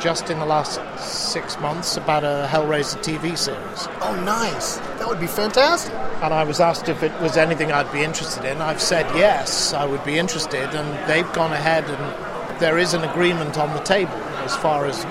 [0.00, 3.88] just in the last six months about a Hellraiser TV series.
[4.00, 4.76] Oh, nice.
[4.98, 5.94] That would be fantastic.
[6.22, 8.60] And I was asked if it was anything I'd be interested in.
[8.60, 13.04] I've said yes, I would be interested, and they've gone ahead and there is an
[13.04, 14.12] agreement on the table
[14.44, 15.04] as far as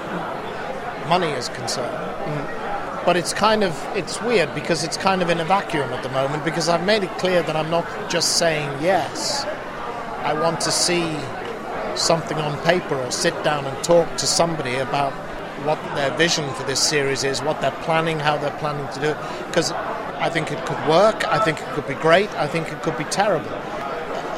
[1.07, 1.95] money is concerned.
[3.05, 6.09] But it's kind of it's weird because it's kind of in a vacuum at the
[6.09, 9.45] moment because I've made it clear that I'm not just saying yes.
[10.23, 11.03] I want to see
[11.97, 15.11] something on paper or sit down and talk to somebody about
[15.65, 19.07] what their vision for this series is, what they're planning, how they're planning to do
[19.07, 19.17] it.
[19.47, 22.81] Because I think it could work, I think it could be great, I think it
[22.83, 23.49] could be terrible.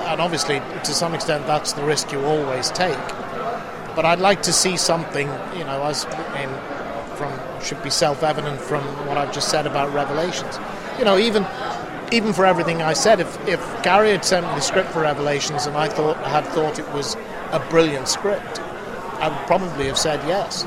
[0.09, 2.97] And obviously, to some extent, that's the risk you always take.
[3.95, 6.49] But I'd like to see something, you know, as in
[7.15, 7.31] from
[7.61, 10.57] should be self-evident from what I've just said about Revelations.
[10.97, 11.45] You know, even
[12.11, 15.65] even for everything I said, if if Gary had sent me the script for Revelations
[15.65, 17.15] and I thought had thought it was
[17.51, 18.59] a brilliant script,
[19.19, 20.63] I would probably have said yes.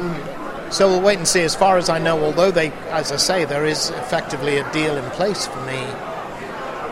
[0.75, 1.43] So we'll wait and see.
[1.43, 4.97] As far as I know, although they, as I say, there is effectively a deal
[4.97, 5.79] in place for me.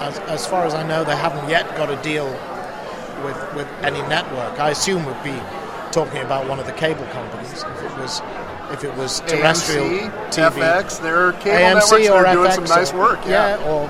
[0.01, 2.27] As, as far as I know, they haven't yet got a deal
[3.25, 4.59] with with any network.
[4.59, 5.39] I assume we'd be
[5.93, 8.23] talking about one of the cable companies if it was
[8.71, 10.51] if it was terrestrial AMC, TV.
[10.51, 13.57] FX, they're cable AMC networks that are doing FX some nice or- work, yeah.
[13.67, 13.89] or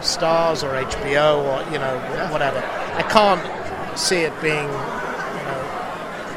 [0.00, 1.98] Starz or HBO or you know
[2.30, 2.58] whatever.
[2.58, 4.68] I can't see it being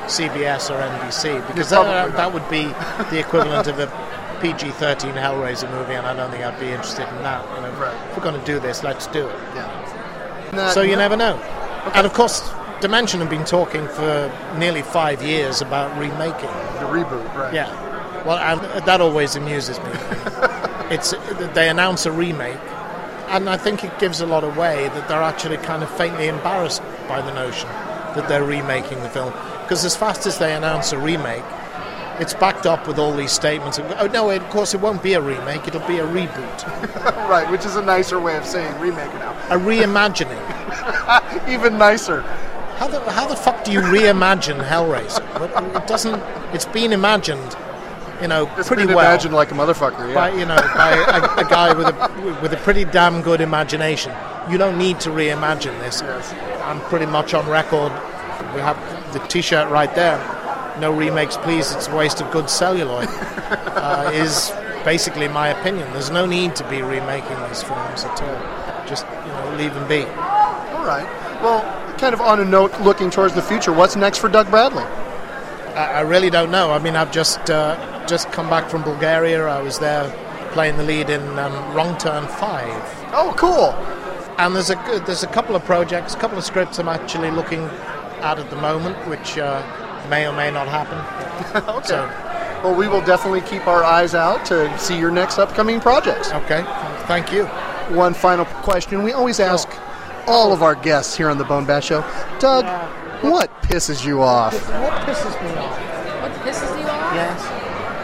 [0.10, 2.64] CBS or NBC because that, that would be
[3.10, 3.88] the equivalent of a
[4.42, 7.44] PG-13 Hellraiser movie, and I don't think I'd be interested in that.
[7.56, 9.36] You know, If we're going to do this, let's do it.
[9.54, 11.36] That- so you never know.
[11.94, 12.42] And of course,
[12.82, 16.50] Dimension have been talking for nearly five years about remaking
[16.80, 17.54] the reboot, right?
[17.54, 18.24] Yeah.
[18.26, 19.86] Well, and that always amuses me.
[20.90, 21.14] it's
[21.54, 22.58] they announce a remake,
[23.28, 26.82] and I think it gives a lot away that they're actually kind of faintly embarrassed
[27.10, 27.68] by the notion
[28.16, 29.34] that they're remaking the film.
[29.70, 31.44] Because as fast as they announce a remake,
[32.20, 33.78] it's backed up with all these statements.
[33.78, 36.66] Of, oh no, of course it won't be a remake; it'll be a reboot,
[37.30, 39.32] right, which is a nicer way of saying remake now.
[39.52, 40.42] a reimagining.
[41.48, 42.22] Even nicer.
[42.78, 45.20] How the how the fuck do you reimagine Hellraiser?
[45.46, 46.20] It- um, It doesn't.
[46.52, 47.56] It's been imagined,
[48.24, 49.06] you know, It's pretty been well.
[49.06, 50.16] imagined like a motherfucker, yeah.
[50.16, 54.12] by you know by a, a guy with a with a pretty damn good imagination.
[54.50, 56.02] You don't need to reimagine this.
[56.64, 57.92] I'm pretty much on record.
[58.56, 58.78] We have
[59.14, 60.18] the T-shirt right there.
[60.80, 61.72] No remakes, please.
[61.74, 63.08] It's a waste of good celluloid.
[63.12, 64.52] uh, is
[64.84, 65.92] basically my opinion.
[65.94, 68.88] There's no need to be remaking these films at all.
[68.88, 70.04] Just you know, leave them be.
[70.04, 71.08] All right.
[71.42, 71.62] Well,
[71.98, 74.84] kind of on a note, looking towards the future, what's next for Doug Bradley?
[75.76, 76.72] I, I really don't know.
[76.72, 79.46] I mean, I've just uh, just come back from Bulgaria.
[79.46, 80.10] I was there
[80.52, 82.82] playing the lead in um, Wrong Turn Five.
[83.14, 83.74] Oh, cool!
[84.38, 87.70] And there's a there's a couple of projects, a couple of scripts I'm actually looking
[88.22, 89.62] at at the moment, which uh,
[90.10, 90.98] may or may not happen.
[91.76, 91.88] okay.
[91.88, 92.06] So,
[92.64, 96.32] Well, we will definitely keep our eyes out to see your next upcoming projects.
[96.32, 96.64] Okay.
[97.08, 97.46] Thank you.
[97.96, 99.04] One final question.
[99.04, 99.68] We always ask
[100.28, 102.02] all of our guests here on the Bone Bat Show,
[102.40, 102.66] Doug,
[103.24, 104.54] what pisses you off?
[104.54, 105.76] what pisses me off?
[106.22, 107.14] What pisses you off?
[107.16, 107.42] Yes.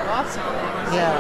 [0.09, 0.95] Lots of things.
[0.95, 1.15] Yeah.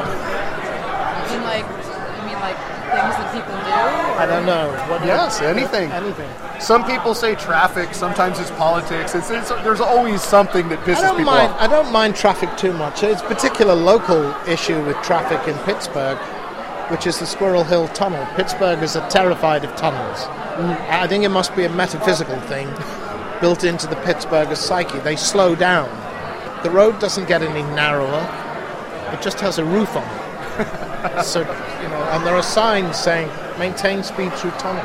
[1.31, 2.57] You mean like, you mean like
[2.89, 4.05] things that people do?
[4.25, 4.71] I don't know.
[4.89, 5.91] What Yes, anything.
[5.91, 6.29] Anything.
[6.59, 7.93] Some people say traffic.
[7.93, 9.13] Sometimes it's politics.
[9.13, 11.51] It's, it's, there's always something that pisses people mind.
[11.53, 11.61] off.
[11.61, 13.03] I don't mind traffic too much.
[13.03, 16.17] It's a particular local issue with traffic in Pittsburgh,
[16.89, 18.25] which is the Squirrel Hill Tunnel.
[18.33, 20.23] Pittsburghers are terrified of tunnels.
[20.57, 20.89] Mm.
[20.89, 22.67] I think it must be a metaphysical thing
[23.41, 24.99] built into the Pittsburgher psyche.
[24.99, 25.89] They slow down.
[26.63, 28.25] The road doesn't get any narrower.
[29.13, 31.23] It just has a roof on it.
[31.23, 34.83] so you know, and there are signs saying maintain speed through tunnel,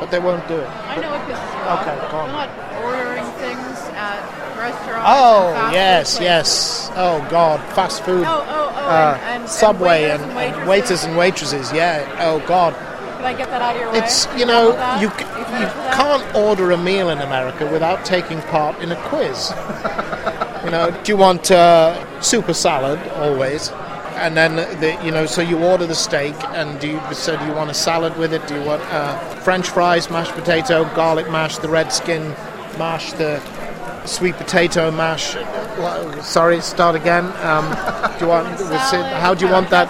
[0.00, 0.68] but they won't do it.
[0.68, 1.86] I know what pisses you off.
[1.86, 2.32] Okay, go on.
[2.32, 2.50] Not
[2.84, 4.20] ordering things at
[4.58, 5.04] restaurants.
[5.06, 6.90] Oh yes, yes.
[6.96, 8.24] Oh God, fast food.
[8.26, 11.72] Oh, oh, oh, Uh, and- and- Subway and and, waiters and waiters and waitresses.
[11.72, 12.04] Yeah.
[12.20, 12.74] Oh God.
[13.16, 13.98] Can I get that out of your way?
[13.98, 14.70] It's you know
[15.00, 15.24] you You c-
[15.60, 19.52] you can't order a meal in America without taking part in a quiz.
[20.64, 23.70] you know, do you want uh, super salad always?
[24.16, 27.44] And then the, you know, so you order the steak, and do you so do
[27.44, 28.46] you want a salad with it?
[28.48, 32.30] Do you want uh, French fries, mashed potato, garlic mash, the red skin
[32.78, 33.40] mash, the
[34.06, 35.36] sweet potato mash?
[36.24, 37.26] Sorry, start again.
[37.44, 37.68] Um,
[38.18, 38.58] do you want?
[39.20, 39.86] How do you want that?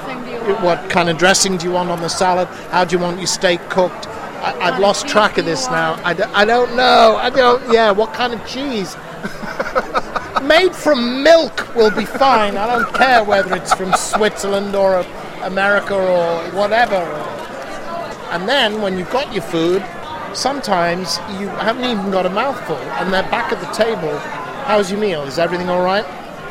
[0.62, 2.48] What kind of dressing do you want on the salad?
[2.70, 4.06] How do you want your steak cooked?
[4.08, 6.00] I, I've lost track of this now.
[6.04, 7.16] I, d- I don't know.
[7.20, 7.62] I don't.
[7.72, 8.96] Yeah, what kind of cheese?
[10.46, 12.56] Made from milk will be fine.
[12.56, 15.04] I don't care whether it's from Switzerland or
[15.42, 16.96] America or whatever.
[18.30, 19.84] And then when you've got your food,
[20.34, 24.16] sometimes you haven't even got a mouthful, and they're back at the table.
[24.66, 25.22] How's your meal?
[25.22, 26.04] Is everything all right?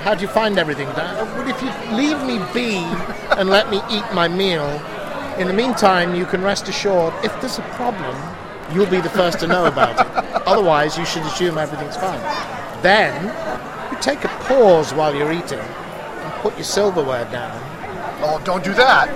[0.04, 0.88] How do you find everything?
[0.90, 2.76] Uh, Well, if you leave me be
[3.38, 4.68] and let me eat my meal,
[5.38, 8.16] in the meantime, you can rest assured if there's a problem,
[8.74, 10.42] you'll be the first to know about it.
[10.48, 12.20] Otherwise, you should assume everything's fine.
[12.82, 13.32] Then,
[13.96, 17.58] you take a pause while you're eating and put your silverware down.
[18.24, 19.08] Oh, don't do that.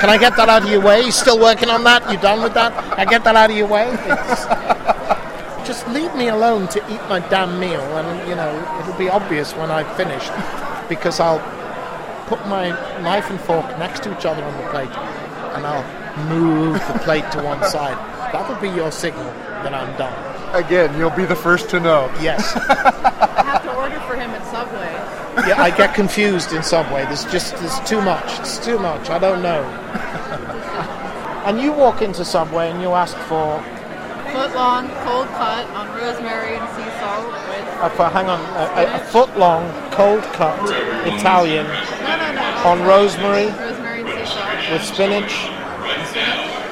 [0.00, 1.02] Can I get that out of your way?
[1.02, 2.10] You still working on that?
[2.10, 2.72] You done with that?
[2.98, 3.88] I get that out of your way?
[3.92, 4.46] It's-
[5.66, 8.50] just leave me alone to eat my damn meal, and you know
[8.80, 10.32] it'll be obvious when I've finished,
[10.88, 11.38] because I'll
[12.26, 12.70] put my
[13.00, 14.90] knife and fork next to each other on the plate,
[15.54, 15.84] and I'll
[16.26, 17.96] move the plate to one side.
[18.32, 19.24] That'll be your signal
[19.62, 20.12] that I'm done.
[20.52, 22.10] Again, you'll be the first to know.
[22.20, 22.52] Yes.
[24.12, 25.48] for him at Subway.
[25.48, 27.04] Yeah, I get confused in Subway.
[27.04, 28.40] There's just there's too much.
[28.40, 29.08] It's too much.
[29.08, 29.62] I don't know.
[31.46, 33.62] and you walk into Subway and you ask for
[34.32, 37.84] Foot long, cold cut on rosemary and sea salt with.
[37.84, 40.58] a, for, hang on a, a, foot long cold cut
[41.06, 42.68] Italian No, no, no.
[42.70, 44.72] on rosemary Rosemary and sea salt.
[44.72, 45.34] with spinach,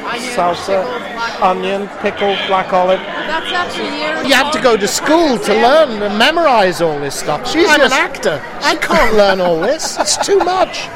[0.08, 3.00] Onion, salsa, pickles, onion, pickle, black olive.
[3.30, 4.26] That's after years.
[4.26, 7.48] You have to go to school to learn and memorize all this stuff.
[7.50, 8.42] She's I'm just- an actor.
[8.62, 9.96] I can't learn all this.
[9.98, 10.88] It's too much.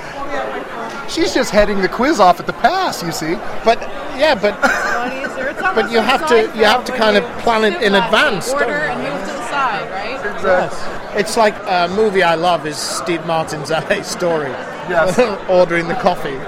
[1.09, 3.35] She's just heading the quiz off at the pass, you see.
[3.65, 3.78] But
[4.19, 5.48] yeah, but It's a lot easier.
[5.51, 8.48] It's on but you have to you have to kind of plan it in advance.
[8.51, 10.43] don't Order and move to the side, right?
[10.43, 11.16] Yes.
[11.16, 14.51] It's like a movie I love is Steve Martin's LA Story.
[14.89, 15.16] Yes.
[15.48, 16.39] Ordering the coffee.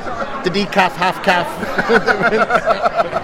[0.43, 1.47] The decaf, half calf.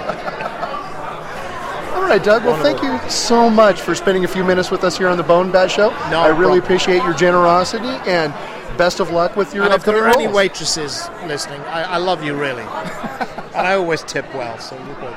[2.12, 2.44] All right, Doug.
[2.44, 5.22] Well, thank you so much for spending a few minutes with us here on the
[5.22, 5.88] Bone Bat Show.
[6.10, 6.58] No I really problem.
[6.58, 8.34] appreciate your generosity and
[8.76, 11.96] best of luck with your and if upcoming there are any waitresses listening, I, I
[11.96, 12.60] love you really.
[12.64, 15.16] and I always tip well, so you're good.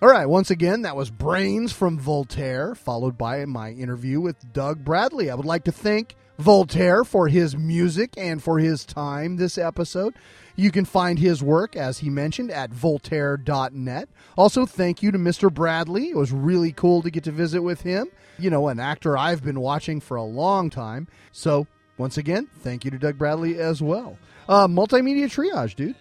[0.00, 4.84] All right, once again, that was Brains from Voltaire, followed by my interview with Doug
[4.84, 5.28] Bradley.
[5.28, 10.14] I would like to thank Voltaire for his music and for his time this episode.
[10.56, 14.08] You can find his work, as he mentioned, at voltaire.net.
[14.36, 15.52] Also, thank you to Mr.
[15.52, 16.10] Bradley.
[16.10, 18.08] It was really cool to get to visit with him.
[18.38, 21.08] You know, an actor I've been watching for a long time.
[21.32, 21.66] So,
[21.98, 24.18] once again, thank you to Doug Bradley as well.
[24.48, 25.94] Uh, multimedia triage, dude.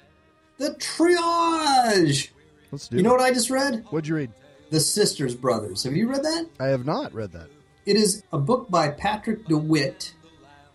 [0.58, 2.30] The triage.
[2.72, 3.04] Let's do You it.
[3.04, 3.84] know what I just read?
[3.90, 4.32] What'd you read?
[4.70, 5.84] The Sisters Brothers.
[5.84, 6.48] Have you read that?
[6.60, 7.48] I have not read that.
[7.86, 10.14] It is a book by Patrick DeWitt,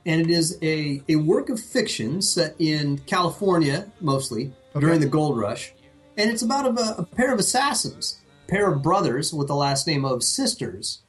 [0.07, 5.37] and it is a, a work of fiction set in California, mostly, during the gold
[5.37, 5.75] rush.
[6.17, 9.87] And it's about a, a pair of assassins, a pair of brothers with the last
[9.87, 11.03] name of Sisters.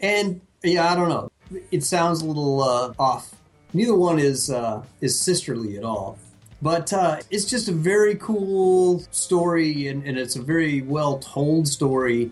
[0.00, 1.30] And, yeah, I don't know.
[1.70, 3.34] It sounds a little uh, off.
[3.74, 6.18] Neither one is, uh, is sisterly at all.
[6.62, 11.68] But uh, it's just a very cool story, and, and it's a very well told
[11.68, 12.30] story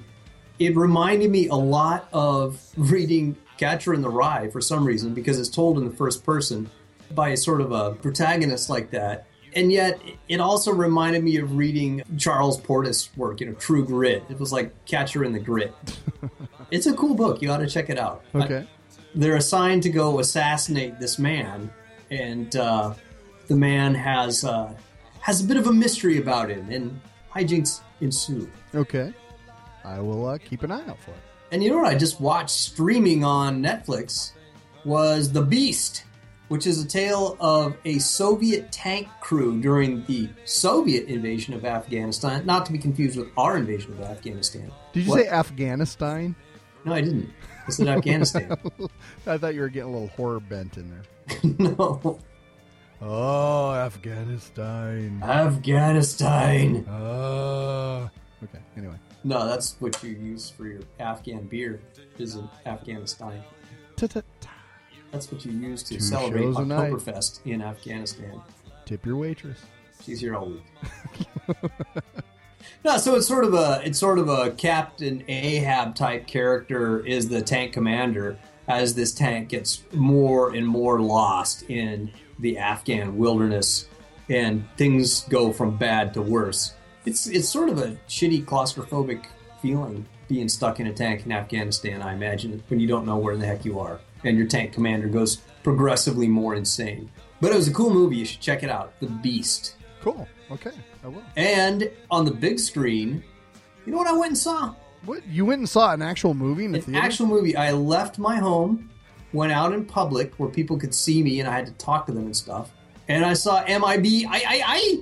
[0.59, 5.39] it reminded me a lot of reading Catcher in the Rye for some reason because
[5.39, 6.69] it's told in the first person
[7.13, 9.27] by a sort of a protagonist like that.
[9.55, 14.25] And yet, it also reminded me of reading Charles Portis' work, you know, True Grit.
[14.29, 15.73] It was like Catcher in the Grit.
[16.73, 17.41] it's a cool book.
[17.41, 18.25] You ought to check it out.
[18.35, 18.67] Okay.
[19.15, 21.71] They're assigned to go assassinate this man,
[22.11, 22.95] and uh,
[23.47, 24.75] the man has uh,
[25.21, 27.01] has a bit of a mystery about him, and
[27.33, 28.51] hijinks ensue.
[28.75, 29.13] Okay.
[29.85, 31.32] I will uh, keep an eye out for it.
[31.53, 34.33] And you know what I just watched streaming on Netflix
[34.87, 36.05] was The Beast,
[36.49, 42.45] which is a tale of a Soviet tank crew during the Soviet invasion of Afghanistan,
[42.47, 44.73] not to be confused with our invasion of Afghanistan.
[44.95, 45.21] Did you What?
[45.25, 46.35] say Afghanistan?
[46.85, 47.31] No, I didn't.
[47.67, 48.57] I said Afghanistan.
[49.27, 51.43] I thought you were getting a little horror bent in there.
[51.59, 52.19] no.
[53.03, 55.21] Oh, Afghanistan.
[55.23, 56.87] Afghanistan.
[56.89, 58.09] Oh.
[58.43, 58.59] Okay.
[58.77, 58.95] Anyway.
[59.25, 61.81] No, that's what you use for your Afghan beer,
[62.19, 63.43] is in Afghanistan.
[65.13, 66.93] That's what you use to Two celebrate shows a night.
[66.93, 68.41] Oktoberfest in Afghanistan.
[68.87, 69.59] Tip your waitress.
[70.03, 71.27] She's here all week.
[72.85, 77.29] no, so it's sort of a it's sort of a Captain Ahab type character is
[77.29, 83.87] the tank commander as this tank gets more and more lost in the Afghan wilderness
[84.29, 86.73] and things go from bad to worse.
[87.05, 89.25] It's it's sort of a shitty claustrophobic
[89.61, 93.37] feeling being stuck in a tank in Afghanistan, I imagine, when you don't know where
[93.37, 94.01] the heck you are.
[94.25, 97.11] And your tank commander goes progressively more insane.
[97.41, 98.99] But it was a cool movie, you should check it out.
[99.01, 99.77] The Beast.
[100.01, 100.27] Cool.
[100.51, 100.71] Okay.
[101.05, 101.23] I will.
[101.37, 103.23] And on the big screen,
[103.85, 104.75] you know what I went and saw?
[105.05, 105.27] What?
[105.27, 107.01] You went and saw an actual movie in the An theater?
[107.01, 107.57] actual movie.
[107.57, 108.91] I left my home,
[109.33, 112.13] went out in public where people could see me and I had to talk to
[112.13, 112.71] them and stuff.
[113.09, 115.01] And I saw MIB I I I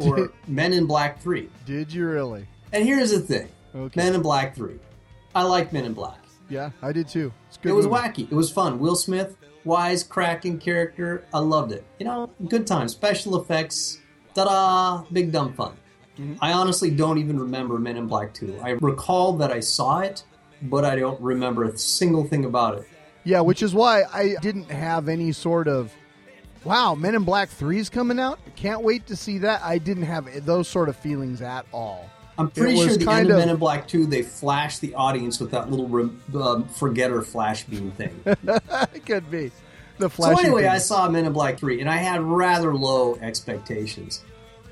[0.00, 1.48] or Men in Black 3.
[1.66, 2.46] Did you really?
[2.72, 3.48] And here's the thing.
[3.74, 4.00] Okay.
[4.00, 4.74] Men in Black 3.
[5.34, 6.18] I like Men in Black.
[6.48, 7.32] Yeah, I did too.
[7.48, 7.70] It's a good.
[7.70, 7.96] it was movie.
[7.96, 8.22] wacky.
[8.30, 8.80] It was fun.
[8.80, 11.24] Will Smith, wise, cracking character.
[11.32, 11.84] I loved it.
[11.98, 12.88] You know, good time.
[12.88, 14.00] Special effects.
[14.34, 15.04] Ta-da!
[15.12, 15.76] Big dumb fun.
[16.18, 16.34] Mm-hmm.
[16.40, 18.60] I honestly don't even remember Men in Black 2.
[18.62, 20.24] I recall that I saw it,
[20.62, 22.88] but I don't remember a single thing about it.
[23.24, 25.92] Yeah, which is why I didn't have any sort of.
[26.64, 28.38] Wow, Men in Black 3's coming out.
[28.54, 29.62] Can't wait to see that.
[29.62, 32.08] I didn't have those sort of feelings at all.
[32.38, 35.40] I'm pretty sure the kind end of Men in Black 2, they flashed the audience
[35.40, 36.10] with that little re-
[36.40, 38.18] um, forgetter flash beam thing.
[38.24, 39.50] it could be.
[39.98, 40.70] The So flashing anyway, thing.
[40.70, 44.22] I saw Men in Black 3, and I had rather low expectations.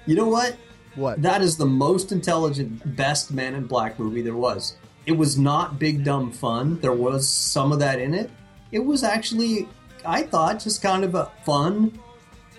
[0.07, 0.57] You know what?
[0.95, 1.21] What?
[1.21, 4.77] That is the most intelligent, best Men in Black movie there was.
[5.05, 6.81] It was not big dumb fun.
[6.81, 8.31] There was some of that in it.
[8.73, 9.69] It was actually,
[10.05, 11.99] I thought, just kind of a fun,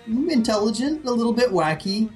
[0.06, 2.10] intelligent, a little bit wacky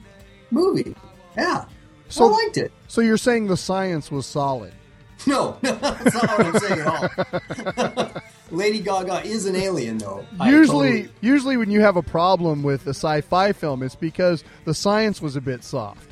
[0.50, 0.94] movie.
[1.36, 1.64] Yeah.
[2.08, 2.72] So- I liked it.
[2.88, 4.72] So you're saying the science was solid?
[5.26, 8.22] No, that's not what I'm saying at all.
[8.50, 10.26] Lady Gaga is an alien, though.
[10.44, 14.74] Usually, totally- usually when you have a problem with a sci-fi film, it's because the
[14.74, 16.10] science was a bit soft.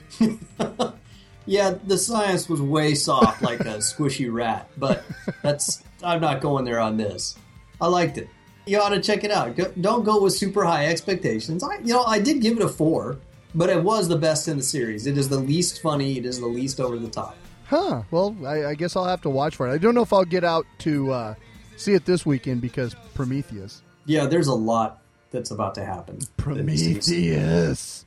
[1.44, 4.70] Yeah, the science was way soft, like a squishy rat.
[4.78, 5.05] But
[5.43, 7.36] that's I'm not going there on this.
[7.80, 8.28] I liked it.
[8.66, 9.56] You ought to check it out.
[9.80, 11.62] Don't go with super high expectations.
[11.64, 13.18] I, you know, I did give it a four.
[13.55, 15.06] but it was the best in the series.
[15.06, 16.16] It is the least funny.
[16.18, 17.36] It is the least over the top.
[17.66, 18.02] Huh.
[18.10, 19.72] Well, I, I guess I'll have to watch for it.
[19.72, 21.34] I don't know if I'll get out to uh,
[21.76, 23.82] see it this weekend because Prometheus.
[24.06, 25.02] Yeah, there's a lot
[25.32, 26.18] that's about to happen.
[26.36, 28.05] Prometheus.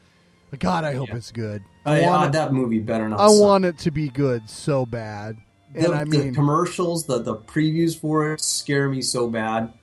[0.60, 1.64] God, I hope it's good.
[1.86, 3.19] I, want uh, it- that movie better not.
[3.19, 3.41] I suck.
[3.41, 5.38] want it to be good so bad.
[5.73, 9.73] And the, I the mean, commercials, the the previews for it scare me so bad.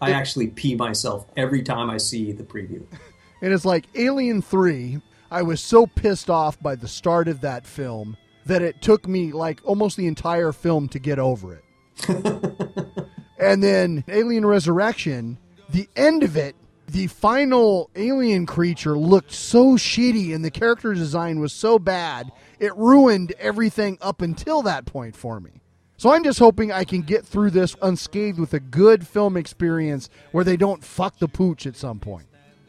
[0.00, 2.84] I actually pee myself every time I see the preview.
[3.42, 5.00] and it's like Alien 3.
[5.30, 9.32] I was so pissed off by the start of that film that it took me
[9.32, 11.64] like almost the entire film to get over it.
[13.38, 16.54] and then Alien Resurrection, the end of it,
[16.88, 22.74] the final alien creature looked so shitty and the character design was so bad, it
[22.76, 25.62] ruined everything up until that point for me.
[25.98, 30.10] So I'm just hoping I can get through this unscathed with a good film experience
[30.32, 32.26] where they don't fuck the pooch at some point.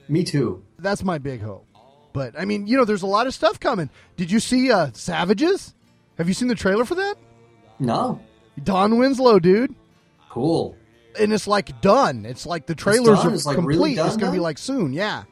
[0.07, 0.63] Me too.
[0.79, 1.65] That's my big hope.
[2.13, 3.89] But I mean, you know, there's a lot of stuff coming.
[4.15, 5.73] Did you see uh, Savages?
[6.17, 7.15] Have you seen the trailer for that?
[7.79, 8.21] No.
[8.63, 9.75] Don Winslow, dude.
[10.29, 10.75] Cool.
[11.19, 12.25] And it's like done.
[12.25, 13.31] It's like the trailers done?
[13.31, 13.75] are It's, like, complete.
[13.75, 15.23] really done, it's gonna be like soon, yeah.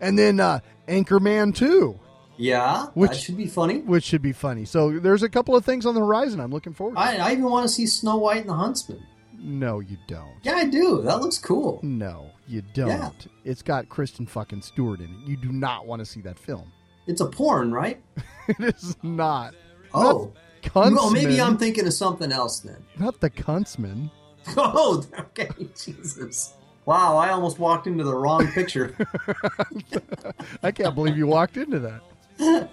[0.00, 1.98] And then uh, Anchorman 2.
[2.36, 3.80] Yeah, Which that should be funny.
[3.80, 4.64] Which should be funny.
[4.64, 7.00] So there's a couple of things on the horizon I'm looking forward to.
[7.00, 9.02] I, I even want to see Snow White and the Huntsman.
[9.38, 10.34] no, you don't.
[10.42, 11.02] Yeah, I do.
[11.02, 11.80] That looks cool.
[11.82, 12.88] No, you don't.
[12.88, 13.10] Yeah.
[13.44, 15.28] It's got Kristen fucking Stewart in it.
[15.28, 16.72] You do not want to see that film.
[17.06, 18.00] It's a porn, right?
[18.48, 19.54] it is not.
[19.92, 20.32] Oh.
[20.74, 22.82] Not Oh, maybe I'm thinking of something else then.
[22.98, 24.10] Not the Kuntzman.
[24.56, 26.54] Oh, okay, Jesus.
[26.86, 28.94] Wow, I almost walked into the wrong picture.
[30.62, 32.02] I can't believe you walked into that.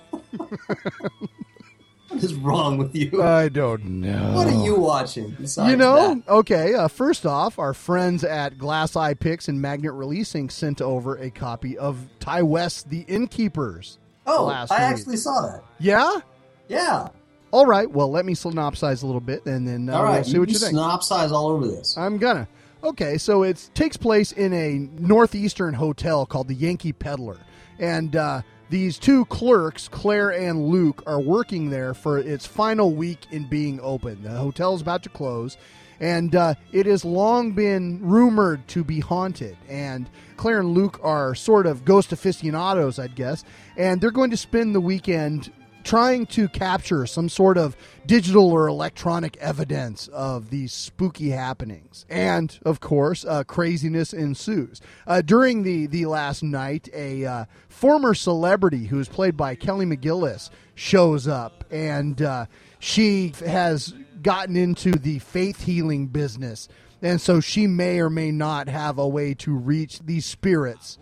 [2.12, 3.22] what is wrong with you?
[3.24, 4.34] I don't know.
[4.34, 5.36] What are you watching?
[5.40, 6.24] You know, that?
[6.28, 6.74] okay.
[6.74, 11.30] Uh, first off, our friends at Glass Eye Pix and Magnet Releasing sent over a
[11.30, 13.98] copy of Ti West, The Innkeepers.
[14.28, 14.72] Oh, I week.
[14.72, 15.64] actually saw that.
[15.80, 16.20] Yeah.
[16.68, 17.10] Yeah.
[17.52, 17.90] All right.
[17.90, 20.50] Well, let me synopsize a little bit, and then uh, All right, we'll see what
[20.50, 20.76] you, you think.
[20.78, 21.98] synopsize all over this.
[21.98, 22.48] I'm gonna.
[22.84, 27.38] Okay, so it takes place in a northeastern hotel called the Yankee Pedlar,
[27.78, 33.27] and uh, these two clerks, Claire and Luke, are working there for its final week
[33.30, 34.23] in being open.
[34.23, 35.57] The hotel is about to close,
[35.99, 39.57] and uh, it has long been rumored to be haunted.
[39.68, 43.43] And Claire and Luke are sort of ghost aficionados, I'd guess,
[43.76, 45.52] and they're going to spend the weekend
[45.84, 47.76] trying to capture some sort of
[48.06, 52.06] digital or electronic evidence of these spooky happenings.
[52.10, 54.82] And of course, uh, craziness ensues.
[55.08, 59.86] Uh, during the, the last night, a uh, former celebrity who is played by Kelly
[59.86, 62.45] McGillis shows up, and uh,
[62.80, 66.68] she has gotten into the faith healing business.
[67.02, 70.99] And so she may or may not have a way to reach these spirits.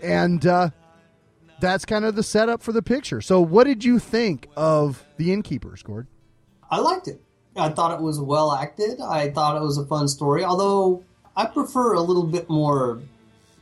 [0.00, 0.70] And uh,
[1.62, 3.22] that's kind of the setup for the picture.
[3.22, 6.06] So, what did you think of the innkeepers, Gord?
[6.70, 7.22] I liked it.
[7.56, 9.00] I thought it was well acted.
[9.00, 11.04] I thought it was a fun story, although
[11.36, 13.00] I prefer a little bit more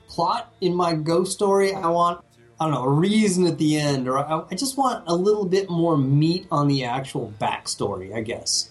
[0.08, 1.74] plot in my ghost story.
[1.74, 2.24] I want,
[2.58, 5.44] I don't know, a reason at the end, or I, I just want a little
[5.44, 8.70] bit more meat on the actual backstory, I guess.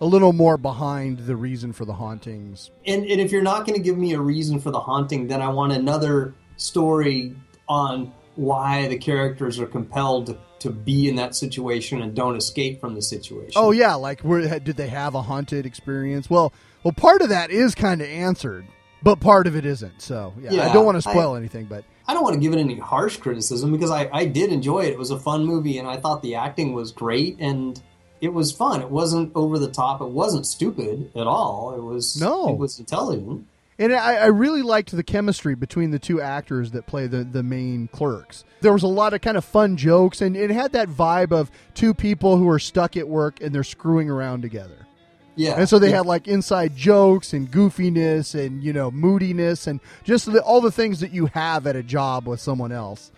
[0.00, 2.70] A little more behind the reason for the hauntings.
[2.86, 5.42] And, and if you're not going to give me a reason for the haunting, then
[5.42, 7.34] I want another story
[7.68, 12.80] on why the characters are compelled to, to be in that situation and don't escape
[12.80, 13.52] from the situation.
[13.56, 16.30] Oh yeah, like where did they have a haunted experience?
[16.30, 16.52] Well,
[16.84, 18.64] well, part of that is kind of answered,
[19.02, 20.00] but part of it isn't.
[20.00, 22.52] So yeah, I don't want to spoil I- anything, but I don't want to give
[22.52, 24.92] it any harsh criticism because I, I did enjoy it.
[24.92, 27.78] It was a fun movie and I thought the acting was great and
[28.20, 28.80] it was fun.
[28.80, 30.00] It wasn't over the top.
[30.00, 31.74] It wasn't stupid at all.
[31.76, 32.48] It was No.
[32.48, 33.46] it was intelligent.
[33.78, 37.44] And I, I really liked the chemistry between the two actors that play the, the
[37.44, 38.44] main clerks.
[38.60, 41.50] There was a lot of kind of fun jokes, and it had that vibe of
[41.74, 44.86] two people who are stuck at work and they're screwing around together.
[45.36, 45.54] Yeah.
[45.56, 45.98] And so they yeah.
[45.98, 50.72] had like inside jokes and goofiness and, you know, moodiness and just the, all the
[50.72, 53.12] things that you have at a job with someone else.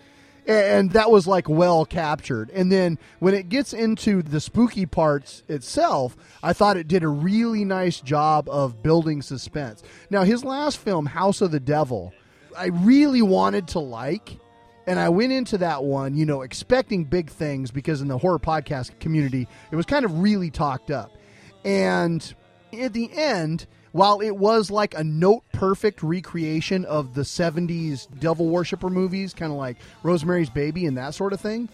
[0.46, 2.50] And that was like well captured.
[2.50, 7.08] And then when it gets into the spooky parts itself, I thought it did a
[7.08, 9.82] really nice job of building suspense.
[10.08, 12.12] Now, his last film, House of the Devil,
[12.56, 14.38] I really wanted to like.
[14.86, 18.38] And I went into that one, you know, expecting big things because in the horror
[18.38, 21.12] podcast community, it was kind of really talked up.
[21.64, 22.34] And
[22.72, 28.48] at the end, while it was like a note perfect recreation of the 70s devil
[28.48, 31.68] worshiper movies, kind of like Rosemary's Baby and that sort of thing,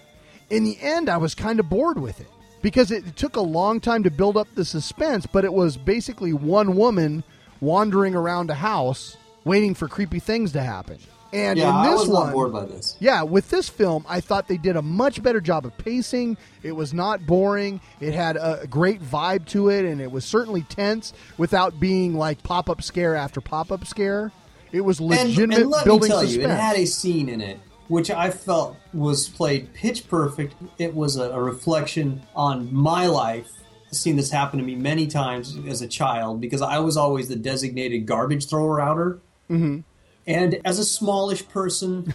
[0.51, 2.29] in the end, I was kind of bored with it
[2.63, 6.33] because it took a long time to build up the suspense, but it was basically
[6.33, 7.23] one woman
[7.61, 10.99] wandering around a house waiting for creepy things to happen.
[11.37, 12.97] And Yeah, in I this one, bored by this.
[12.99, 16.37] Yeah, with this film, I thought they did a much better job of pacing.
[16.63, 17.81] It was not boring.
[18.01, 22.43] It had a great vibe to it, and it was certainly tense without being like
[22.43, 24.33] pop up scare after pop up scare.
[24.73, 26.37] It was And, legitimate and let building me tell suspense.
[26.47, 30.57] you, it had a scene in it which I felt was played pitch perfect.
[30.77, 33.49] It was a, a reflection on my life.
[33.93, 37.29] A scene that's happened to me many times as a child because I was always
[37.29, 39.21] the designated garbage thrower outer.
[39.49, 39.85] Mhm.
[40.27, 42.12] And as a smallish person,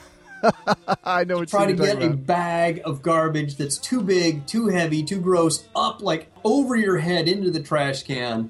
[1.04, 4.68] I know what try to get talking a bag of garbage that's too big, too
[4.68, 8.50] heavy, too gross up like over your head into the trash can.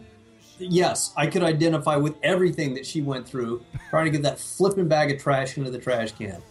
[0.57, 4.87] Yes, I could identify with everything that she went through trying to get that flipping
[4.87, 6.41] bag of trash into the trash can.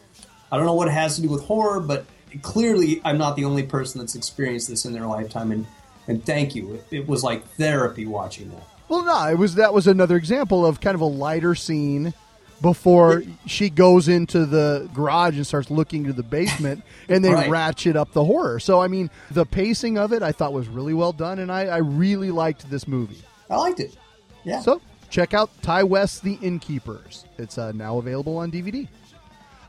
[0.50, 2.04] I don't know what it has to do with horror, but
[2.42, 5.52] clearly I'm not the only person that's experienced this in their lifetime.
[5.52, 5.66] And,
[6.08, 6.74] and thank you.
[6.74, 8.62] It, it was like therapy watching that.
[8.88, 12.12] Well, no, it was that was another example of kind of a lighter scene
[12.60, 17.48] before she goes into the garage and starts looking to the basement, and they Right.
[17.50, 18.60] ratchet up the horror.
[18.60, 21.62] So, I mean, the pacing of it I thought was really well done, and I,
[21.66, 23.22] I really liked this movie.
[23.48, 23.96] I liked it.
[24.44, 24.60] Yeah.
[24.60, 27.24] So check out Ti West's The Innkeepers.
[27.38, 28.86] It's uh, now available on DVD.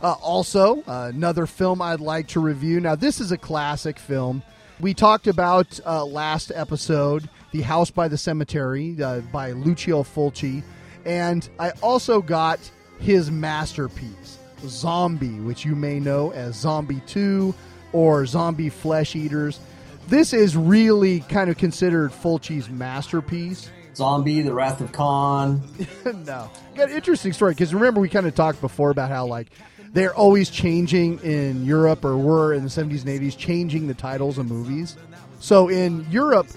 [0.02, 2.80] Uh, also, uh, another film I'd like to review.
[2.80, 4.42] Now, this is a classic film.
[4.80, 10.64] We talked about uh, last episode, The House by the Cemetery uh, by Lucio Fulci.
[11.06, 12.60] And I also got
[13.02, 17.54] his masterpiece, Zombie, which you may know as Zombie 2
[17.94, 19.60] or Zombie Flesh Eaters.
[20.08, 23.70] This is really kind of considered Fulci's masterpiece.
[23.96, 25.62] Zombie, The Wrath of Khan.
[26.06, 26.50] no.
[26.76, 29.48] Got an interesting story because remember we kind of talked before about how like
[29.94, 34.38] they're always changing in Europe or were in the 70s and 80s changing the titles
[34.38, 34.96] of movies.
[35.40, 36.48] So in Europe,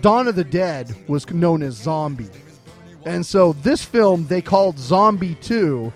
[0.00, 2.30] Dawn of the Dead was known as Zombie.
[3.04, 5.92] And so this film they called Zombie 2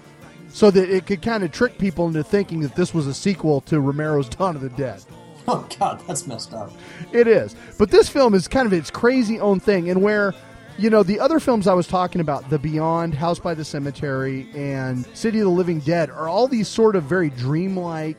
[0.49, 3.61] so that it could kind of trick people into thinking that this was a sequel
[3.63, 5.03] to Romero's Dawn of the Dead.
[5.47, 6.73] Oh, God, that's messed up.
[7.13, 7.55] It is.
[7.79, 9.91] But this film is kind of its crazy own thing.
[9.91, 10.33] And where,
[10.79, 14.49] you know, the other films I was talking about, The Beyond, House by the Cemetery,
[14.55, 18.19] and City of the Living Dead, are all these sort of very dreamlike.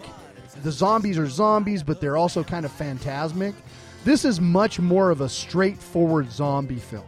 [0.61, 3.55] The zombies are zombies, but they're also kind of phantasmic.
[4.03, 7.05] This is much more of a straightforward zombie film.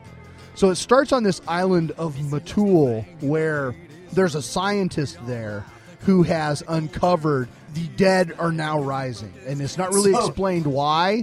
[0.58, 3.76] So it starts on this island of Matul where
[4.14, 5.64] there's a scientist there
[6.00, 9.32] who has uncovered the dead are now rising.
[9.46, 11.22] And it's not really So- explained why.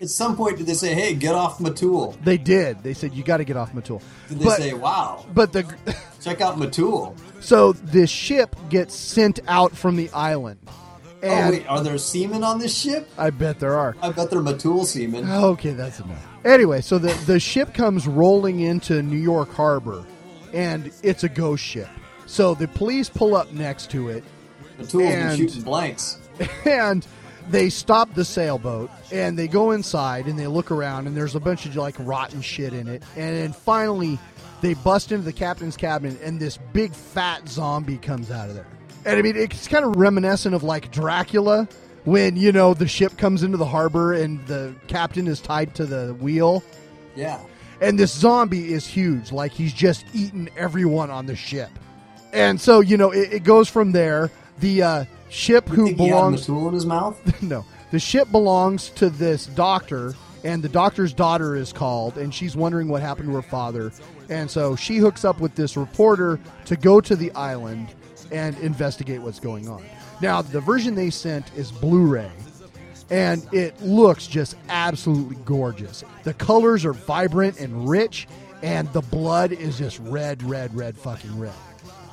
[0.00, 2.16] At some point, did they say, hey, get off Matul?
[2.24, 2.82] They did.
[2.82, 4.02] They said you got to get off Matul.
[4.28, 5.62] Did they But- say, wow, But the
[6.20, 7.14] check out Matul?
[7.40, 10.58] so this ship gets sent out from the island,
[11.22, 13.08] oh, wait, are there seamen on this ship?
[13.16, 13.96] I bet there are.
[14.02, 15.30] I bet they're Matul seamen.
[15.30, 16.26] Okay, that's enough.
[16.44, 20.04] Anyway, so the the ship comes rolling into New York Harbor,
[20.52, 21.88] and it's a ghost ship.
[22.26, 24.24] So the police pull up next to it,
[24.78, 26.18] Matul's been and- shooting blanks.
[26.64, 27.06] and
[27.50, 31.40] they stop the sailboat and they go inside and they look around and there's a
[31.40, 34.18] bunch of like rotten shit in it and then finally
[34.60, 38.66] they bust into the captain's cabin and this big fat zombie comes out of there
[39.04, 41.68] and i mean it's kind of reminiscent of like dracula
[42.04, 45.86] when you know the ship comes into the harbor and the captain is tied to
[45.86, 46.62] the wheel
[47.14, 47.40] Yeah.
[47.80, 51.70] and this zombie is huge like he's just eaten everyone on the ship
[52.32, 56.06] and so you know it, it goes from there the uh, ship who Think he
[56.08, 57.42] had belongs Matul in his mouth?
[57.42, 57.64] no.
[57.90, 60.14] The ship belongs to this doctor,
[60.44, 63.92] and the doctor's daughter is called, and she's wondering what happened to her father.
[64.28, 67.88] And so she hooks up with this reporter to go to the island
[68.32, 69.84] and investigate what's going on.
[70.20, 72.30] Now, the version they sent is Blu ray,
[73.10, 76.02] and it looks just absolutely gorgeous.
[76.24, 78.26] The colors are vibrant and rich,
[78.62, 81.54] and the blood is just red, red, red, fucking red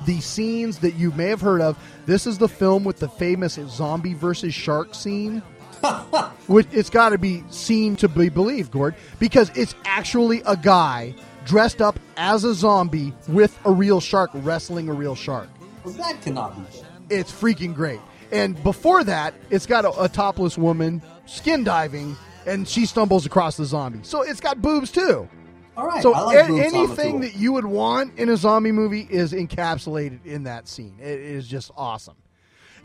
[0.06, 1.78] the scenes that you may have heard of.
[2.06, 5.42] This is the film with the famous zombie versus shark scene.
[6.46, 11.14] Which it's got to be seen to be believed, Gord, because it's actually a guy
[11.46, 15.48] dressed up as a zombie with a real shark wrestling a real shark.
[15.84, 16.86] Well, that cannot be good.
[17.10, 18.00] It's freaking great.
[18.32, 22.16] And before that, it's got a, a topless woman skin diving,
[22.46, 24.00] and she stumbles across the zombie.
[24.02, 25.28] So it's got boobs too.
[25.76, 26.02] All right.
[26.02, 30.24] So I like a- anything that you would want in a zombie movie is encapsulated
[30.26, 30.96] in that scene.
[31.00, 32.16] It is just awesome.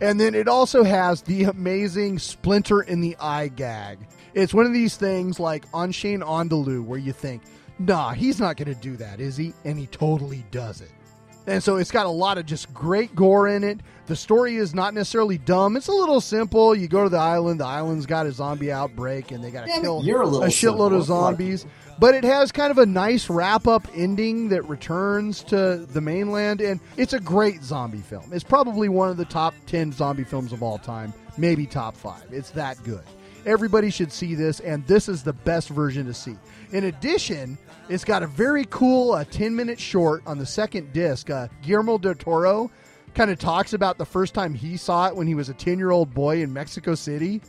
[0.01, 3.99] And then it also has the amazing splinter in the eye gag.
[4.34, 7.43] It's one of these things like Un Chien Andalou where you think,
[7.80, 9.53] nah, he's not going to do that, is he?
[9.63, 10.91] And he totally does it.
[11.47, 13.80] And so it's got a lot of just great gore in it.
[14.07, 15.76] The story is not necessarily dumb.
[15.77, 16.76] It's a little simple.
[16.76, 19.69] You go to the island, the island's got a zombie outbreak, and they got to
[19.69, 20.95] Yeah, kill you're a shitload simple.
[20.95, 21.65] of zombies.
[21.97, 26.61] But it has kind of a nice wrap up ending that returns to the mainland,
[26.61, 28.31] and it's a great zombie film.
[28.34, 32.23] It's probably one of the top 10 zombie films of all time, maybe top five.
[32.31, 33.03] It's that good.
[33.45, 36.35] Everybody should see this, and this is the best version to see.
[36.72, 37.57] In addition,
[37.88, 41.30] it's got a very cool uh, 10 minute short on the second disc.
[41.30, 42.72] Uh, Guillermo del Toro
[43.14, 45.78] kind of talks about the first time he saw it when he was a 10
[45.78, 47.41] year old boy in Mexico City,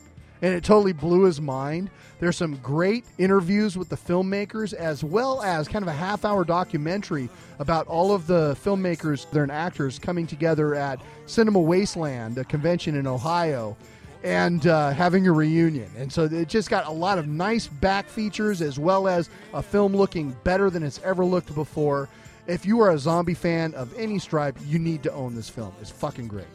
[0.43, 1.91] and it totally blew his mind.
[2.19, 6.45] There's some great interviews with the filmmakers, as well as kind of a half hour
[6.45, 12.95] documentary about all of the filmmakers and actors coming together at Cinema Wasteland, a convention
[12.95, 13.77] in Ohio
[14.23, 15.91] and uh, having a reunion.
[15.97, 19.63] And so it just got a lot of nice back features as well as a
[19.63, 22.09] film looking better than it's ever looked before.
[22.47, 25.73] If you are a zombie fan of any stripe, you need to own this film.
[25.81, 26.47] It's fucking great.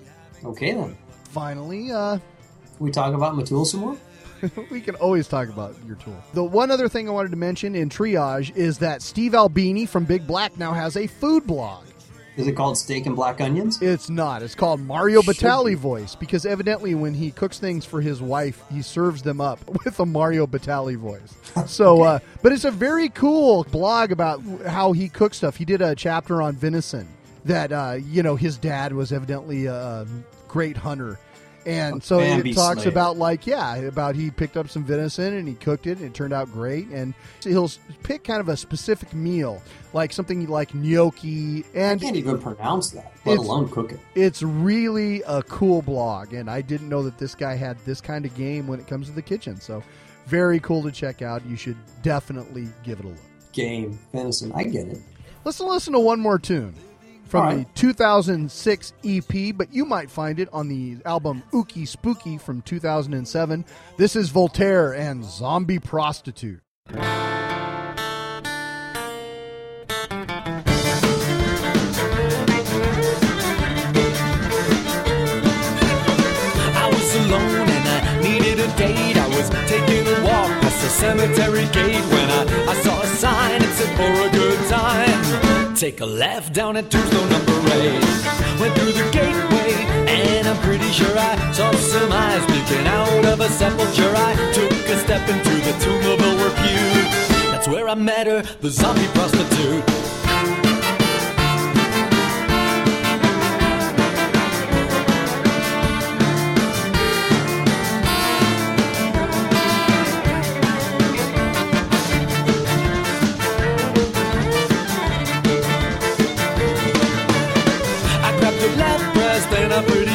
[0.44, 0.98] Okay then.
[1.26, 2.18] Finally, uh,
[2.80, 3.98] we talk about Matul some more.
[4.72, 6.16] we can always talk about your tool.
[6.34, 10.04] The one other thing I wanted to mention in triage is that Steve Albini from
[10.06, 11.86] Big Black now has a food blog.
[12.42, 13.80] Is it called Steak and Black Onions?
[13.84, 14.42] It's not.
[14.42, 15.76] It's called Mario Should Batali be.
[15.76, 20.00] voice because evidently when he cooks things for his wife, he serves them up with
[20.00, 21.36] a Mario Batali voice.
[21.68, 25.56] So, uh, but it's a very cool blog about how he cooks stuff.
[25.56, 27.08] He did a chapter on venison
[27.46, 30.08] that uh, you know his dad was evidently a
[30.48, 31.20] great hunter.
[31.66, 32.92] And so Bambi it talks Slayer.
[32.92, 36.14] about like yeah about he picked up some venison and he cooked it and it
[36.14, 37.14] turned out great and
[37.44, 37.72] he'll
[38.04, 39.62] pick kind of a specific meal
[39.94, 44.00] like something like gnocchi and I can't even pronounce that, let alone cook it.
[44.16, 48.26] it's really a cool blog, and I didn't know that this guy had this kind
[48.26, 49.60] of game when it comes to the kitchen.
[49.60, 49.84] So,
[50.28, 51.46] very cool to check out.
[51.46, 53.18] You should definitely give it a look.
[53.52, 55.00] Game, venison, I get it.
[55.44, 56.74] Let's listen to one more tune
[57.32, 62.38] from All the 2006 EP, but you might find it on the album Ooky Spooky
[62.38, 63.64] from 2007.
[63.96, 66.60] This is Voltaire and Zombie Prostitute.
[66.90, 67.00] I
[76.92, 79.16] was alone and I needed a date.
[79.16, 83.62] I was taking a walk past the cemetery gate when I, I saw a sign
[83.62, 85.11] that said for a good time.
[85.82, 88.04] Take a left down at Tombstone number eight.
[88.62, 89.74] Went through the gateway
[90.08, 94.14] and I'm pretty sure I saw some eyes peeking out of a sepulchre.
[94.16, 97.12] I took a step into the tomb of ill repute.
[97.50, 100.11] That's where I met her, the zombie prostitute.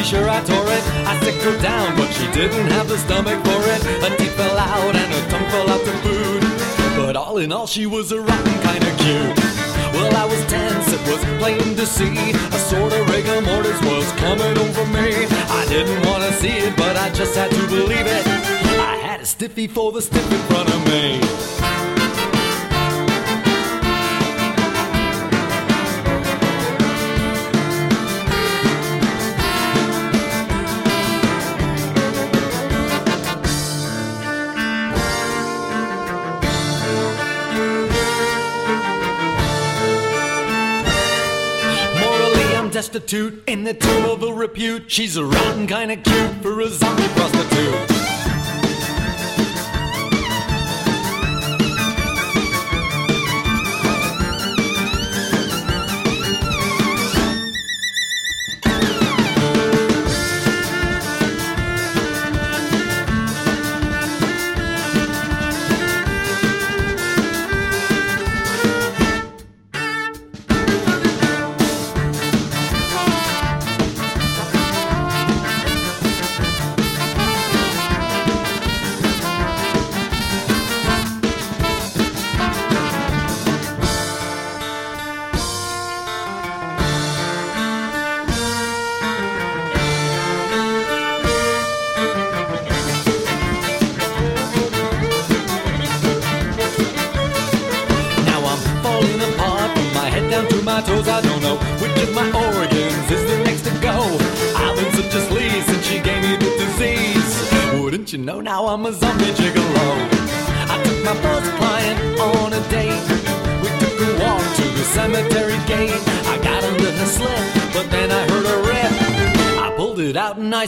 [0.07, 0.83] Sure I tore it.
[1.05, 3.81] I sicked her down, but she didn't have the stomach for it.
[4.03, 6.41] Her teeth fell out and her tongue fell out to food.
[6.95, 9.37] But all in all, she was a rotten kind of cute.
[9.93, 12.31] Well, I was tense, it was plain to see.
[12.31, 15.27] A sort of rigor mortis was coming over me.
[15.61, 18.25] I didn't want to see it, but I just had to believe it.
[18.79, 21.86] I had a stiffy for the stiff in front of me.
[42.77, 44.83] Destitute in the tomb of a repute.
[44.85, 47.96] She's a rotten kind of cute for a zombie prostitute.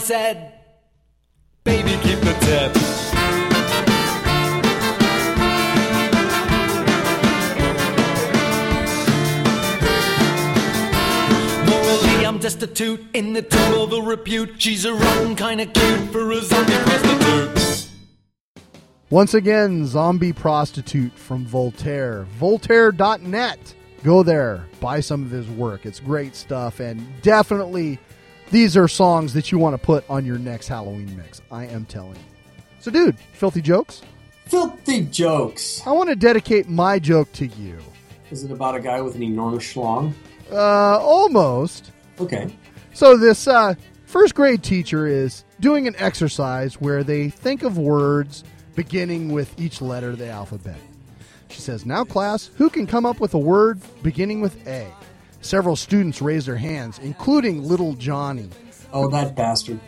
[0.00, 0.54] Said,
[1.64, 2.74] Baby, keep the tip.
[11.68, 14.60] Morally, I'm destitute in the tomb of a repute.
[14.60, 17.88] She's a rotten kind of cute for a zombie prostitute.
[19.10, 22.26] Once again, Zombie Prostitute from Voltaire.
[22.38, 23.74] Voltaire.net.
[24.04, 25.84] Go there, buy some of his work.
[25.84, 27.98] It's great stuff, and definitely
[28.50, 31.40] these are songs that you want to put on your next Halloween mix.
[31.50, 32.62] I am telling you.
[32.80, 34.02] So, dude, filthy jokes?
[34.46, 35.86] Filthy jokes.
[35.86, 37.78] I want to dedicate my joke to you.
[38.30, 40.12] Is it about a guy with an enormous schlong?
[40.50, 41.92] Uh, almost.
[42.20, 42.52] Okay.
[42.92, 43.74] So this uh,
[44.06, 48.44] first grade teacher is doing an exercise where they think of words
[48.74, 50.78] beginning with each letter of the alphabet.
[51.48, 54.92] She says, "Now, class, who can come up with a word beginning with A?"
[55.40, 58.48] Several students raise their hands, including little Johnny.
[58.92, 59.80] Oh, that bastard!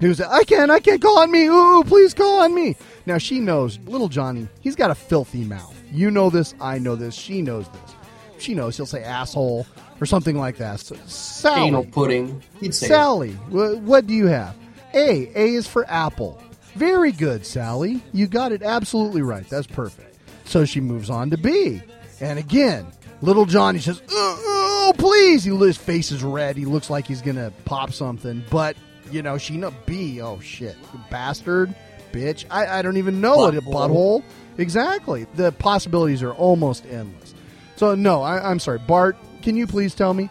[0.00, 1.46] He was, "I can't, I can't, call on me!
[1.46, 2.76] Ooh, please call on me!"
[3.06, 5.74] Now she knows, little Johnny, he's got a filthy mouth.
[5.92, 7.94] You know this, I know this, she knows this.
[8.38, 9.66] She knows he'll say asshole
[10.00, 10.80] or something like that.
[10.80, 12.42] So, Sally, Anal pudding.
[12.60, 12.88] He'd say.
[12.88, 14.56] Sally, wh- what do you have?
[14.94, 15.30] A.
[15.34, 16.40] A is for apple.
[16.74, 18.02] Very good, Sally.
[18.12, 19.48] You got it absolutely right.
[19.48, 20.18] That's perfect.
[20.44, 21.80] So she moves on to B.
[22.20, 22.86] And again,
[23.24, 25.44] little Johnny says, "Oh, please.
[25.44, 26.56] He, his face is red.
[26.56, 28.44] He looks like he's going to pop something.
[28.50, 28.76] But,
[29.10, 30.20] you know, she know B.
[30.20, 30.76] Oh, shit.
[31.10, 31.74] Bastard.
[32.12, 32.44] Bitch.
[32.50, 34.22] I, I don't even know what a Butthole.
[34.58, 35.26] Exactly.
[35.34, 37.34] The possibilities are almost endless.
[37.76, 38.78] So, no, I, I'm sorry.
[38.78, 40.30] Bart, can you please tell me?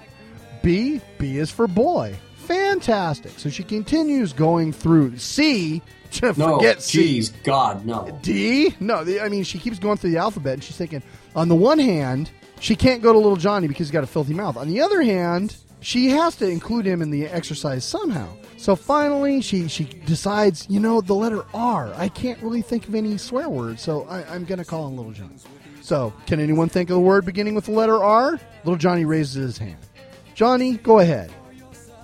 [0.61, 1.02] B.
[1.18, 2.15] B is for boy.
[2.38, 3.38] Fantastic.
[3.38, 5.82] So she continues going through C.
[6.22, 7.20] No, Forget C.
[7.20, 8.18] jeez, God, no.
[8.22, 8.76] D?
[8.80, 11.02] No, I mean, she keeps going through the alphabet and she's thinking,
[11.36, 12.30] on the one hand,
[12.64, 14.56] she can't go to little Johnny because he's got a filthy mouth.
[14.56, 18.26] On the other hand, she has to include him in the exercise somehow.
[18.56, 21.94] So finally, she, she decides, you know, the letter R.
[21.98, 24.95] I can't really think of any swear words, so I, I'm going to call on
[24.95, 25.35] little Johnny.
[25.81, 28.40] So, can anyone think of a word beginning with the letter R?
[28.64, 29.85] Little Johnny raises his hand.
[30.34, 31.34] Johnny, go ahead.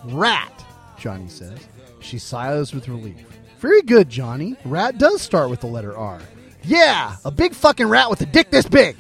[0.04, 0.66] Rat,
[1.00, 1.58] Johnny says.
[2.02, 3.26] She sighs with relief.
[3.60, 4.58] Very good, Johnny.
[4.66, 6.20] Rat does start with the letter R.
[6.64, 8.98] Yeah, a big fucking rat with a dick this big.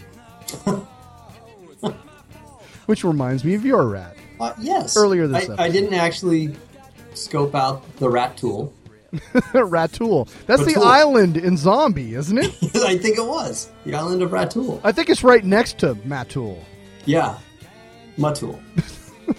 [2.89, 4.17] Which reminds me of your rat.
[4.39, 4.97] Uh, yes.
[4.97, 5.59] Earlier this I, episode.
[5.59, 6.55] I didn't actually
[7.13, 8.73] scope out the rat tool.
[9.13, 10.27] Ratul.
[10.47, 12.45] That's the island in Zombie, isn't it?
[12.77, 14.81] I think it was the island of Ratul.
[14.83, 16.57] I think it's right next to Matul.
[17.05, 17.37] Yeah,
[18.17, 18.59] Matul.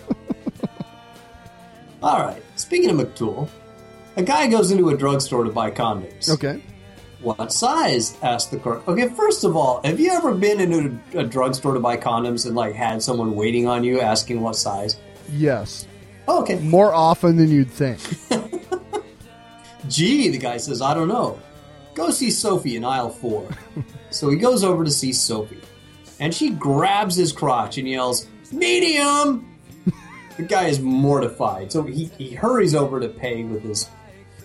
[2.04, 2.40] All right.
[2.54, 3.48] Speaking of Matul,
[4.16, 6.30] a guy goes into a drugstore to buy condoms.
[6.30, 6.62] Okay.
[7.22, 8.16] What size?
[8.22, 8.86] asked the clerk.
[8.88, 12.46] Okay, first of all, have you ever been into a, a drugstore to buy condoms
[12.46, 14.96] and like had someone waiting on you asking what size?
[15.30, 15.86] Yes.
[16.26, 16.58] Oh, okay.
[16.60, 18.00] More often than you'd think.
[19.88, 21.38] Gee, the guy says, I don't know.
[21.94, 23.48] Go see Sophie in aisle four.
[24.10, 25.60] so he goes over to see Sophie.
[26.20, 29.58] And she grabs his crotch and yells, Medium!
[30.36, 31.72] the guy is mortified.
[31.72, 33.88] So he, he hurries over to pay with his,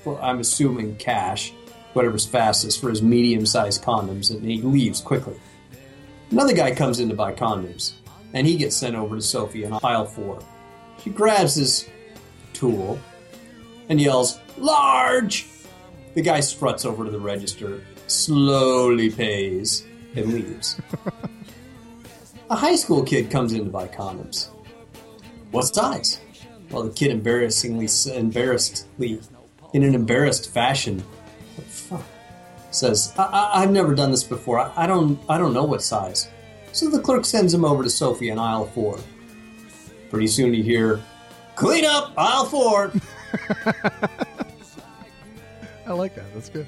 [0.04, 1.54] well, I'm assuming cash,
[1.96, 5.40] whatever's fastest, for his medium sized condoms, and he leaves quickly.
[6.32, 7.94] Another guy comes in to buy condoms,
[8.34, 10.40] and he gets sent over to Sophie in aisle four.
[11.04, 11.88] She grabs his
[12.54, 13.00] tool
[13.90, 15.48] and yells, Large!
[16.14, 19.86] The guy struts over to the register, slowly pays,
[20.16, 20.80] and leaves.
[22.50, 24.50] A high school kid comes in to buy condoms.
[25.52, 26.20] What size?
[26.70, 29.22] Well, the kid embarrassingly, embarrassedly,
[29.74, 31.15] in an embarrassed fashion, what the fuck,
[32.76, 34.60] says, I- I- "I've never done this before.
[34.60, 36.28] I-, I don't, I don't know what size."
[36.72, 39.00] So the clerk sends him over to Sophie in aisle four.
[40.10, 41.02] Pretty soon you hear,
[41.56, 42.92] "Clean up, aisle four.
[45.88, 46.34] I like that.
[46.34, 46.66] That's good.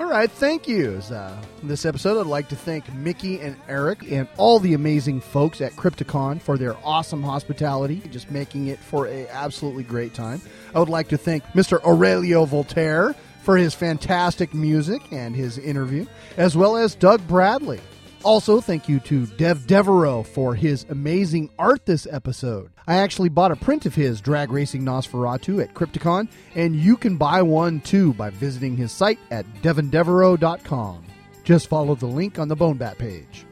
[0.00, 1.00] All right, thank you.
[1.12, 5.60] Uh, this episode, I'd like to thank Mickey and Eric and all the amazing folks
[5.60, 10.40] at Crypticon for their awesome hospitality, just making it for a absolutely great time.
[10.74, 11.80] I would like to thank Mr.
[11.84, 13.14] Aurelio Voltaire
[13.44, 16.06] for his fantastic music and his interview,
[16.36, 17.80] as well as Doug Bradley.
[18.24, 22.70] Also, thank you to Dev Devereaux for his amazing art this episode.
[22.86, 27.18] I actually bought a print of his Drag Racing Nosferatu at Crypticon, and you can
[27.18, 31.04] buy one too by visiting his site at devindevereaux.com.
[31.44, 33.44] Just follow the link on the Bonebat page.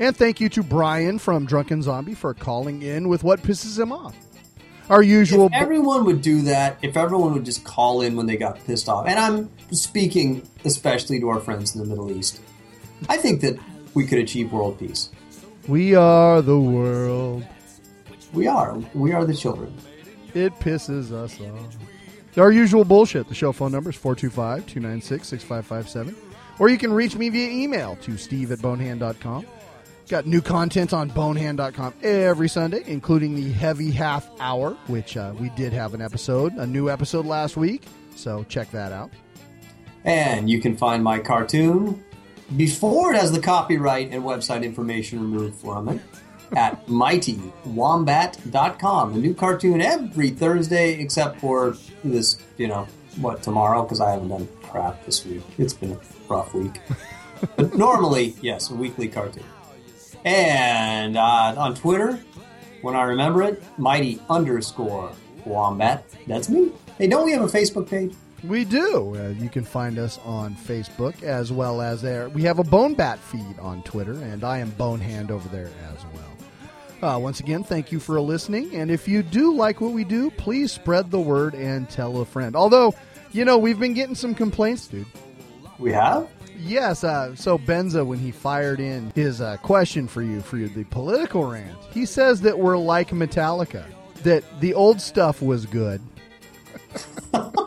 [0.00, 3.92] And thank you to Brian from Drunken Zombie for calling in with what pisses him
[3.92, 4.16] off.
[4.88, 5.46] Our usual.
[5.46, 8.88] If everyone would do that, if everyone would just call in when they got pissed
[8.88, 12.40] off, and I'm speaking especially to our friends in the Middle East,
[13.08, 13.58] I think that
[13.94, 15.10] we could achieve world peace.
[15.66, 17.44] We are the world.
[18.32, 18.76] We are.
[18.94, 19.76] We are the children.
[20.34, 21.76] It pisses us off.
[22.36, 23.28] Our usual bullshit.
[23.28, 26.16] The show phone number is 425 296 6557.
[26.58, 29.46] Or you can reach me via email to steve at bonehand.com.
[30.08, 35.48] Got new content on bonehand.com every Sunday, including the heavy half hour, which uh, we
[35.50, 37.82] did have an episode, a new episode last week.
[38.14, 39.10] So check that out.
[40.04, 42.04] And you can find my cartoon
[42.56, 46.00] before it has the copyright and website information removed from it
[46.56, 49.14] at mightywombat.com.
[49.14, 52.86] A new cartoon every Thursday, except for this, you know,
[53.20, 53.82] what, tomorrow?
[53.82, 55.42] Because I haven't done crap this week.
[55.58, 56.80] It's been a rough week.
[57.56, 59.42] but normally, yes, a weekly cartoon.
[60.26, 62.18] And uh, on Twitter,
[62.82, 65.12] when I remember it, mighty underscore
[65.44, 66.04] wombat.
[66.26, 66.72] That's me.
[66.98, 68.12] Hey, don't we have a Facebook page?
[68.42, 69.14] We do.
[69.16, 72.28] Uh, you can find us on Facebook as well as there.
[72.28, 76.04] We have a Bone Bat feed on Twitter, and I am Bonehand over there as
[76.12, 77.14] well.
[77.14, 78.74] Uh, once again, thank you for listening.
[78.74, 82.24] And if you do like what we do, please spread the word and tell a
[82.24, 82.56] friend.
[82.56, 82.94] Although,
[83.30, 85.06] you know, we've been getting some complaints, dude.
[85.78, 86.28] We have?
[86.58, 87.04] Yes.
[87.04, 91.44] Uh, so Benza, when he fired in his uh, question for you for the political
[91.44, 93.84] rant, he says that we're like Metallica,
[94.22, 96.00] that the old stuff was good.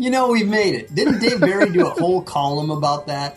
[0.00, 0.94] You know, we've made it.
[0.94, 3.36] Didn't Dave Barry do a whole column about that?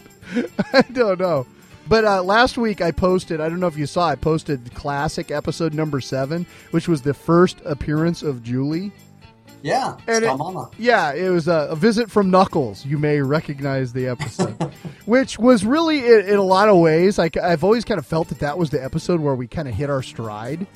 [0.71, 1.45] I don't know.
[1.89, 5.29] But uh, last week I posted, I don't know if you saw, I posted classic
[5.29, 8.93] episode number seven, which was the first appearance of Julie.
[9.63, 10.69] Yeah, And it- Mama.
[10.77, 12.85] Yeah, it was a, a visit from Knuckles.
[12.85, 14.55] You may recognize the episode,
[15.05, 18.27] which was really, in, in a lot of ways, like I've always kind of felt
[18.27, 20.67] that that was the episode where we kind of hit our stride.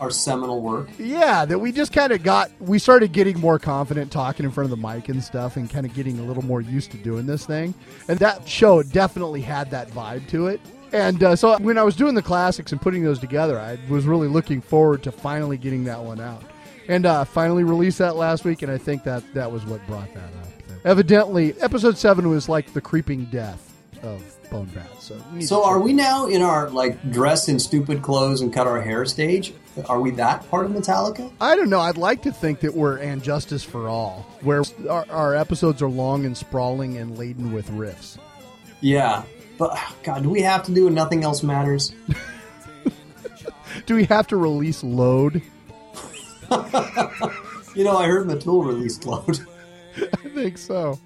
[0.00, 0.88] Our seminal work.
[0.98, 4.72] Yeah, that we just kind of got, we started getting more confident talking in front
[4.72, 7.26] of the mic and stuff and kind of getting a little more used to doing
[7.26, 7.74] this thing.
[8.08, 10.58] And that show definitely had that vibe to it.
[10.92, 14.06] And uh, so when I was doing the classics and putting those together, I was
[14.06, 16.42] really looking forward to finally getting that one out.
[16.90, 20.12] And uh, finally released that last week, and I think that that was what brought
[20.12, 20.48] that up.
[20.84, 23.72] Evidently, episode seven was like the creeping death
[24.02, 24.88] of Bone Bat.
[24.98, 28.82] So, So are we now in our like dressed in stupid clothes and cut our
[28.82, 29.54] hair stage?
[29.88, 31.30] Are we that part of Metallica?
[31.40, 31.78] I don't know.
[31.78, 35.88] I'd like to think that we're and justice for all, where our, our episodes are
[35.88, 38.18] long and sprawling and laden with riffs.
[38.80, 39.22] Yeah.
[39.58, 41.94] But God, do we have to do nothing else matters?
[43.86, 45.42] Do we have to release load?
[47.74, 49.38] You know, I heard Matul released load.
[49.96, 50.98] I think so.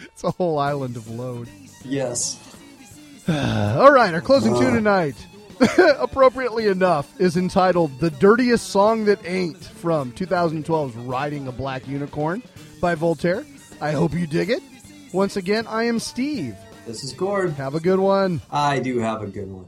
[0.00, 1.48] It's a whole island of load.
[1.84, 2.38] yes.
[3.28, 4.74] All right, our closing tune uh.
[4.76, 5.26] tonight,
[5.98, 12.42] appropriately enough, is entitled "The Dirtiest Song That Ain't" from 2012's "Riding a Black Unicorn"
[12.80, 13.44] by Voltaire.
[13.80, 14.62] I hope you dig it.
[15.12, 16.54] Once again, I am Steve.
[16.86, 17.52] This is Gord.
[17.54, 18.40] Have a good one.
[18.50, 19.66] I do have a good one.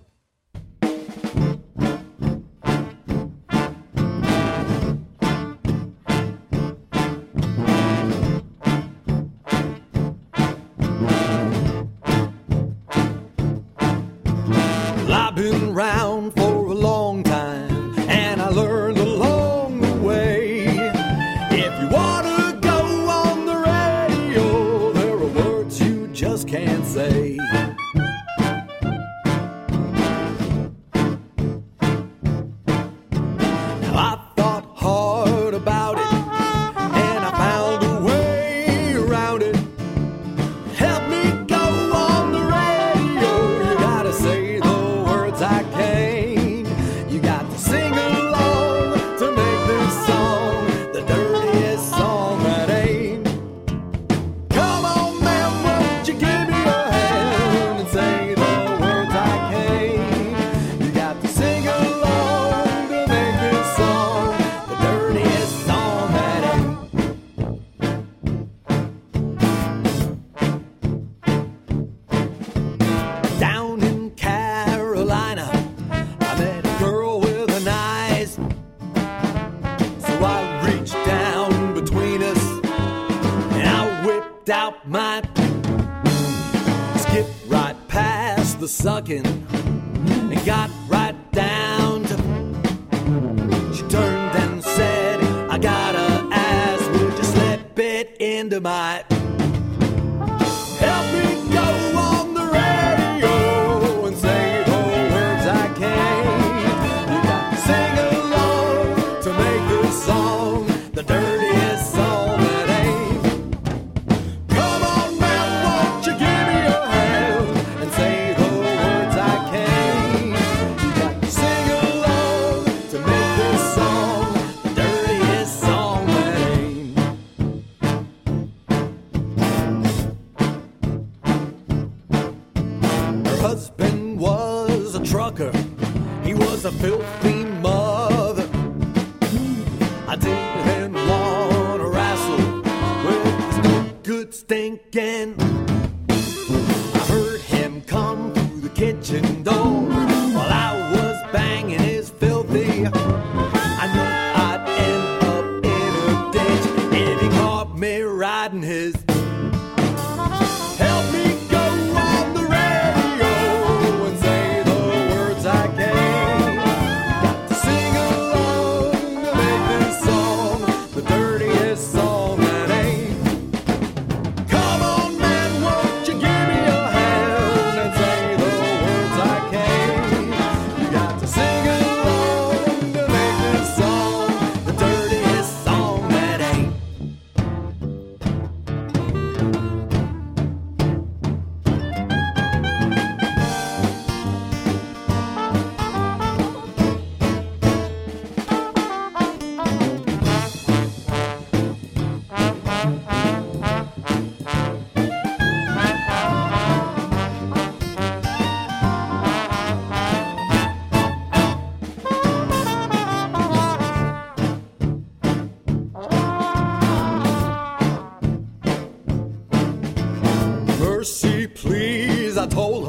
[222.43, 222.82] that hole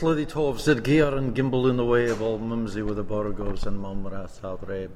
[0.00, 3.78] slithy tov zidgir and gimble in the way of old Mimsy with the borogoves and
[3.78, 4.88] mome raths outgrabe.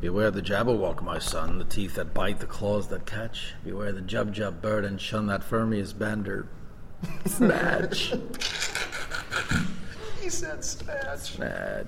[0.00, 3.54] Beware the jabberwock, my son, the teeth that bite, the claws that catch.
[3.64, 6.46] Beware the jubjub bird and shun that frumious bander.
[7.26, 8.10] Snatch.
[10.22, 11.18] he said snatch.
[11.18, 11.81] Snatch.